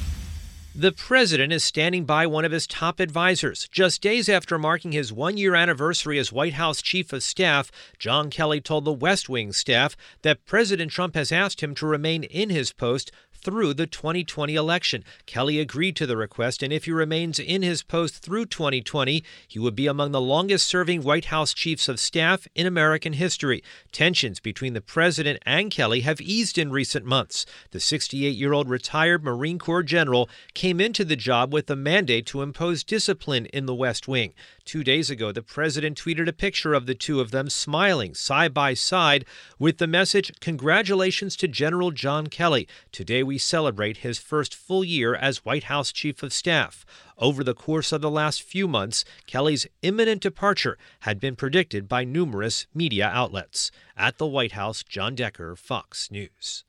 The 0.80 0.91
president 0.91 1.51
is 1.51 1.63
standing 1.63 2.05
by 2.05 2.28
one 2.28 2.45
of 2.45 2.51
his 2.51 2.67
top 2.67 2.99
advisors. 2.99 3.67
Just 3.71 3.99
days 3.99 4.30
after 4.30 4.59
marking 4.59 4.91
his 4.91 5.11
one 5.11 5.36
year 5.36 5.55
anniversary 5.55 6.19
as 6.19 6.32
White 6.32 6.53
House 6.53 6.84
chief 6.84 7.11
of 7.11 7.23
staff, 7.23 7.71
John 7.97 8.30
Kelly 8.30 8.61
told 8.61 8.86
the 8.86 8.93
West 8.93 9.28
Wing 9.28 9.53
staff 9.53 9.97
that 10.21 10.45
President 10.45 10.91
Trump 10.91 11.15
has 11.15 11.32
asked 11.32 11.61
him 11.61 11.73
to 11.73 11.88
remain 11.88 12.25
in 12.25 12.51
his 12.51 12.73
post 12.73 13.11
through 13.41 13.73
the 13.73 13.88
2020 13.88 14.55
election. 14.55 15.03
Kelly 15.25 15.59
agreed 15.59 15.95
to 15.95 16.05
the 16.05 16.17
request, 16.17 16.61
and 16.63 16.73
if 16.73 16.85
he 16.85 16.91
remains 16.91 17.39
in 17.39 17.61
his 17.61 17.83
post 17.83 18.17
through 18.17 18.45
2020, 18.47 19.23
he 19.47 19.59
would 19.59 19.75
be 19.75 19.88
among 19.88 20.11
the 20.11 20.21
longest 20.21 20.67
serving 20.67 21.03
White 21.03 21.25
House 21.25 21.53
chiefs 21.53 21.88
of 21.88 21.99
staff 21.99 22.47
in 22.55 22.67
American 22.67 23.13
history. 23.13 23.63
Tensions 23.91 24.39
between 24.39 24.73
the 24.73 24.81
president 24.81 25.39
and 25.45 25.71
Kelly 25.71 26.01
have 26.01 26.21
eased 26.21 26.57
in 26.57 26.71
recent 26.71 27.05
months. 27.05 27.45
The 27.71 27.79
68 27.79 28.35
year 28.35 28.53
old 28.53 28.69
retired 28.69 29.23
Marine 29.23 29.59
Corps 29.59 29.83
general 29.83 30.29
came 30.53 30.79
into 30.79 31.05
the 31.05 31.15
job 31.15 31.53
with 31.53 31.69
a 31.69 31.75
mandate 31.75 32.25
to 32.27 32.41
impose 32.41 32.83
discipline 32.83 33.45
in 33.47 33.65
the 33.65 33.75
West 33.75 34.07
Wing. 34.07 34.33
Two 34.68 34.84
days 34.84 35.09
ago, 35.09 35.32
the 35.32 35.41
president 35.41 35.97
tweeted 35.97 36.28
a 36.28 36.34
picture 36.34 36.74
of 36.74 36.88
the 36.88 36.93
two 36.93 37.22
of 37.22 37.32
them 37.32 37.49
smiling 37.49 38.13
side 38.13 38.53
by 38.53 38.74
side 38.74 39.24
with 39.57 39.78
the 39.78 39.88
message, 39.88 40.30
Congratulations 40.41 41.38
to 41.38 41.47
General 41.47 41.91
John 41.91 42.28
Kelly. 42.28 42.68
Today 42.91 43.24
we 43.24 43.38
celebrate 43.38 43.99
his 43.99 44.20
first 44.20 44.53
full 44.53 44.84
year 44.84 45.15
as 45.15 45.45
White 45.45 45.63
House 45.72 45.93
Chief 45.93 46.22
of 46.22 46.34
Staff. 46.34 46.86
Over 47.18 47.45
the 47.45 47.53
course 47.53 47.93
of 47.93 48.01
the 48.01 48.11
last 48.11 48.43
few 48.43 48.68
months, 48.68 49.05
Kelly's 49.26 49.68
imminent 49.84 50.22
departure 50.22 50.78
had 50.99 51.18
been 51.18 51.38
predicted 51.38 51.88
by 51.88 52.03
numerous 52.03 52.68
media 52.74 53.07
outlets. 53.07 53.72
At 53.95 54.18
the 54.18 54.28
White 54.28 54.51
House, 54.51 54.84
John 54.84 55.15
Decker, 55.15 55.55
Fox 55.55 56.11
News. 56.11 56.65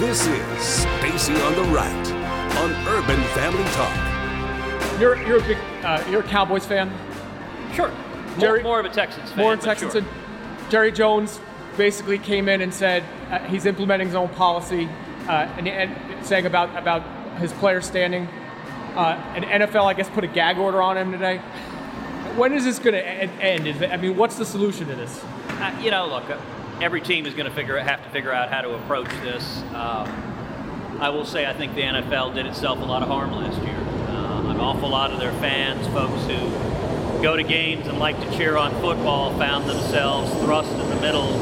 This 0.00 0.26
is 0.26 0.62
Stacy 0.66 1.34
on 1.34 1.54
the 1.54 1.62
Right 1.72 2.13
on 2.56 2.72
Urban 2.88 3.22
Family 3.34 3.64
Talk. 3.72 5.00
You're 5.00 5.16
you're 5.26 5.38
a 5.38 5.46
big 5.46 5.58
uh, 5.82 6.04
you're 6.10 6.20
a 6.20 6.28
Cowboys 6.28 6.64
fan. 6.64 6.92
Sure. 7.74 7.92
More, 8.38 8.60
more 8.62 8.80
of 8.80 8.86
a 8.86 8.88
Texans 8.88 9.30
fan. 9.30 9.38
More 9.38 9.54
a 9.54 9.56
Texans 9.56 9.92
sure. 9.92 10.04
Jerry 10.70 10.92
Jones 10.92 11.40
basically 11.76 12.18
came 12.18 12.48
in 12.48 12.60
and 12.60 12.72
said 12.72 13.04
uh, 13.30 13.38
he's 13.40 13.66
implementing 13.66 14.08
his 14.08 14.16
own 14.16 14.28
policy 14.30 14.88
uh, 15.28 15.48
and, 15.58 15.68
and 15.68 16.26
saying 16.26 16.46
about 16.46 16.76
about 16.76 17.02
his 17.38 17.52
players 17.54 17.86
standing. 17.86 18.28
Uh, 18.94 19.20
and 19.34 19.44
NFL, 19.44 19.86
I 19.86 19.94
guess, 19.94 20.08
put 20.08 20.22
a 20.22 20.28
gag 20.28 20.56
order 20.56 20.80
on 20.80 20.96
him 20.96 21.10
today. 21.10 21.38
When 22.36 22.52
is 22.52 22.64
this 22.64 22.78
going 22.78 22.94
to 22.94 23.04
end? 23.04 23.66
Is 23.66 23.80
it, 23.80 23.90
I 23.90 23.96
mean, 23.96 24.16
what's 24.16 24.36
the 24.36 24.44
solution 24.44 24.86
to 24.86 24.94
this? 24.94 25.22
Uh, 25.48 25.76
you 25.82 25.90
know, 25.90 26.06
look, 26.06 26.30
uh, 26.30 26.40
every 26.80 27.00
team 27.00 27.26
is 27.26 27.34
going 27.34 27.48
to 27.48 27.54
figure 27.54 27.76
have 27.78 28.04
to 28.04 28.10
figure 28.10 28.32
out 28.32 28.50
how 28.50 28.60
to 28.60 28.74
approach 28.74 29.08
this. 29.22 29.62
Um, 29.74 30.33
I 31.00 31.10
will 31.10 31.24
say, 31.24 31.46
I 31.46 31.52
think 31.52 31.74
the 31.74 31.82
NFL 31.82 32.34
did 32.34 32.46
itself 32.46 32.80
a 32.80 32.84
lot 32.84 33.02
of 33.02 33.08
harm 33.08 33.32
last 33.32 33.60
year. 33.62 33.76
Uh, 33.76 34.50
an 34.50 34.60
awful 34.60 34.88
lot 34.88 35.10
of 35.10 35.18
their 35.18 35.32
fans, 35.34 35.86
folks 35.88 36.22
who 36.26 37.22
go 37.22 37.36
to 37.36 37.42
games 37.42 37.86
and 37.86 37.98
like 37.98 38.18
to 38.20 38.36
cheer 38.36 38.56
on 38.56 38.70
football, 38.80 39.36
found 39.38 39.68
themselves 39.68 40.30
thrust 40.42 40.70
in 40.72 40.88
the 40.88 41.00
middle 41.00 41.32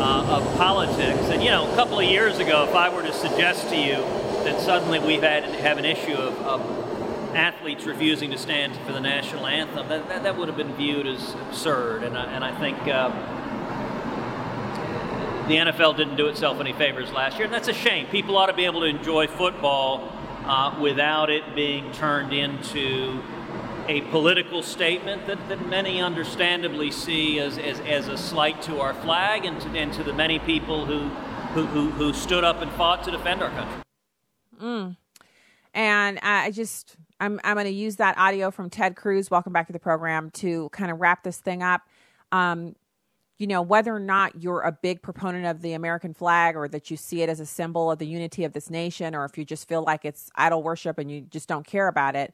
uh, 0.00 0.36
of 0.36 0.56
politics. 0.56 1.30
And 1.30 1.42
you 1.42 1.50
know, 1.50 1.70
a 1.70 1.74
couple 1.74 1.98
of 1.98 2.04
years 2.04 2.38
ago, 2.38 2.64
if 2.68 2.74
I 2.74 2.94
were 2.94 3.02
to 3.02 3.12
suggest 3.12 3.68
to 3.70 3.76
you 3.76 3.96
that 4.44 4.60
suddenly 4.60 4.98
we've 4.98 5.22
had 5.22 5.44
have 5.44 5.78
an 5.78 5.84
issue 5.84 6.14
of, 6.14 6.38
of 6.40 7.34
athletes 7.34 7.84
refusing 7.84 8.30
to 8.30 8.38
stand 8.38 8.76
for 8.84 8.92
the 8.92 9.00
national 9.00 9.46
anthem, 9.46 9.88
that, 9.88 10.08
that, 10.08 10.22
that 10.24 10.36
would 10.36 10.48
have 10.48 10.56
been 10.56 10.74
viewed 10.74 11.06
as 11.06 11.34
absurd. 11.48 12.02
And 12.02 12.16
I, 12.18 12.24
and 12.26 12.44
I 12.44 12.58
think. 12.58 12.78
Uh, 12.86 13.38
the 15.48 15.56
NFL 15.56 15.96
didn't 15.96 16.16
do 16.16 16.28
itself 16.28 16.60
any 16.60 16.72
favors 16.72 17.10
last 17.10 17.36
year, 17.36 17.44
and 17.44 17.52
that's 17.52 17.68
a 17.68 17.72
shame. 17.72 18.06
People 18.06 18.36
ought 18.36 18.46
to 18.46 18.52
be 18.52 18.64
able 18.64 18.80
to 18.80 18.86
enjoy 18.86 19.26
football 19.26 20.12
uh, 20.44 20.78
without 20.80 21.30
it 21.30 21.54
being 21.54 21.90
turned 21.92 22.32
into 22.32 23.22
a 23.88 24.00
political 24.02 24.62
statement 24.62 25.26
that, 25.26 25.48
that 25.48 25.66
many 25.68 26.00
understandably 26.00 26.90
see 26.90 27.40
as, 27.40 27.58
as, 27.58 27.80
as 27.80 28.08
a 28.08 28.16
slight 28.16 28.62
to 28.62 28.80
our 28.80 28.94
flag 28.94 29.44
and 29.44 29.60
to, 29.60 29.68
and 29.70 29.92
to 29.92 30.04
the 30.04 30.12
many 30.12 30.38
people 30.38 30.86
who, 30.86 31.08
who, 31.54 31.66
who, 31.66 31.90
who 31.90 32.12
stood 32.12 32.44
up 32.44 32.62
and 32.62 32.70
fought 32.72 33.02
to 33.02 33.10
defend 33.10 33.42
our 33.42 33.50
country. 33.50 33.82
Mm. 34.62 34.96
And 35.74 36.18
I 36.20 36.50
just, 36.52 36.96
I'm, 37.18 37.40
I'm 37.42 37.54
going 37.54 37.66
to 37.66 37.72
use 37.72 37.96
that 37.96 38.16
audio 38.18 38.50
from 38.50 38.70
Ted 38.70 38.94
Cruz. 38.94 39.30
Welcome 39.30 39.52
back 39.52 39.66
to 39.66 39.72
the 39.72 39.80
program 39.80 40.30
to 40.32 40.68
kind 40.68 40.92
of 40.92 41.00
wrap 41.00 41.24
this 41.24 41.38
thing 41.38 41.62
up. 41.62 41.82
Um, 42.30 42.76
you 43.42 43.48
know, 43.48 43.60
whether 43.60 43.92
or 43.92 43.98
not 43.98 44.40
you're 44.40 44.60
a 44.60 44.70
big 44.70 45.02
proponent 45.02 45.46
of 45.46 45.62
the 45.62 45.72
American 45.72 46.14
flag 46.14 46.54
or 46.54 46.68
that 46.68 46.92
you 46.92 46.96
see 46.96 47.22
it 47.22 47.28
as 47.28 47.40
a 47.40 47.44
symbol 47.44 47.90
of 47.90 47.98
the 47.98 48.06
unity 48.06 48.44
of 48.44 48.52
this 48.52 48.70
nation, 48.70 49.16
or 49.16 49.24
if 49.24 49.36
you 49.36 49.44
just 49.44 49.68
feel 49.68 49.82
like 49.82 50.04
it's 50.04 50.30
idol 50.36 50.62
worship 50.62 50.96
and 50.96 51.10
you 51.10 51.22
just 51.22 51.48
don't 51.48 51.66
care 51.66 51.88
about 51.88 52.14
it, 52.14 52.32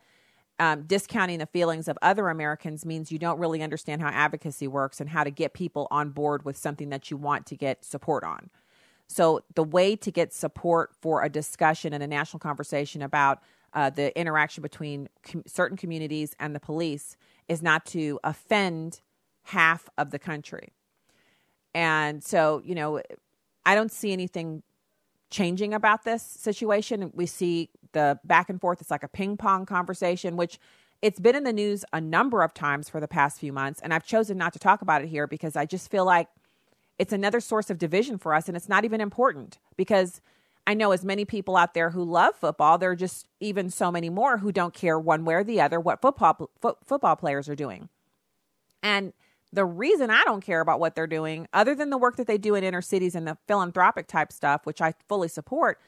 um, 0.59 0.83
discounting 0.83 1.39
the 1.39 1.47
feelings 1.47 1.89
of 1.89 1.97
other 2.03 2.29
Americans 2.29 2.85
means 2.85 3.11
you 3.11 3.19
don't 3.19 3.39
really 3.39 3.63
understand 3.63 4.03
how 4.03 4.09
advocacy 4.09 4.69
works 4.69 5.01
and 5.01 5.09
how 5.09 5.25
to 5.25 5.31
get 5.31 5.55
people 5.55 5.89
on 5.91 6.11
board 6.11 6.45
with 6.45 6.59
something 6.59 6.91
that 6.91 7.11
you 7.11 7.17
want 7.17 7.47
to 7.47 7.57
get 7.57 7.87
support 7.87 8.23
on. 8.23 8.51
So, 9.07 9.41
the 9.55 9.65
way 9.65 9.97
to 9.97 10.11
get 10.11 10.35
support 10.35 10.91
for 11.01 11.23
a 11.23 11.31
discussion 11.31 11.95
and 11.95 12.03
a 12.03 12.07
national 12.07 12.41
conversation 12.41 13.01
about 13.01 13.39
uh, 13.73 13.89
the 13.89 14.15
interaction 14.15 14.61
between 14.61 15.09
com- 15.23 15.45
certain 15.47 15.79
communities 15.79 16.37
and 16.39 16.55
the 16.55 16.61
police 16.61 17.17
is 17.49 17.63
not 17.63 17.87
to 17.87 18.21
offend 18.23 19.01
half 19.45 19.89
of 19.97 20.11
the 20.11 20.19
country 20.19 20.75
And 21.75 22.23
so, 22.23 22.63
you 22.65 22.75
know, 22.75 23.01
I 23.65 23.75
don't 23.75 23.93
see 23.93 24.13
anything 24.13 24.63
changing 25.31 25.75
about 25.75 26.05
this 26.05 26.23
situation. 26.23 27.11
We 27.15 27.27
see 27.27 27.71
the 27.93 28.19
back 28.25 28.49
and 28.49 28.61
forth. 28.61 28.81
It's 28.81 28.91
like 28.91 29.03
a 29.03 29.09
ping 29.09 29.37
pong 29.37 29.67
conversation, 29.67 30.37
which 30.37 30.59
it's 31.03 31.21
been 31.21 31.37
in 31.37 31.45
the 31.45 31.53
news 31.53 31.85
a 31.93 32.01
number 32.01 32.43
of 32.43 32.55
times 32.55 32.89
for 32.89 33.01
the 33.01 33.09
past 33.09 33.39
few 33.39 33.53
months. 33.53 33.81
And 33.83 33.95
I've 33.95 34.05
chosen 34.05 34.39
not 34.39 34.53
to 34.55 34.59
talk 34.59 34.83
about 34.83 35.03
it 35.03 35.09
here 35.09 35.27
because 35.27 35.55
I 35.55 35.67
just 35.67 35.91
feel 35.91 36.05
like 36.05 36.29
it's 36.99 37.13
another 37.13 37.41
source 37.41 37.71
of 37.71 37.79
division 37.79 38.19
for 38.19 38.35
us. 38.35 38.49
And 38.49 38.57
it's 38.57 38.69
not 38.69 38.85
even 38.85 39.01
important 39.01 39.59
because 39.77 40.21
I 40.67 40.75
know 40.75 40.93
as 40.93 41.05
many 41.05 41.25
people 41.25 41.57
out 41.57 41.75
there 41.75 41.91
who 41.91 42.03
love 42.05 42.35
football, 42.35 42.77
there 42.77 42.91
are 42.91 42.97
just 42.97 43.27
even 43.41 43.71
so 43.71 43.93
many 43.93 44.11
more 44.11 44.39
who 44.39 44.53
don't 44.53 44.75
care 44.75 44.99
one 44.99 45.25
way 45.25 45.35
or 45.35 45.45
the 45.45 45.61
other 45.61 45.79
what 45.79 46.03
football, 46.03 46.51
fo- 46.61 46.79
football 46.85 47.17
players 47.17 47.49
are 47.49 47.55
doing. 47.55 47.89
And 48.83 49.13
the 49.53 49.65
reason 49.65 50.11
I 50.11 50.23
don't 50.25 50.45
care 50.45 50.61
about 50.61 50.81
what 50.81 50.95
they're 50.95 51.07
doing, 51.07 51.47
other 51.53 51.75
than 51.75 51.91
the 51.91 51.99
work 51.99 52.17
that 52.17 52.27
they 52.27 52.39
do 52.39 52.55
in 52.55 52.65
inner 52.65 52.83
cities 52.83 53.15
and 53.15 53.27
the 53.27 53.39
philanthropic 53.47 54.07
type 54.07 54.33
stuff, 54.33 54.67
which 54.67 54.81
I 54.81 54.95
fully 55.09 55.29
support, 55.29 55.81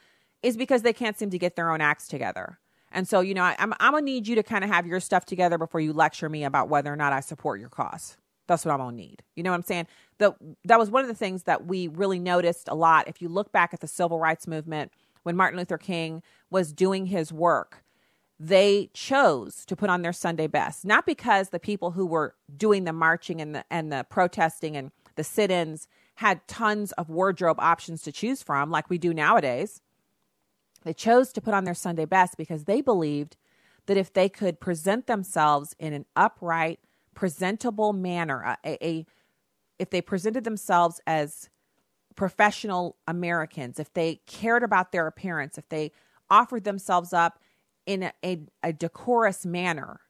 is 0.42 0.56
because 0.56 0.82
they 0.82 0.92
can't 0.92 1.18
seem 1.18 1.30
to 1.30 1.38
get 1.38 1.56
their 1.56 1.70
own 1.70 1.80
acts 1.80 2.08
together. 2.08 2.58
And 2.92 3.06
so, 3.06 3.20
you 3.20 3.34
know, 3.34 3.42
I, 3.42 3.54
am 3.58 3.74
I'm 3.78 3.92
gonna 3.92 4.04
need 4.04 4.26
you 4.26 4.34
to 4.36 4.42
kind 4.42 4.64
of 4.64 4.70
have 4.70 4.86
your 4.86 5.00
stuff 5.00 5.24
together 5.24 5.58
before 5.58 5.80
you 5.80 5.92
lecture 5.92 6.28
me 6.28 6.44
about 6.44 6.68
whether 6.68 6.92
or 6.92 6.96
not 6.96 7.12
I 7.12 7.20
support 7.20 7.60
your 7.60 7.68
cause. 7.68 8.16
That's 8.46 8.64
what 8.64 8.72
I'm 8.72 8.78
gonna 8.78 8.96
need. 8.96 9.22
You 9.36 9.42
know 9.42 9.50
what 9.50 9.56
I'm 9.56 9.62
saying? 9.62 9.86
The, 10.18 10.34
that 10.64 10.78
was 10.78 10.90
one 10.90 11.02
of 11.02 11.08
the 11.08 11.14
things 11.14 11.44
that 11.44 11.66
we 11.66 11.86
really 11.88 12.18
noticed 12.18 12.68
a 12.68 12.74
lot. 12.74 13.06
If 13.06 13.22
you 13.22 13.28
look 13.28 13.52
back 13.52 13.72
at 13.72 13.80
the 13.80 13.86
civil 13.86 14.18
rights 14.18 14.46
movement 14.46 14.92
when 15.22 15.36
Martin 15.36 15.58
Luther 15.58 15.78
King 15.78 16.22
was 16.50 16.72
doing 16.72 17.06
his 17.06 17.32
work, 17.32 17.84
they 18.42 18.88
chose 18.94 19.66
to 19.66 19.76
put 19.76 19.90
on 19.90 20.00
their 20.00 20.14
Sunday 20.14 20.46
best, 20.46 20.86
not 20.86 21.04
because 21.04 21.50
the 21.50 21.60
people 21.60 21.90
who 21.90 22.06
were 22.06 22.34
doing 22.56 22.84
the 22.84 22.92
marching 22.92 23.38
and 23.38 23.54
the 23.54 23.64
and 23.70 23.92
the 23.92 24.06
protesting 24.08 24.76
and 24.78 24.90
the 25.16 25.22
sit-ins 25.22 25.86
had 26.14 26.48
tons 26.48 26.92
of 26.92 27.10
wardrobe 27.10 27.60
options 27.60 28.00
to 28.02 28.10
choose 28.10 28.42
from 28.42 28.70
like 28.70 28.88
we 28.88 28.96
do 28.96 29.12
nowadays. 29.12 29.82
They 30.84 30.94
chose 30.94 31.34
to 31.34 31.42
put 31.42 31.52
on 31.52 31.64
their 31.64 31.74
Sunday 31.74 32.06
best 32.06 32.38
because 32.38 32.64
they 32.64 32.80
believed 32.80 33.36
that 33.84 33.98
if 33.98 34.10
they 34.10 34.30
could 34.30 34.58
present 34.58 35.06
themselves 35.06 35.76
in 35.78 35.92
an 35.92 36.06
upright, 36.16 36.80
presentable 37.14 37.92
manner, 37.92 38.56
a, 38.64 38.86
a 38.86 39.06
if 39.78 39.90
they 39.90 40.00
presented 40.00 40.44
themselves 40.44 40.98
as 41.06 41.50
professional 42.16 42.96
Americans, 43.06 43.78
if 43.78 43.92
they 43.92 44.22
cared 44.26 44.62
about 44.62 44.92
their 44.92 45.06
appearance, 45.06 45.58
if 45.58 45.68
they 45.68 45.92
offered 46.30 46.64
themselves 46.64 47.12
up 47.12 47.38
in 47.90 48.04
a, 48.04 48.12
a, 48.24 48.38
a 48.62 48.72
decorous 48.72 49.44
manner, 49.44 50.00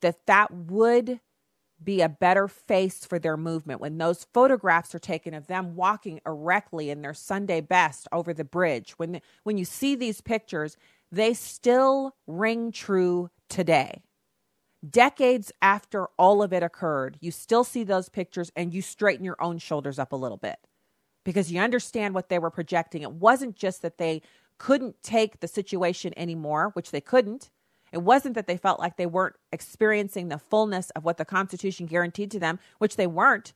that 0.00 0.26
that 0.26 0.52
would 0.52 1.20
be 1.82 2.00
a 2.00 2.08
better 2.08 2.48
face 2.48 3.04
for 3.04 3.18
their 3.18 3.36
movement 3.36 3.80
when 3.80 3.98
those 3.98 4.26
photographs 4.32 4.94
are 4.94 5.00
taken 5.00 5.32
of 5.32 5.46
them 5.46 5.76
walking 5.76 6.20
erectly 6.26 6.90
in 6.90 7.02
their 7.02 7.14
Sunday 7.14 7.60
best 7.60 8.08
over 8.10 8.34
the 8.34 8.44
bridge. 8.44 8.92
When 8.96 9.20
when 9.44 9.58
you 9.58 9.64
see 9.64 9.94
these 9.94 10.20
pictures, 10.20 10.76
they 11.12 11.34
still 11.34 12.16
ring 12.26 12.72
true 12.72 13.30
today. 13.48 14.02
Decades 14.88 15.52
after 15.62 16.06
all 16.18 16.42
of 16.42 16.52
it 16.52 16.62
occurred, 16.62 17.16
you 17.20 17.30
still 17.30 17.64
see 17.64 17.84
those 17.84 18.08
pictures 18.08 18.50
and 18.56 18.74
you 18.74 18.82
straighten 18.82 19.24
your 19.24 19.40
own 19.40 19.58
shoulders 19.58 19.98
up 19.98 20.12
a 20.12 20.16
little 20.16 20.36
bit 20.36 20.58
because 21.24 21.52
you 21.52 21.60
understand 21.60 22.14
what 22.14 22.28
they 22.28 22.38
were 22.38 22.50
projecting. 22.50 23.02
It 23.02 23.12
wasn't 23.12 23.56
just 23.56 23.82
that 23.82 23.98
they 23.98 24.22
couldn't 24.58 25.02
take 25.02 25.40
the 25.40 25.48
situation 25.48 26.12
anymore, 26.16 26.70
which 26.74 26.90
they 26.90 27.00
couldn't. 27.00 27.50
It 27.92 28.02
wasn't 28.02 28.34
that 28.34 28.46
they 28.46 28.56
felt 28.56 28.80
like 28.80 28.96
they 28.96 29.06
weren't 29.06 29.36
experiencing 29.52 30.28
the 30.28 30.38
fullness 30.38 30.90
of 30.90 31.04
what 31.04 31.16
the 31.16 31.24
Constitution 31.24 31.86
guaranteed 31.86 32.30
to 32.32 32.40
them, 32.40 32.58
which 32.78 32.96
they 32.96 33.06
weren't. 33.06 33.52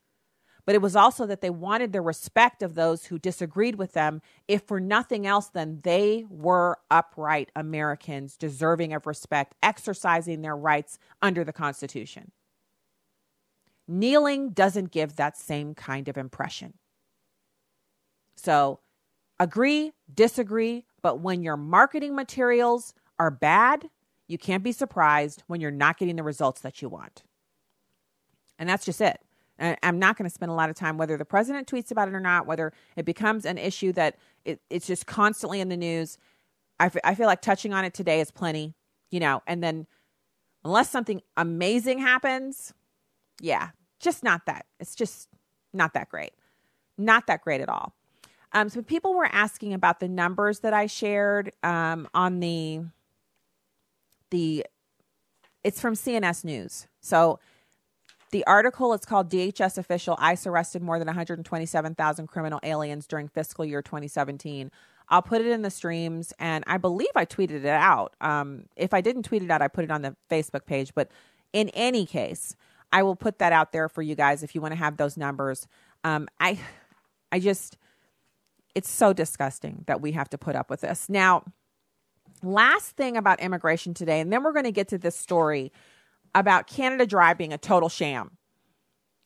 But 0.65 0.75
it 0.75 0.83
was 0.83 0.95
also 0.95 1.25
that 1.27 1.41
they 1.41 1.51
wanted 1.51 1.93
the 1.93 2.03
respect 2.03 2.63
of 2.63 2.75
those 2.75 3.07
who 3.07 3.19
disagreed 3.19 3.77
with 3.77 3.95
them, 3.95 4.21
if 4.47 4.63
for 4.65 4.79
nothing 4.79 5.27
else, 5.27 5.49
then 5.49 5.81
they 5.83 6.27
were 6.29 6.77
upright 6.91 7.51
Americans 7.57 8.37
deserving 8.37 8.93
of 8.93 9.07
respect, 9.07 9.55
exercising 9.63 10.43
their 10.43 10.57
rights 10.57 10.99
under 11.23 11.43
the 11.43 11.55
Constitution. 11.55 12.33
Kneeling 13.89 14.51
doesn't 14.51 14.93
give 14.93 15.17
that 15.17 15.39
same 15.39 15.75
kind 15.75 16.07
of 16.07 16.19
impression. 16.19 16.75
So, 18.37 18.81
agree, 19.41 19.93
disagree, 20.13 20.85
but 21.03 21.21
when 21.21 21.43
your 21.43 21.57
marketing 21.57 22.15
materials 22.15 22.95
are 23.19 23.31
bad, 23.31 23.89
you 24.27 24.39
can't 24.39 24.63
be 24.63 24.73
surprised 24.73 25.43
when 25.47 25.61
you're 25.61 25.71
not 25.71 25.99
getting 25.99 26.17
the 26.17 26.23
results 26.23 26.61
that 26.61 26.83
you 26.83 26.89
want. 26.89 27.25
And 28.59 28.69
that's 28.69 28.85
just 28.85 29.01
it. 29.01 29.21
I'm 29.59 29.99
not 29.99 30.17
going 30.17 30.29
to 30.29 30.33
spend 30.33 30.53
a 30.53 30.55
lot 30.55 30.71
of 30.71 30.77
time 30.77 30.99
whether 30.99 31.17
the 31.17 31.25
president 31.25 31.67
tweets 31.67 31.91
about 31.91 32.09
it 32.09 32.15
or 32.15 32.21
not, 32.21 32.47
whether 32.47 32.73
it 32.97 33.05
becomes 33.05 33.45
an 33.45 33.59
issue 33.59 33.93
that 33.95 34.17
it, 34.45 34.61
it's 34.71 34.87
just 34.87 35.07
constantly 35.07 35.61
in 35.61 35.69
the 35.69 35.77
news. 35.77 36.17
I, 36.79 36.87
f- 36.87 36.97
I 37.03 37.17
feel 37.17 37.27
like 37.27 37.43
touching 37.43 37.73
on 37.73 37.85
it 37.85 37.93
today 37.93 38.21
is 38.21 38.31
plenty, 38.31 38.75
you 39.11 39.19
know, 39.19 39.43
and 39.49 39.63
then 39.63 39.89
unless 40.65 40.91
something 40.91 41.23
amazing 41.37 41.99
happens, 41.99 42.73
yeah, 43.41 43.71
just 43.99 44.23
not 44.23 44.47
that. 44.47 44.67
It's 44.79 44.95
just 44.95 45.29
not 45.73 45.93
that 45.95 46.09
great. 46.09 46.35
Not 46.97 47.27
that 47.27 47.43
great 47.43 47.61
at 47.61 47.69
all. 47.69 47.95
Um, 48.53 48.69
so 48.69 48.83
people 48.83 49.15
were 49.15 49.29
asking 49.31 49.75
about 49.75 50.01
the 50.01 50.09
numbers 50.09 50.61
that 50.61 50.73
I 50.73 50.87
shared 50.87 51.53
um, 51.63 52.09
on 52.15 52.41
the 52.41 52.81
the. 54.31 54.67
It's 55.65 55.81
from 55.81 55.95
CNS 55.95 56.45
News. 56.45 56.87
So 57.01 57.41
the 58.31 58.45
article 58.47 58.93
is 58.93 59.05
called 59.05 59.31
DHS 59.31 59.79
official 59.79 60.17
ICE 60.19 60.47
arrested 60.47 60.83
more 60.83 60.99
than 60.99 61.07
127,000 61.07 62.27
criminal 62.27 62.61
aliens 62.63 63.07
during 63.07 63.29
fiscal 63.29 63.65
year 63.65 63.83
2017. 63.83 64.71
I'll 65.09 65.23
put 65.23 65.41
it 65.41 65.47
in 65.47 65.63
the 65.63 65.71
streams, 65.71 66.35
and 66.39 66.63
I 66.67 66.77
believe 66.77 67.09
I 67.15 67.25
tweeted 67.25 67.65
it 67.65 67.67
out. 67.67 68.15
Um, 68.21 68.67
if 68.77 68.93
I 68.93 69.01
didn't 69.01 69.23
tweet 69.23 69.43
it 69.43 69.51
out, 69.51 69.63
I 69.63 69.69
put 69.69 69.85
it 69.85 69.91
on 69.91 70.03
the 70.03 70.15
Facebook 70.31 70.67
page. 70.67 70.93
But 70.95 71.11
in 71.55 71.71
any 71.71 72.05
case, 72.05 72.55
I 72.93 73.03
will 73.03 73.17
put 73.17 73.39
that 73.39 73.53
out 73.53 73.73
there 73.73 73.89
for 73.89 74.03
you 74.03 74.15
guys 74.15 74.43
if 74.43 74.55
you 74.55 74.61
want 74.61 74.73
to 74.73 74.79
have 74.79 74.99
those 74.99 75.17
numbers. 75.17 75.67
Um, 76.05 76.29
I, 76.39 76.59
I 77.33 77.41
just 77.41 77.79
it's 78.79 78.89
so 78.89 79.13
disgusting 79.13 79.83
that 79.89 80.01
we 80.01 80.13
have 80.13 80.31
to 80.31 80.39
put 80.39 80.55
up 80.55 80.71
with 80.71 80.83
this. 80.83 81.09
Now, 81.09 81.43
last 82.45 82.97
thing 82.97 83.17
about 83.17 83.41
immigration 83.41 83.93
today, 83.93 84.21
and 84.21 84.33
then 84.33 84.45
we're 84.45 84.53
going 84.53 84.67
to 84.67 84.73
get 84.73 84.87
to 84.89 84.99
this 84.99 85.17
story 85.17 85.73
about 86.33 86.69
Canada 86.69 87.05
Dry 87.05 87.35
being 87.35 87.53
a 87.53 87.59
total 87.59 87.89
sham. 87.89 88.39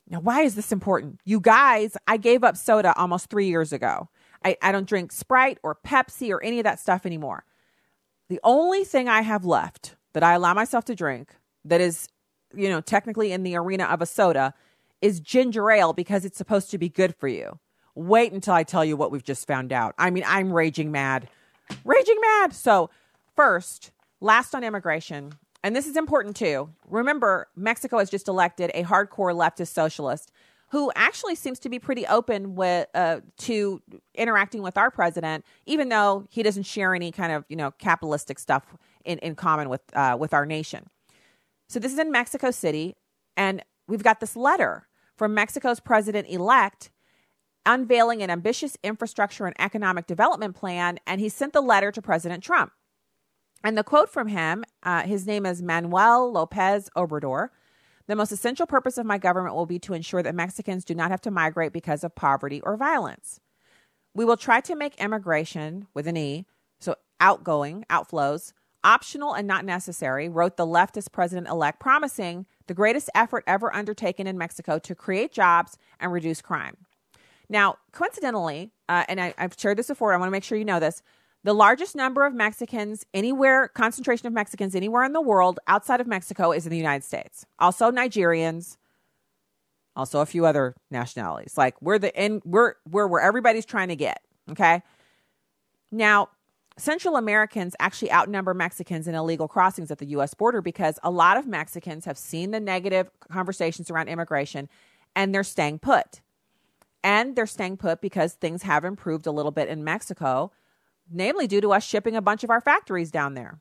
Now, 0.09 0.21
why 0.21 0.41
is 0.41 0.55
this 0.55 0.73
important? 0.73 1.21
You 1.27 1.39
guys, 1.39 1.99
I 2.07 2.17
gave 2.17 2.43
up 2.43 2.57
soda 2.57 2.95
almost 2.97 3.29
three 3.29 3.49
years 3.49 3.75
ago. 3.75 4.09
I, 4.43 4.57
I 4.63 4.73
don't 4.73 4.89
drink 4.89 5.13
Sprite 5.13 5.59
or 5.63 5.77
Pepsi 5.87 6.31
or 6.31 6.43
any 6.43 6.59
of 6.59 6.65
that 6.65 6.81
stuff 6.81 7.05
anymore. 7.05 7.45
The 8.31 8.41
only 8.43 8.85
thing 8.85 9.09
I 9.09 9.21
have 9.21 9.45
left 9.45 9.97
that 10.15 10.23
I 10.23 10.33
allow 10.33 10.55
myself 10.55 10.87
to 10.87 10.95
drink 10.95 11.35
that 11.67 11.83
is, 11.83 12.09
you 12.55 12.71
know, 12.71 12.81
technically 12.81 13.33
in 13.33 13.43
the 13.43 13.57
arena 13.57 13.85
of 13.85 14.01
a 14.01 14.07
soda 14.07 14.55
is 15.03 15.21
ginger 15.21 15.71
ale 15.71 15.93
because 15.93 16.25
it's 16.25 16.39
supposed 16.39 16.71
to 16.71 16.79
be 16.79 16.89
good 16.89 17.15
for 17.15 17.29
you. 17.29 17.59
Wait 17.95 18.33
until 18.33 18.55
I 18.55 18.63
tell 18.63 18.85
you 18.85 18.97
what 18.97 19.11
we've 19.11 19.23
just 19.23 19.47
found 19.47 19.73
out. 19.73 19.95
I 19.99 20.11
mean, 20.11 20.25
I'm 20.27 20.53
raging 20.53 20.91
mad. 20.91 21.29
Raging 21.85 22.19
mad. 22.21 22.55
So, 22.55 22.91
first, 23.37 23.93
last 24.21 24.55
on 24.55 24.65
immigration, 24.65 25.35
and 25.63 25.77
this 25.77 25.87
is 25.87 25.97
important 25.97 26.37
too. 26.37 26.71
Remember, 26.89 27.49
Mexico 27.55 27.99
has 27.99 28.11
just 28.11 28.29
elected 28.29 28.71
a 28.75 28.83
hardcore 28.85 29.35
leftist 29.35 29.69
socialist 29.69 30.33
who 30.73 30.91
actually 30.97 31.35
seems 31.35 31.59
to 31.59 31.69
be 31.69 31.79
pretty 31.79 32.07
open 32.07 32.55
with 32.55 32.89
uh, 32.95 33.21
to 33.37 33.83
interacting 34.15 34.63
with 34.63 34.79
our 34.79 34.91
president, 34.91 35.45
even 35.67 35.91
though 35.91 36.27
he 36.31 36.43
doesn't 36.43 36.63
share 36.63 36.95
any 36.95 37.13
kind 37.13 37.31
of 37.31 37.45
you 37.49 37.57
know 37.57 37.71
capitalistic 37.73 38.39
stuff 38.39 38.65
in, 39.05 39.19
in 39.19 39.35
common 39.35 39.69
with 39.69 39.83
uh, 39.93 40.17
with 40.19 40.33
our 40.33 40.47
nation. 40.47 40.89
So 41.69 41.79
this 41.79 41.93
is 41.93 41.99
in 41.99 42.11
Mexico 42.11 42.51
City, 42.51 42.97
and 43.37 43.63
we've 43.87 44.03
got 44.03 44.21
this 44.21 44.35
letter 44.35 44.89
from 45.17 45.35
Mexico's 45.35 45.79
president 45.79 46.29
elect 46.29 46.91
unveiling 47.67 48.23
an 48.23 48.31
ambitious 48.31 48.77
infrastructure 48.83 49.47
and 49.47 49.55
economic 49.59 50.07
development 50.07 50.57
plan, 50.57 50.99
and 51.07 51.21
he 51.21 51.29
sent 51.29 51.53
the 51.53 51.61
letter 51.61 51.93
to 51.93 52.03
President 52.03 52.43
Trump. 52.43 52.73
And 53.65 53.79
the 53.79 53.85
quote 53.85 54.11
from 54.11 54.29
him 54.29 54.65
uh, 54.83 55.03
his 55.03 55.27
name 55.27 55.47
is 55.47 55.63
Manuel 55.63 56.31
Lopez 56.33 56.91
Obrador. 56.97 57.49
The 58.09 58.17
most 58.17 58.33
essential 58.33 58.67
purpose 58.67 58.99
of 58.99 59.07
my 59.07 59.19
government 59.19 59.55
will 59.55 59.67
be 59.67 59.79
to 59.81 59.95
ensure 59.95 60.23
that 60.23 60.35
Mexicans 60.35 60.85
do 60.85 60.95
not 60.95 61.11
have 61.11 61.21
to 61.23 61.31
migrate 61.31 61.73
because 61.73 62.03
of 62.03 62.15
poverty 62.15 62.61
or 62.63 62.77
violence. 62.77 63.39
We 64.15 64.25
will 64.25 64.37
try 64.37 64.61
to 64.63 64.75
make 64.75 65.01
immigration, 65.01 65.87
with 65.95 66.07
an 66.07 66.17
E, 66.17 66.47
so 66.81 66.97
outgoing, 67.21 67.85
outflows, 67.89 68.53
optional 68.85 69.33
and 69.33 69.47
not 69.47 69.65
necessary, 69.65 70.29
wrote 70.29 70.57
the 70.57 70.67
leftist 70.67 71.13
president 71.13 71.49
elect, 71.49 71.79
promising 71.79 72.47
the 72.67 72.75
greatest 72.75 73.09
effort 73.15 73.45
ever 73.47 73.75
undertaken 73.75 74.27
in 74.27 74.37
Mexico 74.37 74.79
to 74.81 74.95
create 74.95 75.33
jobs 75.33 75.79
and 76.01 76.13
reduce 76.13 76.43
crime. 76.43 76.77
Now, 77.53 77.77
coincidentally, 77.93 78.73
uh, 78.89 79.05
and 79.09 79.21
I, 79.21 79.35
I've 79.37 79.55
shared 79.59 79.77
this 79.77 79.89
before, 79.89 80.15
I 80.15 80.17
want 80.17 80.29
to 80.29 80.33
make 80.33 80.43
sure 80.43 80.57
you 80.57 80.65
know 80.65 80.81
this. 80.81 81.03
The 81.45 81.53
largest 81.53 81.95
number 81.95 82.25
of 82.25 82.33
Mexicans 82.33 83.05
anywhere, 83.13 83.69
concentration 83.69 84.27
of 84.27 84.33
Mexicans 84.33 84.75
anywhere 84.75 85.05
in 85.05 85.13
the 85.13 85.21
world 85.21 85.61
outside 85.67 86.01
of 86.01 86.07
Mexico 86.07 86.53
is 86.53 86.65
in 86.65 86.71
the 86.71 86.79
United 86.79 87.05
States. 87.05 87.45
Also, 87.59 87.91
Nigerians, 87.91 88.79
Also, 89.95 90.21
a 90.21 90.27
few 90.27 90.47
other 90.47 90.75
nationalities. 90.91 91.59
Like 91.59 91.75
we're 91.83 91.99
the 91.99 92.19
in 92.19 92.41
we're 92.47 92.77
we're 92.91 93.07
where 93.07 93.21
everybody's 93.21 93.67
trying 93.67 93.89
to 93.89 93.97
get. 93.97 94.23
Okay. 94.51 94.83
Now, 95.91 96.31
Central 96.79 97.17
Americans 97.17 97.77
actually 97.79 98.11
outnumber 98.11 98.55
Mexicans 98.55 99.07
in 99.07 99.15
illegal 99.15 99.47
crossings 99.47 99.91
at 99.91 99.99
the 99.99 100.07
U.S. 100.07 100.33
border 100.33 100.63
because 100.63 100.99
a 101.03 101.11
lot 101.11 101.37
of 101.37 101.47
Mexicans 101.47 102.07
have 102.07 102.17
seen 102.17 102.53
the 102.53 102.61
negative 102.61 103.11
conversations 103.31 103.91
around 103.91 104.09
immigration 104.09 104.71
and 105.15 105.35
they're 105.35 105.45
staying 105.45 105.81
put. 105.81 106.22
And 107.05 107.35
they're 107.35 107.47
staying 107.47 107.79
put 107.79 108.01
because 108.01 108.35
things 108.35 108.63
have 108.63 108.85
improved 108.85 109.27
a 109.27 109.33
little 109.33 109.51
bit 109.51 109.69
in 109.69 109.83
Mexico, 109.83 110.53
namely 111.11 111.47
due 111.47 111.61
to 111.61 111.73
us 111.73 111.85
shipping 111.85 112.15
a 112.15 112.23
bunch 112.23 112.45
of 112.45 112.51
our 112.51 112.61
factories 112.61 113.11
down 113.11 113.35
there. 113.35 113.59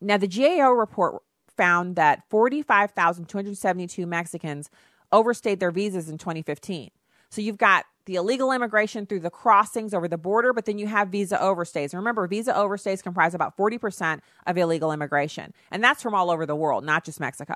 Now, 0.00 0.16
the 0.16 0.26
GAO 0.26 0.70
report 0.70 1.22
found 1.56 1.96
that 1.96 2.22
45,272 2.30 4.06
Mexicans 4.06 4.70
overstayed 5.12 5.60
their 5.60 5.70
visas 5.70 6.08
in 6.08 6.18
2015. 6.18 6.90
So 7.28 7.40
you've 7.40 7.58
got 7.58 7.84
the 8.06 8.16
illegal 8.16 8.50
immigration 8.50 9.06
through 9.06 9.20
the 9.20 9.30
crossings 9.30 9.94
over 9.94 10.08
the 10.08 10.18
border, 10.18 10.52
but 10.52 10.64
then 10.64 10.78
you 10.78 10.86
have 10.88 11.08
visa 11.10 11.36
overstays. 11.36 11.94
Remember, 11.94 12.26
visa 12.26 12.52
overstays 12.52 13.02
comprise 13.02 13.34
about 13.34 13.56
40% 13.56 14.20
of 14.46 14.56
illegal 14.56 14.90
immigration, 14.90 15.52
and 15.70 15.84
that's 15.84 16.02
from 16.02 16.14
all 16.14 16.30
over 16.30 16.44
the 16.46 16.56
world, 16.56 16.84
not 16.84 17.04
just 17.04 17.20
Mexico. 17.20 17.54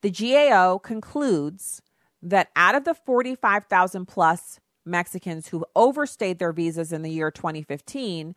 The 0.00 0.10
GAO 0.10 0.78
concludes 0.78 1.80
that 2.22 2.50
out 2.54 2.74
of 2.74 2.84
the 2.84 2.94
45,000 2.94 4.06
plus 4.06 4.60
Mexicans 4.84 5.48
who 5.48 5.64
overstayed 5.74 6.38
their 6.38 6.52
visas 6.52 6.92
in 6.92 7.02
the 7.02 7.10
year 7.10 7.30
2015, 7.30 8.34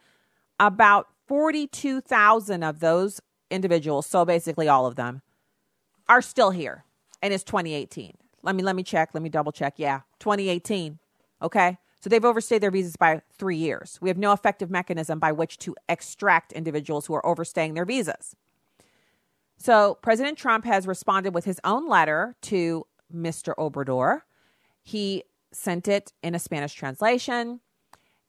about 0.59 1.07
42,000 1.27 2.63
of 2.63 2.79
those 2.79 3.21
individuals, 3.49 4.05
so 4.05 4.25
basically 4.25 4.67
all 4.67 4.85
of 4.85 4.95
them, 4.95 5.21
are 6.07 6.21
still 6.21 6.51
here. 6.51 6.83
And 7.21 7.33
it's 7.33 7.43
2018. 7.43 8.13
Let 8.43 8.55
me 8.55 8.61
let 8.61 8.75
me 8.75 8.83
check. 8.83 9.09
Let 9.13 9.23
me 9.23 9.29
double 9.29 9.51
check. 9.51 9.75
Yeah, 9.77 10.01
2018. 10.19 10.99
Okay. 11.41 11.77
So 11.99 12.09
they've 12.09 12.23
overstayed 12.23 12.61
their 12.61 12.69
visas 12.69 12.95
by 12.95 13.21
three 13.35 13.57
years. 13.57 13.97
We 13.99 14.09
have 14.09 14.17
no 14.17 14.31
effective 14.31 14.69
mechanism 14.69 15.17
by 15.17 15.31
which 15.31 15.57
to 15.59 15.75
extract 15.89 16.51
individuals 16.51 17.07
who 17.07 17.15
are 17.15 17.25
overstaying 17.25 17.73
their 17.73 17.85
visas. 17.85 18.35
So 19.57 19.97
President 20.03 20.37
Trump 20.37 20.65
has 20.65 20.85
responded 20.85 21.33
with 21.33 21.45
his 21.45 21.59
own 21.63 21.87
letter 21.87 22.35
to 22.43 22.85
Mr. 23.13 23.53
Obrador. 23.57 24.21
He 24.81 25.23
sent 25.51 25.87
it 25.87 26.13
in 26.21 26.35
a 26.35 26.39
Spanish 26.39 26.73
translation, 26.73 27.61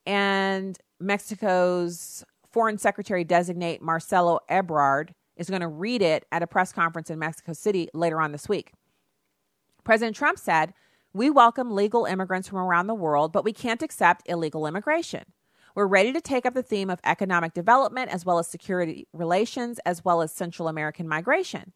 and 0.06 0.78
Mexico's 1.00 2.24
Foreign 2.50 2.78
Secretary 2.78 3.24
designate 3.24 3.82
Marcelo 3.82 4.40
Ebrard 4.48 5.10
is 5.36 5.50
going 5.50 5.60
to 5.60 5.68
read 5.68 6.00
it 6.00 6.24
at 6.32 6.42
a 6.42 6.46
press 6.46 6.72
conference 6.72 7.10
in 7.10 7.18
Mexico 7.18 7.52
City 7.52 7.88
later 7.92 8.20
on 8.20 8.32
this 8.32 8.48
week. 8.48 8.72
President 9.84 10.16
Trump 10.16 10.38
said, 10.38 10.72
We 11.12 11.28
welcome 11.28 11.70
legal 11.70 12.06
immigrants 12.06 12.48
from 12.48 12.58
around 12.58 12.86
the 12.86 12.94
world, 12.94 13.32
but 13.32 13.44
we 13.44 13.52
can't 13.52 13.82
accept 13.82 14.28
illegal 14.28 14.66
immigration. 14.66 15.24
We're 15.74 15.86
ready 15.86 16.12
to 16.14 16.22
take 16.22 16.46
up 16.46 16.54
the 16.54 16.62
theme 16.62 16.88
of 16.88 17.00
economic 17.04 17.52
development 17.52 18.10
as 18.10 18.24
well 18.24 18.38
as 18.38 18.48
security 18.48 19.06
relations, 19.12 19.78
as 19.84 20.02
well 20.02 20.22
as 20.22 20.32
Central 20.32 20.68
American 20.68 21.06
migration. 21.06 21.74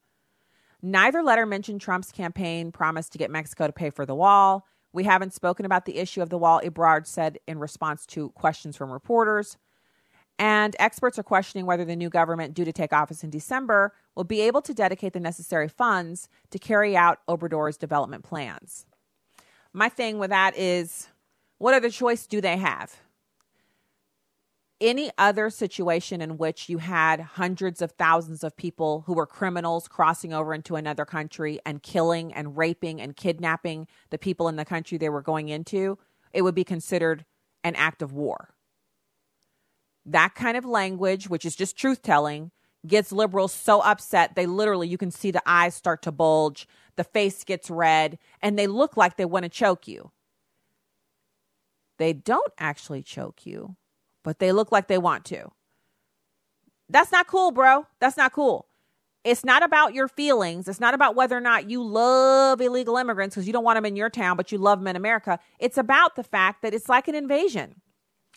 Neither 0.82 1.22
letter 1.22 1.46
mentioned 1.46 1.80
Trump's 1.80 2.12
campaign 2.12 2.72
promise 2.72 3.08
to 3.10 3.18
get 3.18 3.30
Mexico 3.30 3.66
to 3.66 3.72
pay 3.72 3.90
for 3.90 4.06
the 4.06 4.14
wall. 4.14 4.66
We 4.92 5.04
haven't 5.04 5.34
spoken 5.34 5.66
about 5.66 5.84
the 5.84 5.98
issue 5.98 6.22
of 6.22 6.30
the 6.30 6.38
wall, 6.38 6.60
Ebrard 6.64 7.06
said 7.06 7.38
in 7.46 7.58
response 7.58 8.06
to 8.06 8.30
questions 8.30 8.76
from 8.76 8.90
reporters. 8.90 9.56
And 10.38 10.74
experts 10.78 11.18
are 11.18 11.22
questioning 11.22 11.66
whether 11.66 11.84
the 11.84 11.94
new 11.94 12.08
government, 12.08 12.54
due 12.54 12.64
to 12.64 12.72
take 12.72 12.94
office 12.94 13.22
in 13.22 13.28
December, 13.28 13.92
will 14.14 14.24
be 14.24 14.40
able 14.40 14.62
to 14.62 14.72
dedicate 14.72 15.12
the 15.12 15.20
necessary 15.20 15.68
funds 15.68 16.28
to 16.50 16.58
carry 16.58 16.96
out 16.96 17.18
Obrador's 17.28 17.76
development 17.76 18.24
plans. 18.24 18.86
My 19.72 19.90
thing 19.90 20.18
with 20.18 20.30
that 20.30 20.56
is 20.56 21.08
what 21.58 21.74
other 21.74 21.90
choice 21.90 22.26
do 22.26 22.40
they 22.40 22.56
have? 22.56 22.96
Any 24.80 25.10
other 25.18 25.50
situation 25.50 26.22
in 26.22 26.38
which 26.38 26.68
you 26.70 26.78
had 26.78 27.20
hundreds 27.20 27.82
of 27.82 27.92
thousands 27.92 28.42
of 28.42 28.56
people 28.56 29.04
who 29.06 29.12
were 29.12 29.26
criminals 29.26 29.88
crossing 29.88 30.32
over 30.32 30.54
into 30.54 30.76
another 30.76 31.04
country 31.04 31.60
and 31.66 31.82
killing 31.82 32.32
and 32.32 32.56
raping 32.56 33.00
and 33.00 33.14
kidnapping 33.14 33.86
the 34.08 34.18
people 34.18 34.48
in 34.48 34.56
the 34.56 34.64
country 34.64 34.96
they 34.96 35.10
were 35.10 35.20
going 35.20 35.50
into, 35.50 35.98
it 36.32 36.42
would 36.42 36.54
be 36.54 36.64
considered 36.64 37.26
an 37.62 37.74
act 37.76 38.00
of 38.00 38.12
war 38.12 38.54
that 40.06 40.34
kind 40.34 40.56
of 40.56 40.64
language, 40.64 41.28
which 41.28 41.44
is 41.44 41.56
just 41.56 41.76
truth 41.76 42.02
telling, 42.02 42.50
gets 42.86 43.12
liberals 43.12 43.52
so 43.52 43.80
upset 43.80 44.34
they 44.34 44.46
literally, 44.46 44.88
you 44.88 44.98
can 44.98 45.10
see 45.10 45.30
the 45.30 45.42
eyes 45.46 45.74
start 45.74 46.02
to 46.02 46.12
bulge, 46.12 46.66
the 46.96 47.04
face 47.04 47.44
gets 47.44 47.70
red, 47.70 48.18
and 48.42 48.58
they 48.58 48.66
look 48.66 48.96
like 48.96 49.16
they 49.16 49.24
want 49.24 49.44
to 49.44 49.48
choke 49.48 49.86
you. 49.86 50.10
They 51.98 52.12
don't 52.12 52.52
actually 52.58 53.02
choke 53.02 53.44
you, 53.44 53.76
but 54.22 54.38
they 54.38 54.52
look 54.52 54.72
like 54.72 54.88
they 54.88 54.98
want 54.98 55.24
to. 55.26 55.50
That's 56.88 57.12
not 57.12 57.26
cool, 57.26 57.50
bro. 57.50 57.86
That's 58.00 58.16
not 58.16 58.32
cool. 58.32 58.66
It's 59.22 59.44
not 59.44 59.62
about 59.62 59.94
your 59.94 60.08
feelings. 60.08 60.66
It's 60.66 60.80
not 60.80 60.94
about 60.94 61.14
whether 61.14 61.36
or 61.36 61.42
not 61.42 61.68
you 61.70 61.82
love 61.82 62.60
illegal 62.60 62.96
immigrants 62.96 63.34
because 63.34 63.46
you 63.46 63.52
don't 63.52 63.64
want 63.64 63.76
them 63.76 63.84
in 63.84 63.94
your 63.96 64.10
town, 64.10 64.36
but 64.36 64.50
you 64.50 64.58
love 64.58 64.78
them 64.80 64.88
in 64.88 64.96
America. 64.96 65.38
It's 65.58 65.76
about 65.76 66.16
the 66.16 66.24
fact 66.24 66.62
that 66.62 66.72
it's 66.72 66.88
like 66.88 67.06
an 67.06 67.14
invasion 67.14 67.76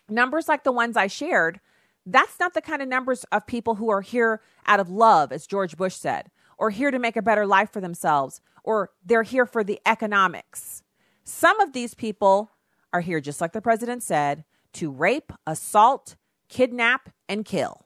numbers 0.10 0.48
like 0.48 0.64
the 0.64 0.72
ones 0.72 0.98
I 0.98 1.08
shared, 1.08 1.60
that's 2.06 2.40
not 2.40 2.54
the 2.54 2.62
kind 2.62 2.82
of 2.82 2.88
numbers 2.88 3.24
of 3.32 3.48
people 3.48 3.76
who 3.76 3.90
are 3.90 4.02
here 4.02 4.42
out 4.66 4.80
of 4.80 4.90
love, 4.90 5.32
as 5.32 5.48
George 5.48 5.78
Bush 5.78 5.96
said, 5.96 6.30
or 6.58 6.70
here 6.70 6.92
to 6.92 7.00
make 7.00 7.16
a 7.16 7.22
better 7.22 7.46
life 7.46 7.72
for 7.72 7.82
themselves, 7.82 8.42
or 8.64 8.92
they're 9.06 9.24
here 9.24 9.46
for 9.46 9.64
the 9.64 9.80
economics. 9.86 10.84
Some 11.24 11.60
of 11.60 11.74
these 11.74 11.94
people 11.94 12.52
are 12.92 13.02
here, 13.02 13.22
just 13.22 13.42
like 13.42 13.54
the 13.54 13.62
president 13.62 14.04
said, 14.04 14.44
to 14.74 14.92
rape, 14.92 15.32
assault, 15.46 16.16
kidnap, 16.50 17.10
and 17.30 17.46
kill. 17.46 17.86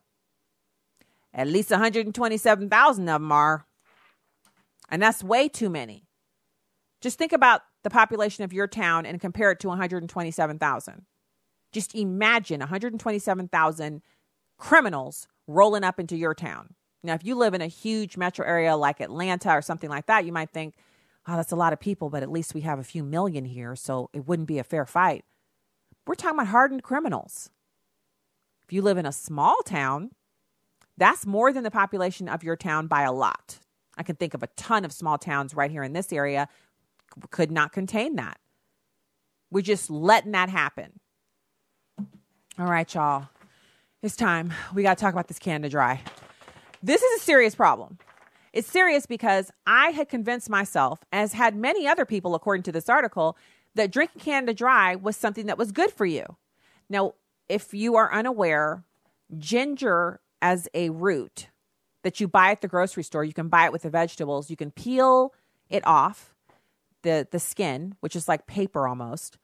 At 1.34 1.48
least 1.48 1.70
127,000 1.70 3.10
of 3.10 3.22
them 3.22 3.32
are. 3.32 3.66
And 4.90 5.02
that's 5.02 5.24
way 5.24 5.48
too 5.48 5.70
many. 5.70 6.08
Just 7.02 7.18
think 7.18 7.32
about 7.32 7.62
the 7.84 7.90
population 7.90 8.44
of 8.44 8.54
your 8.54 8.68
town 8.68 9.06
and 9.06 9.22
compare 9.22 9.52
it 9.52 9.60
to 9.60 9.68
127,000. 9.68 11.06
Just 11.72 11.94
imagine 11.94 12.60
127,000 12.60 14.02
criminals 14.58 15.28
rolling 15.46 15.84
up 15.84 16.00
into 16.00 16.16
your 16.16 16.34
town. 16.34 16.74
Now, 17.04 17.14
if 17.14 17.24
you 17.24 17.36
live 17.36 17.54
in 17.54 17.62
a 17.62 17.68
huge 17.68 18.18
metro 18.18 18.46
area 18.46 18.76
like 18.76 19.00
Atlanta 19.00 19.52
or 19.52 19.62
something 19.62 19.90
like 19.90 20.08
that, 20.08 20.26
you 20.26 20.32
might 20.32 20.50
think, 20.50 20.76
oh, 21.28 21.36
that's 21.36 21.52
a 21.52 21.58
lot 21.58 21.74
of 21.74 21.80
people, 21.80 22.10
but 22.10 22.24
at 22.24 22.32
least 22.32 22.56
we 22.56 22.62
have 22.62 22.80
a 22.80 22.84
few 22.84 23.04
million 23.04 23.46
here, 23.46 23.76
so 23.76 24.10
it 24.14 24.28
wouldn't 24.28 24.48
be 24.48 24.60
a 24.60 24.64
fair 24.64 24.86
fight. 24.86 25.24
We're 26.08 26.16
talking 26.16 26.39
about 26.39 26.47
hardened 26.47 26.84
criminals. 26.84 27.49
If 28.66 28.74
you 28.74 28.82
live 28.82 28.97
in 28.97 29.05
a 29.05 29.12
small 29.12 29.58
town, 29.66 30.12
that's 30.97 31.26
more 31.26 31.53
than 31.53 31.64
the 31.64 31.72
population 31.72 32.28
of 32.30 32.43
your 32.43 32.55
town 32.55 32.88
by 32.88 33.03
a 33.03 33.12
lot. 33.12 33.60
I 33.97 34.03
can 34.03 34.16
think 34.16 34.34
of 34.34 34.43
a 34.43 34.47
ton 34.55 34.86
of 34.86 34.91
small 34.91 35.18
towns 35.18 35.53
right 35.53 35.70
here 35.70 35.84
in 35.84 35.93
this 35.93 36.14
area 36.14 36.47
could 37.30 37.51
not 37.51 37.72
contain 37.72 38.16
that. 38.16 38.39
We're 39.51 39.62
just 39.62 39.89
letting 39.89 40.32
that 40.32 40.49
happen. 40.49 40.99
All 42.60 42.66
right, 42.66 42.91
y'all. 42.93 43.28
It's 44.03 44.16
time. 44.16 44.53
We 44.74 44.84
got 44.84 44.97
to 44.97 45.01
talk 45.01 45.14
about 45.14 45.28
this 45.28 45.39
Canada 45.39 45.70
Dry. 45.70 46.01
This 46.84 47.01
is 47.01 47.22
a 47.22 47.24
serious 47.24 47.55
problem. 47.55 47.97
It's 48.53 48.68
serious 48.68 49.05
because 49.05 49.51
I 49.66 49.89
had 49.89 50.10
convinced 50.10 50.49
myself, 50.49 51.03
as 51.12 51.34
had 51.34 51.55
many 51.55 51.88
other 51.88 52.05
people, 52.05 52.36
according 52.36 52.64
to 52.64 52.72
this 52.72 52.89
article, 52.89 53.38
that 53.78 53.91
drinking 53.91 54.21
Canada 54.21 54.53
Dry 54.53 54.95
was 54.95 55.15
something 55.15 55.45
that 55.47 55.57
was 55.57 55.71
good 55.71 55.91
for 55.91 56.05
you. 56.05 56.38
Now, 56.89 57.13
if 57.47 57.73
you 57.73 57.95
are 57.95 58.13
unaware, 58.13 58.84
ginger 59.38 60.19
as 60.41 60.67
a 60.73 60.89
root 60.89 61.47
that 62.03 62.19
you 62.19 62.28
buy 62.28 62.51
at 62.51 62.61
the 62.61 62.67
grocery 62.67 63.03
store, 63.03 63.23
you 63.23 63.34
can 63.34 63.47
buy 63.47 63.65
it 63.65 63.71
with 63.71 63.84
the 63.84 63.89
vegetables. 63.89 64.49
You 64.49 64.57
can 64.57 64.71
peel 64.71 65.34
it 65.69 65.86
off 65.86 66.34
the 67.03 67.28
the 67.32 67.39
skin, 67.39 67.95
which 67.99 68.15
is 68.15 68.28
like 68.28 68.47
paper 68.47 68.88
almost, 68.88 69.38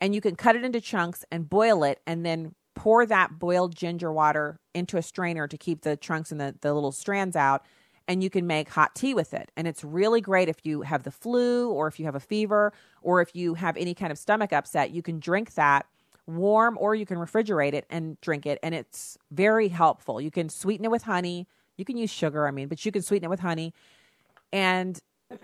and 0.00 0.14
you 0.14 0.20
can 0.20 0.36
cut 0.36 0.56
it 0.56 0.64
into 0.64 0.80
chunks 0.80 1.24
and 1.30 1.48
boil 1.48 1.82
it 1.82 2.00
and 2.06 2.24
then 2.24 2.54
pour 2.74 3.04
that 3.06 3.38
boiled 3.38 3.74
ginger 3.74 4.12
water 4.12 4.60
into 4.72 4.96
a 4.96 5.02
strainer 5.02 5.48
to 5.48 5.58
keep 5.58 5.82
the 5.82 5.96
trunks 5.96 6.30
and 6.30 6.40
the, 6.40 6.54
the 6.60 6.72
little 6.72 6.92
strands 6.92 7.34
out 7.34 7.64
and 8.08 8.22
you 8.22 8.30
can 8.30 8.46
make 8.46 8.70
hot 8.70 8.94
tea 8.94 9.12
with 9.12 9.34
it. 9.34 9.52
And 9.56 9.68
it's 9.68 9.84
really 9.84 10.22
great 10.22 10.48
if 10.48 10.64
you 10.64 10.80
have 10.82 11.02
the 11.02 11.10
flu 11.10 11.70
or 11.70 11.86
if 11.86 12.00
you 12.00 12.06
have 12.06 12.14
a 12.14 12.20
fever 12.20 12.72
or 13.02 13.20
if 13.20 13.36
you 13.36 13.54
have 13.54 13.76
any 13.76 13.94
kind 13.94 14.10
of 14.10 14.18
stomach 14.18 14.52
upset, 14.52 14.90
you 14.90 15.02
can 15.02 15.20
drink 15.20 15.54
that 15.54 15.86
warm 16.26 16.76
or 16.80 16.94
you 16.94 17.04
can 17.04 17.18
refrigerate 17.18 17.74
it 17.74 17.84
and 17.90 18.18
drink 18.22 18.46
it. 18.46 18.58
And 18.62 18.74
it's 18.74 19.18
very 19.30 19.68
helpful. 19.68 20.20
You 20.20 20.30
can 20.30 20.48
sweeten 20.48 20.86
it 20.86 20.90
with 20.90 21.02
honey. 21.02 21.46
You 21.76 21.84
can 21.84 21.98
use 21.98 22.10
sugar, 22.10 22.48
I 22.48 22.50
mean, 22.50 22.68
but 22.68 22.84
you 22.84 22.90
can 22.90 23.02
sweeten 23.02 23.26
it 23.26 23.30
with 23.30 23.40
honey. 23.40 23.74
And 24.52 24.98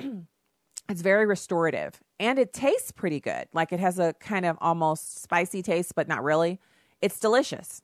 it's 0.88 1.02
very 1.02 1.26
restorative 1.26 2.00
and 2.18 2.38
it 2.38 2.54
tastes 2.54 2.92
pretty 2.92 3.20
good. 3.20 3.46
Like 3.52 3.72
it 3.72 3.80
has 3.80 3.98
a 3.98 4.14
kind 4.20 4.46
of 4.46 4.56
almost 4.62 5.22
spicy 5.22 5.62
taste, 5.62 5.94
but 5.94 6.08
not 6.08 6.24
really. 6.24 6.60
It's 7.02 7.20
delicious. 7.20 7.82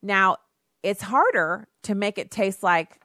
Now, 0.00 0.36
it's 0.84 1.02
harder 1.02 1.66
to 1.82 1.96
make 1.96 2.18
it 2.18 2.30
taste 2.30 2.62
like 2.62 3.00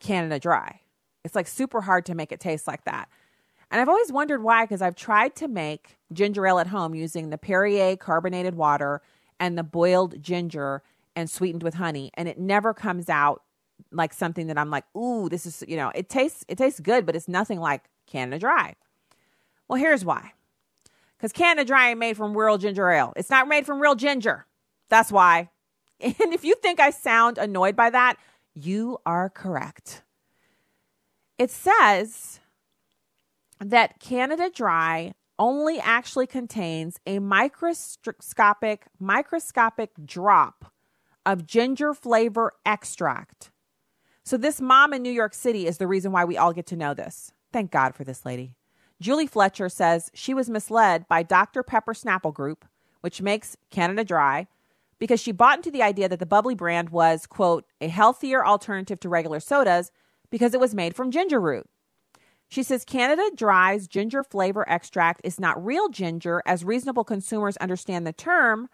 Canada 0.00 0.38
Dry. 0.38 0.80
It's 1.24 1.34
like 1.34 1.48
super 1.48 1.80
hard 1.80 2.06
to 2.06 2.14
make 2.14 2.32
it 2.32 2.40
taste 2.40 2.66
like 2.66 2.84
that. 2.84 3.08
And 3.70 3.80
I've 3.80 3.88
always 3.88 4.12
wondered 4.12 4.42
why, 4.42 4.64
because 4.64 4.80
I've 4.80 4.94
tried 4.94 5.34
to 5.36 5.48
make 5.48 5.98
ginger 6.12 6.46
ale 6.46 6.58
at 6.58 6.68
home 6.68 6.94
using 6.94 7.30
the 7.30 7.38
Perrier 7.38 7.96
carbonated 7.96 8.54
water 8.54 9.02
and 9.40 9.58
the 9.58 9.64
boiled 9.64 10.22
ginger 10.22 10.82
and 11.16 11.28
sweetened 11.28 11.62
with 11.62 11.74
honey, 11.74 12.10
and 12.14 12.28
it 12.28 12.38
never 12.38 12.74
comes 12.74 13.08
out 13.08 13.42
like 13.90 14.12
something 14.12 14.46
that 14.46 14.58
I'm 14.58 14.70
like, 14.70 14.84
ooh, 14.96 15.28
this 15.28 15.46
is, 15.46 15.64
you 15.66 15.76
know, 15.76 15.90
it 15.94 16.08
tastes 16.08 16.44
it 16.48 16.58
tastes 16.58 16.80
good, 16.80 17.06
but 17.06 17.16
it's 17.16 17.28
nothing 17.28 17.58
like 17.58 17.84
Canada 18.06 18.38
Dry. 18.38 18.74
Well, 19.66 19.80
here's 19.80 20.04
why. 20.04 20.32
Because 21.16 21.32
Canada 21.32 21.64
Dry 21.64 21.90
ain't 21.90 21.98
made 21.98 22.16
from 22.16 22.36
real 22.36 22.58
ginger 22.58 22.90
ale. 22.90 23.12
It's 23.16 23.30
not 23.30 23.48
made 23.48 23.66
from 23.66 23.80
real 23.80 23.94
ginger. 23.94 24.46
That's 24.88 25.10
why. 25.10 25.50
And 25.98 26.34
if 26.34 26.44
you 26.44 26.54
think 26.56 26.78
I 26.78 26.90
sound 26.90 27.38
annoyed 27.38 27.74
by 27.74 27.88
that, 27.88 28.16
you 28.56 28.98
are 29.04 29.28
correct. 29.28 30.02
It 31.38 31.50
says 31.50 32.40
that 33.60 34.00
Canada 34.00 34.50
Dry 34.52 35.12
only 35.38 35.78
actually 35.78 36.26
contains 36.26 36.98
a 37.06 37.18
microscopic 37.18 38.86
microscopic 38.98 39.90
drop 40.04 40.72
of 41.26 41.46
ginger 41.46 41.92
flavor 41.92 42.54
extract. 42.64 43.50
So 44.24 44.36
this 44.36 44.60
mom 44.60 44.94
in 44.94 45.02
New 45.02 45.12
York 45.12 45.34
City 45.34 45.66
is 45.66 45.76
the 45.76 45.86
reason 45.86 46.10
why 46.10 46.24
we 46.24 46.38
all 46.38 46.52
get 46.52 46.66
to 46.68 46.76
know 46.76 46.94
this. 46.94 47.32
Thank 47.52 47.70
God 47.70 47.94
for 47.94 48.04
this 48.04 48.24
lady. 48.24 48.54
Julie 49.00 49.26
Fletcher 49.26 49.68
says 49.68 50.10
she 50.14 50.32
was 50.32 50.48
misled 50.48 51.06
by 51.06 51.22
Dr. 51.22 51.62
Pepper 51.62 51.92
Snapple 51.92 52.32
Group, 52.32 52.64
which 53.02 53.20
makes 53.20 53.56
Canada 53.70 54.04
Dry, 54.04 54.46
because 54.98 55.20
she 55.20 55.32
bought 55.32 55.58
into 55.58 55.70
the 55.70 55.82
idea 55.82 56.08
that 56.08 56.18
the 56.18 56.26
bubbly 56.26 56.54
brand 56.54 56.90
was, 56.90 57.26
quote, 57.26 57.64
a 57.80 57.88
healthier 57.88 58.44
alternative 58.46 59.00
to 59.00 59.08
regular 59.08 59.40
sodas 59.40 59.90
because 60.30 60.54
it 60.54 60.60
was 60.60 60.74
made 60.74 60.94
from 60.94 61.10
ginger 61.10 61.40
root. 61.40 61.68
She 62.48 62.62
says 62.62 62.84
Canada 62.84 63.30
Dry's 63.34 63.88
ginger 63.88 64.22
flavor 64.22 64.68
extract 64.68 65.20
is 65.24 65.40
not 65.40 65.64
real 65.64 65.88
ginger, 65.88 66.42
as 66.46 66.64
reasonable 66.64 67.04
consumers 67.04 67.56
understand 67.56 68.06
the 68.06 68.12
term. 68.12 68.68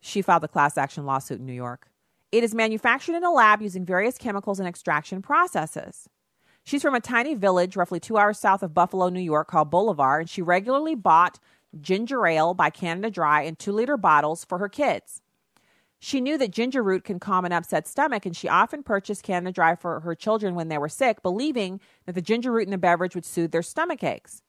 She 0.00 0.22
filed 0.22 0.44
a 0.44 0.48
class 0.48 0.76
action 0.76 1.06
lawsuit 1.06 1.40
in 1.40 1.46
New 1.46 1.52
York. 1.52 1.88
It 2.30 2.44
is 2.44 2.54
manufactured 2.54 3.16
in 3.16 3.24
a 3.24 3.32
lab 3.32 3.62
using 3.62 3.86
various 3.86 4.18
chemicals 4.18 4.58
and 4.58 4.68
extraction 4.68 5.22
processes. 5.22 6.08
She's 6.62 6.82
from 6.82 6.94
a 6.94 7.00
tiny 7.00 7.34
village 7.34 7.76
roughly 7.76 7.98
two 7.98 8.18
hours 8.18 8.38
south 8.38 8.62
of 8.62 8.74
Buffalo, 8.74 9.08
New 9.08 9.20
York, 9.20 9.48
called 9.48 9.70
Bolivar, 9.70 10.20
and 10.20 10.28
she 10.28 10.42
regularly 10.42 10.94
bought 10.94 11.38
ginger 11.80 12.26
ale 12.26 12.54
by 12.54 12.70
Canada 12.70 13.10
Dry 13.10 13.42
in 13.42 13.56
two 13.56 13.72
liter 13.72 13.96
bottles 13.96 14.44
for 14.44 14.58
her 14.58 14.68
kids. 14.68 15.22
She 16.00 16.20
knew 16.20 16.38
that 16.38 16.52
ginger 16.52 16.82
root 16.82 17.04
can 17.04 17.18
calm 17.18 17.44
an 17.44 17.52
upset 17.52 17.88
stomach, 17.88 18.24
and 18.24 18.36
she 18.36 18.48
often 18.48 18.82
purchased 18.82 19.24
Canada 19.24 19.52
Dry 19.52 19.74
for 19.74 20.00
her 20.00 20.14
children 20.14 20.54
when 20.54 20.68
they 20.68 20.78
were 20.78 20.88
sick, 20.88 21.22
believing 21.22 21.80
that 22.06 22.14
the 22.14 22.22
ginger 22.22 22.52
root 22.52 22.64
in 22.64 22.70
the 22.70 22.78
beverage 22.78 23.14
would 23.14 23.24
soothe 23.24 23.50
their 23.50 23.62
stomach 23.62 24.04
aches. 24.04 24.42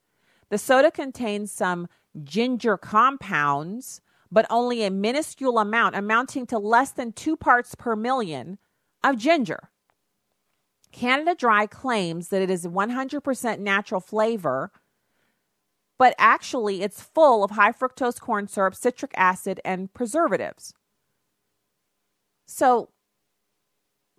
The 0.49 0.57
soda 0.57 0.91
contains 0.91 1.51
some 1.51 1.87
ginger 2.23 2.77
compounds, 2.77 4.01
but 4.31 4.45
only 4.49 4.83
a 4.83 4.91
minuscule 4.91 5.57
amount, 5.57 5.95
amounting 5.95 6.45
to 6.47 6.59
less 6.59 6.91
than 6.91 7.13
two 7.13 7.35
parts 7.35 7.73
per 7.73 7.95
million 7.95 8.59
of 9.03 9.17
ginger. 9.17 9.69
Canada 10.91 11.35
Dry 11.35 11.65
claims 11.67 12.29
that 12.29 12.41
it 12.41 12.49
is 12.49 12.65
100% 12.65 13.59
natural 13.59 14.01
flavor, 14.01 14.71
but 15.99 16.15
actually 16.17 16.81
it's 16.81 17.03
full 17.03 17.43
of 17.43 17.51
high 17.51 17.71
fructose 17.71 18.19
corn 18.19 18.47
syrup, 18.47 18.73
citric 18.73 19.11
acid, 19.15 19.61
and 19.63 19.93
preservatives. 19.93 20.73
So, 22.47 22.89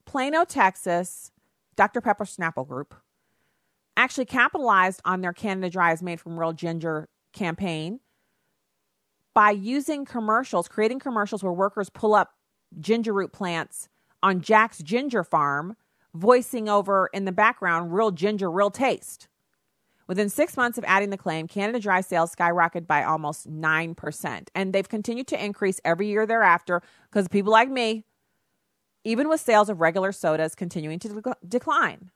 Plano, 0.04 0.44
Texas, 0.44 1.32
Dr. 1.74 2.00
Pepper 2.00 2.24
Snapple 2.24 2.68
Group 2.68 2.94
actually 3.96 4.26
capitalized 4.26 5.00
on 5.04 5.20
their 5.20 5.32
Canada 5.32 5.68
Dry 5.68 5.92
is 5.92 6.02
made 6.02 6.20
from 6.20 6.38
real 6.38 6.52
ginger 6.52 7.08
campaign 7.32 8.00
by 9.34 9.50
using 9.50 10.04
commercials, 10.04 10.68
creating 10.68 10.98
commercials 10.98 11.42
where 11.42 11.52
workers 11.52 11.90
pull 11.90 12.14
up 12.14 12.34
ginger 12.78 13.12
root 13.12 13.32
plants 13.32 13.88
on 14.22 14.40
Jack's 14.40 14.82
Ginger 14.82 15.24
Farm, 15.24 15.76
voicing 16.14 16.68
over 16.68 17.08
in 17.12 17.24
the 17.24 17.32
background 17.32 17.92
real 17.92 18.10
ginger, 18.10 18.50
real 18.50 18.70
taste. 18.70 19.28
Within 20.10 20.28
six 20.28 20.56
months 20.56 20.76
of 20.76 20.82
adding 20.88 21.10
the 21.10 21.16
claim, 21.16 21.46
Canada 21.46 21.78
Dry 21.78 22.00
sales 22.00 22.34
skyrocketed 22.34 22.88
by 22.88 23.04
almost 23.04 23.48
9%. 23.48 24.48
And 24.56 24.72
they've 24.72 24.88
continued 24.88 25.28
to 25.28 25.42
increase 25.42 25.80
every 25.84 26.08
year 26.08 26.26
thereafter 26.26 26.82
because 27.08 27.28
people 27.28 27.52
like 27.52 27.70
me 27.70 28.02
even 29.04 29.28
with 29.28 29.40
sales 29.40 29.68
of 29.68 29.80
regular 29.80 30.10
sodas 30.10 30.56
continuing 30.56 30.98
to 30.98 31.08
de- 31.08 31.36
decline. 31.46 32.10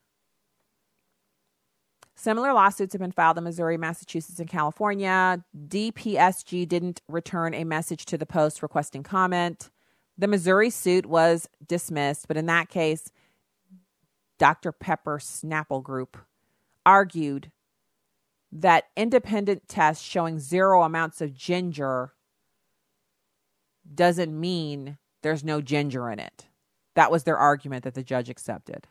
Similar 2.16 2.52
lawsuits 2.52 2.94
have 2.94 3.00
been 3.00 3.12
filed 3.12 3.38
in 3.38 3.44
Missouri, 3.44 3.76
Massachusetts, 3.76 4.40
and 4.40 4.48
California. 4.48 5.44
DPSG 5.56 6.66
didn't 6.66 7.00
return 7.06 7.54
a 7.54 7.62
message 7.62 8.06
to 8.06 8.18
the 8.18 8.26
Post 8.26 8.60
requesting 8.60 9.04
comment. 9.04 9.70
The 10.18 10.26
Missouri 10.26 10.70
suit 10.70 11.06
was 11.06 11.48
dismissed, 11.64 12.26
but 12.26 12.36
in 12.36 12.46
that 12.46 12.68
case, 12.68 13.12
Dr. 14.36 14.72
Pepper 14.72 15.20
Snapple 15.20 15.80
Group 15.80 16.16
argued 16.84 17.52
that 18.54 18.84
independent 18.96 19.68
test 19.68 20.04
showing 20.04 20.38
zero 20.38 20.84
amounts 20.84 21.20
of 21.20 21.34
ginger 21.34 22.12
doesn't 23.92 24.38
mean 24.38 24.96
there's 25.22 25.42
no 25.42 25.60
ginger 25.60 26.08
in 26.08 26.20
it. 26.20 26.46
That 26.94 27.10
was 27.10 27.24
their 27.24 27.36
argument 27.36 27.82
that 27.82 27.94
the 27.94 28.04
judge 28.04 28.30
accepted. 28.30 28.86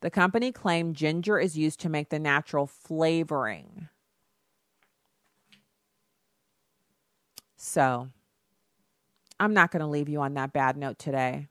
The 0.00 0.10
company 0.10 0.52
claimed 0.52 0.96
ginger 0.96 1.38
is 1.38 1.58
used 1.58 1.80
to 1.80 1.90
make 1.90 2.08
the 2.08 2.18
natural 2.18 2.66
flavoring. 2.66 3.88
So, 7.56 8.08
I'm 9.38 9.52
not 9.52 9.70
going 9.70 9.80
to 9.80 9.86
leave 9.86 10.08
you 10.08 10.22
on 10.22 10.34
that 10.34 10.54
bad 10.54 10.78
note 10.78 10.98
today, 10.98 11.48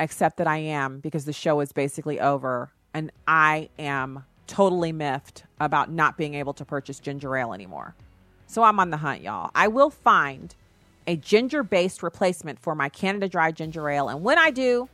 except 0.00 0.38
that 0.38 0.48
I 0.48 0.58
am 0.58 0.98
because 0.98 1.26
the 1.26 1.32
show 1.32 1.60
is 1.60 1.72
basically 1.72 2.18
over 2.18 2.72
and 2.92 3.12
I 3.26 3.68
am 3.78 4.24
totally 4.46 4.92
miffed 4.92 5.44
about 5.60 5.90
not 5.90 6.16
being 6.16 6.34
able 6.34 6.52
to 6.54 6.64
purchase 6.64 6.98
ginger 6.98 7.36
ale 7.36 7.52
anymore. 7.52 7.94
So 8.46 8.62
I'm 8.62 8.78
on 8.80 8.90
the 8.90 8.98
hunt, 8.98 9.22
y'all. 9.22 9.50
I 9.54 9.68
will 9.68 9.90
find 9.90 10.54
a 11.06 11.16
ginger 11.16 11.62
based 11.62 12.02
replacement 12.02 12.58
for 12.58 12.74
my 12.74 12.88
Canada 12.88 13.28
Dry 13.28 13.50
ginger 13.50 13.88
ale. 13.88 14.08
And 14.08 14.22
when 14.22 14.38
I 14.38 14.50
do, 14.50 14.88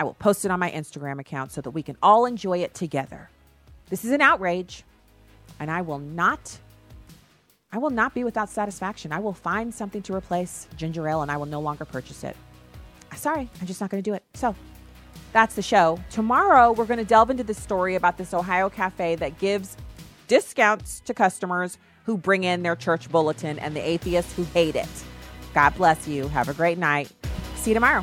I 0.00 0.04
will 0.04 0.14
post 0.14 0.44
it 0.44 0.50
on 0.50 0.58
my 0.58 0.70
Instagram 0.70 1.20
account 1.20 1.52
so 1.52 1.60
that 1.60 1.70
we 1.70 1.82
can 1.82 1.96
all 2.02 2.26
enjoy 2.26 2.58
it 2.58 2.74
together. 2.74 3.28
This 3.88 4.04
is 4.04 4.10
an 4.10 4.20
outrage, 4.20 4.84
and 5.60 5.70
I 5.70 5.82
will 5.82 5.98
not. 5.98 6.58
I 7.70 7.78
will 7.78 7.90
not 7.90 8.14
be 8.14 8.24
without 8.24 8.48
satisfaction. 8.48 9.12
I 9.12 9.18
will 9.18 9.32
find 9.32 9.72
something 9.72 10.02
to 10.02 10.14
replace 10.14 10.66
ginger 10.76 11.08
ale 11.08 11.22
and 11.22 11.30
I 11.30 11.38
will 11.38 11.46
no 11.46 11.60
longer 11.60 11.84
purchase 11.84 12.22
it. 12.22 12.36
Sorry, 13.16 13.48
I'm 13.60 13.66
just 13.66 13.80
not 13.80 13.90
going 13.90 14.02
to 14.02 14.10
do 14.10 14.14
it. 14.14 14.22
So 14.34 14.54
that's 15.32 15.54
the 15.54 15.62
show. 15.62 15.98
Tomorrow, 16.10 16.72
we're 16.72 16.84
going 16.84 16.98
to 16.98 17.04
delve 17.04 17.30
into 17.30 17.44
the 17.44 17.54
story 17.54 17.94
about 17.94 18.18
this 18.18 18.34
Ohio 18.34 18.68
cafe 18.68 19.14
that 19.16 19.38
gives 19.38 19.76
discounts 20.28 21.00
to 21.00 21.14
customers 21.14 21.78
who 22.04 22.16
bring 22.16 22.44
in 22.44 22.62
their 22.62 22.76
church 22.76 23.10
bulletin 23.10 23.58
and 23.58 23.74
the 23.74 23.80
atheists 23.80 24.34
who 24.34 24.44
hate 24.44 24.76
it. 24.76 24.88
God 25.54 25.74
bless 25.76 26.08
you. 26.08 26.28
Have 26.28 26.48
a 26.48 26.54
great 26.54 26.78
night. 26.78 27.10
See 27.56 27.70
you 27.70 27.74
tomorrow. 27.74 28.02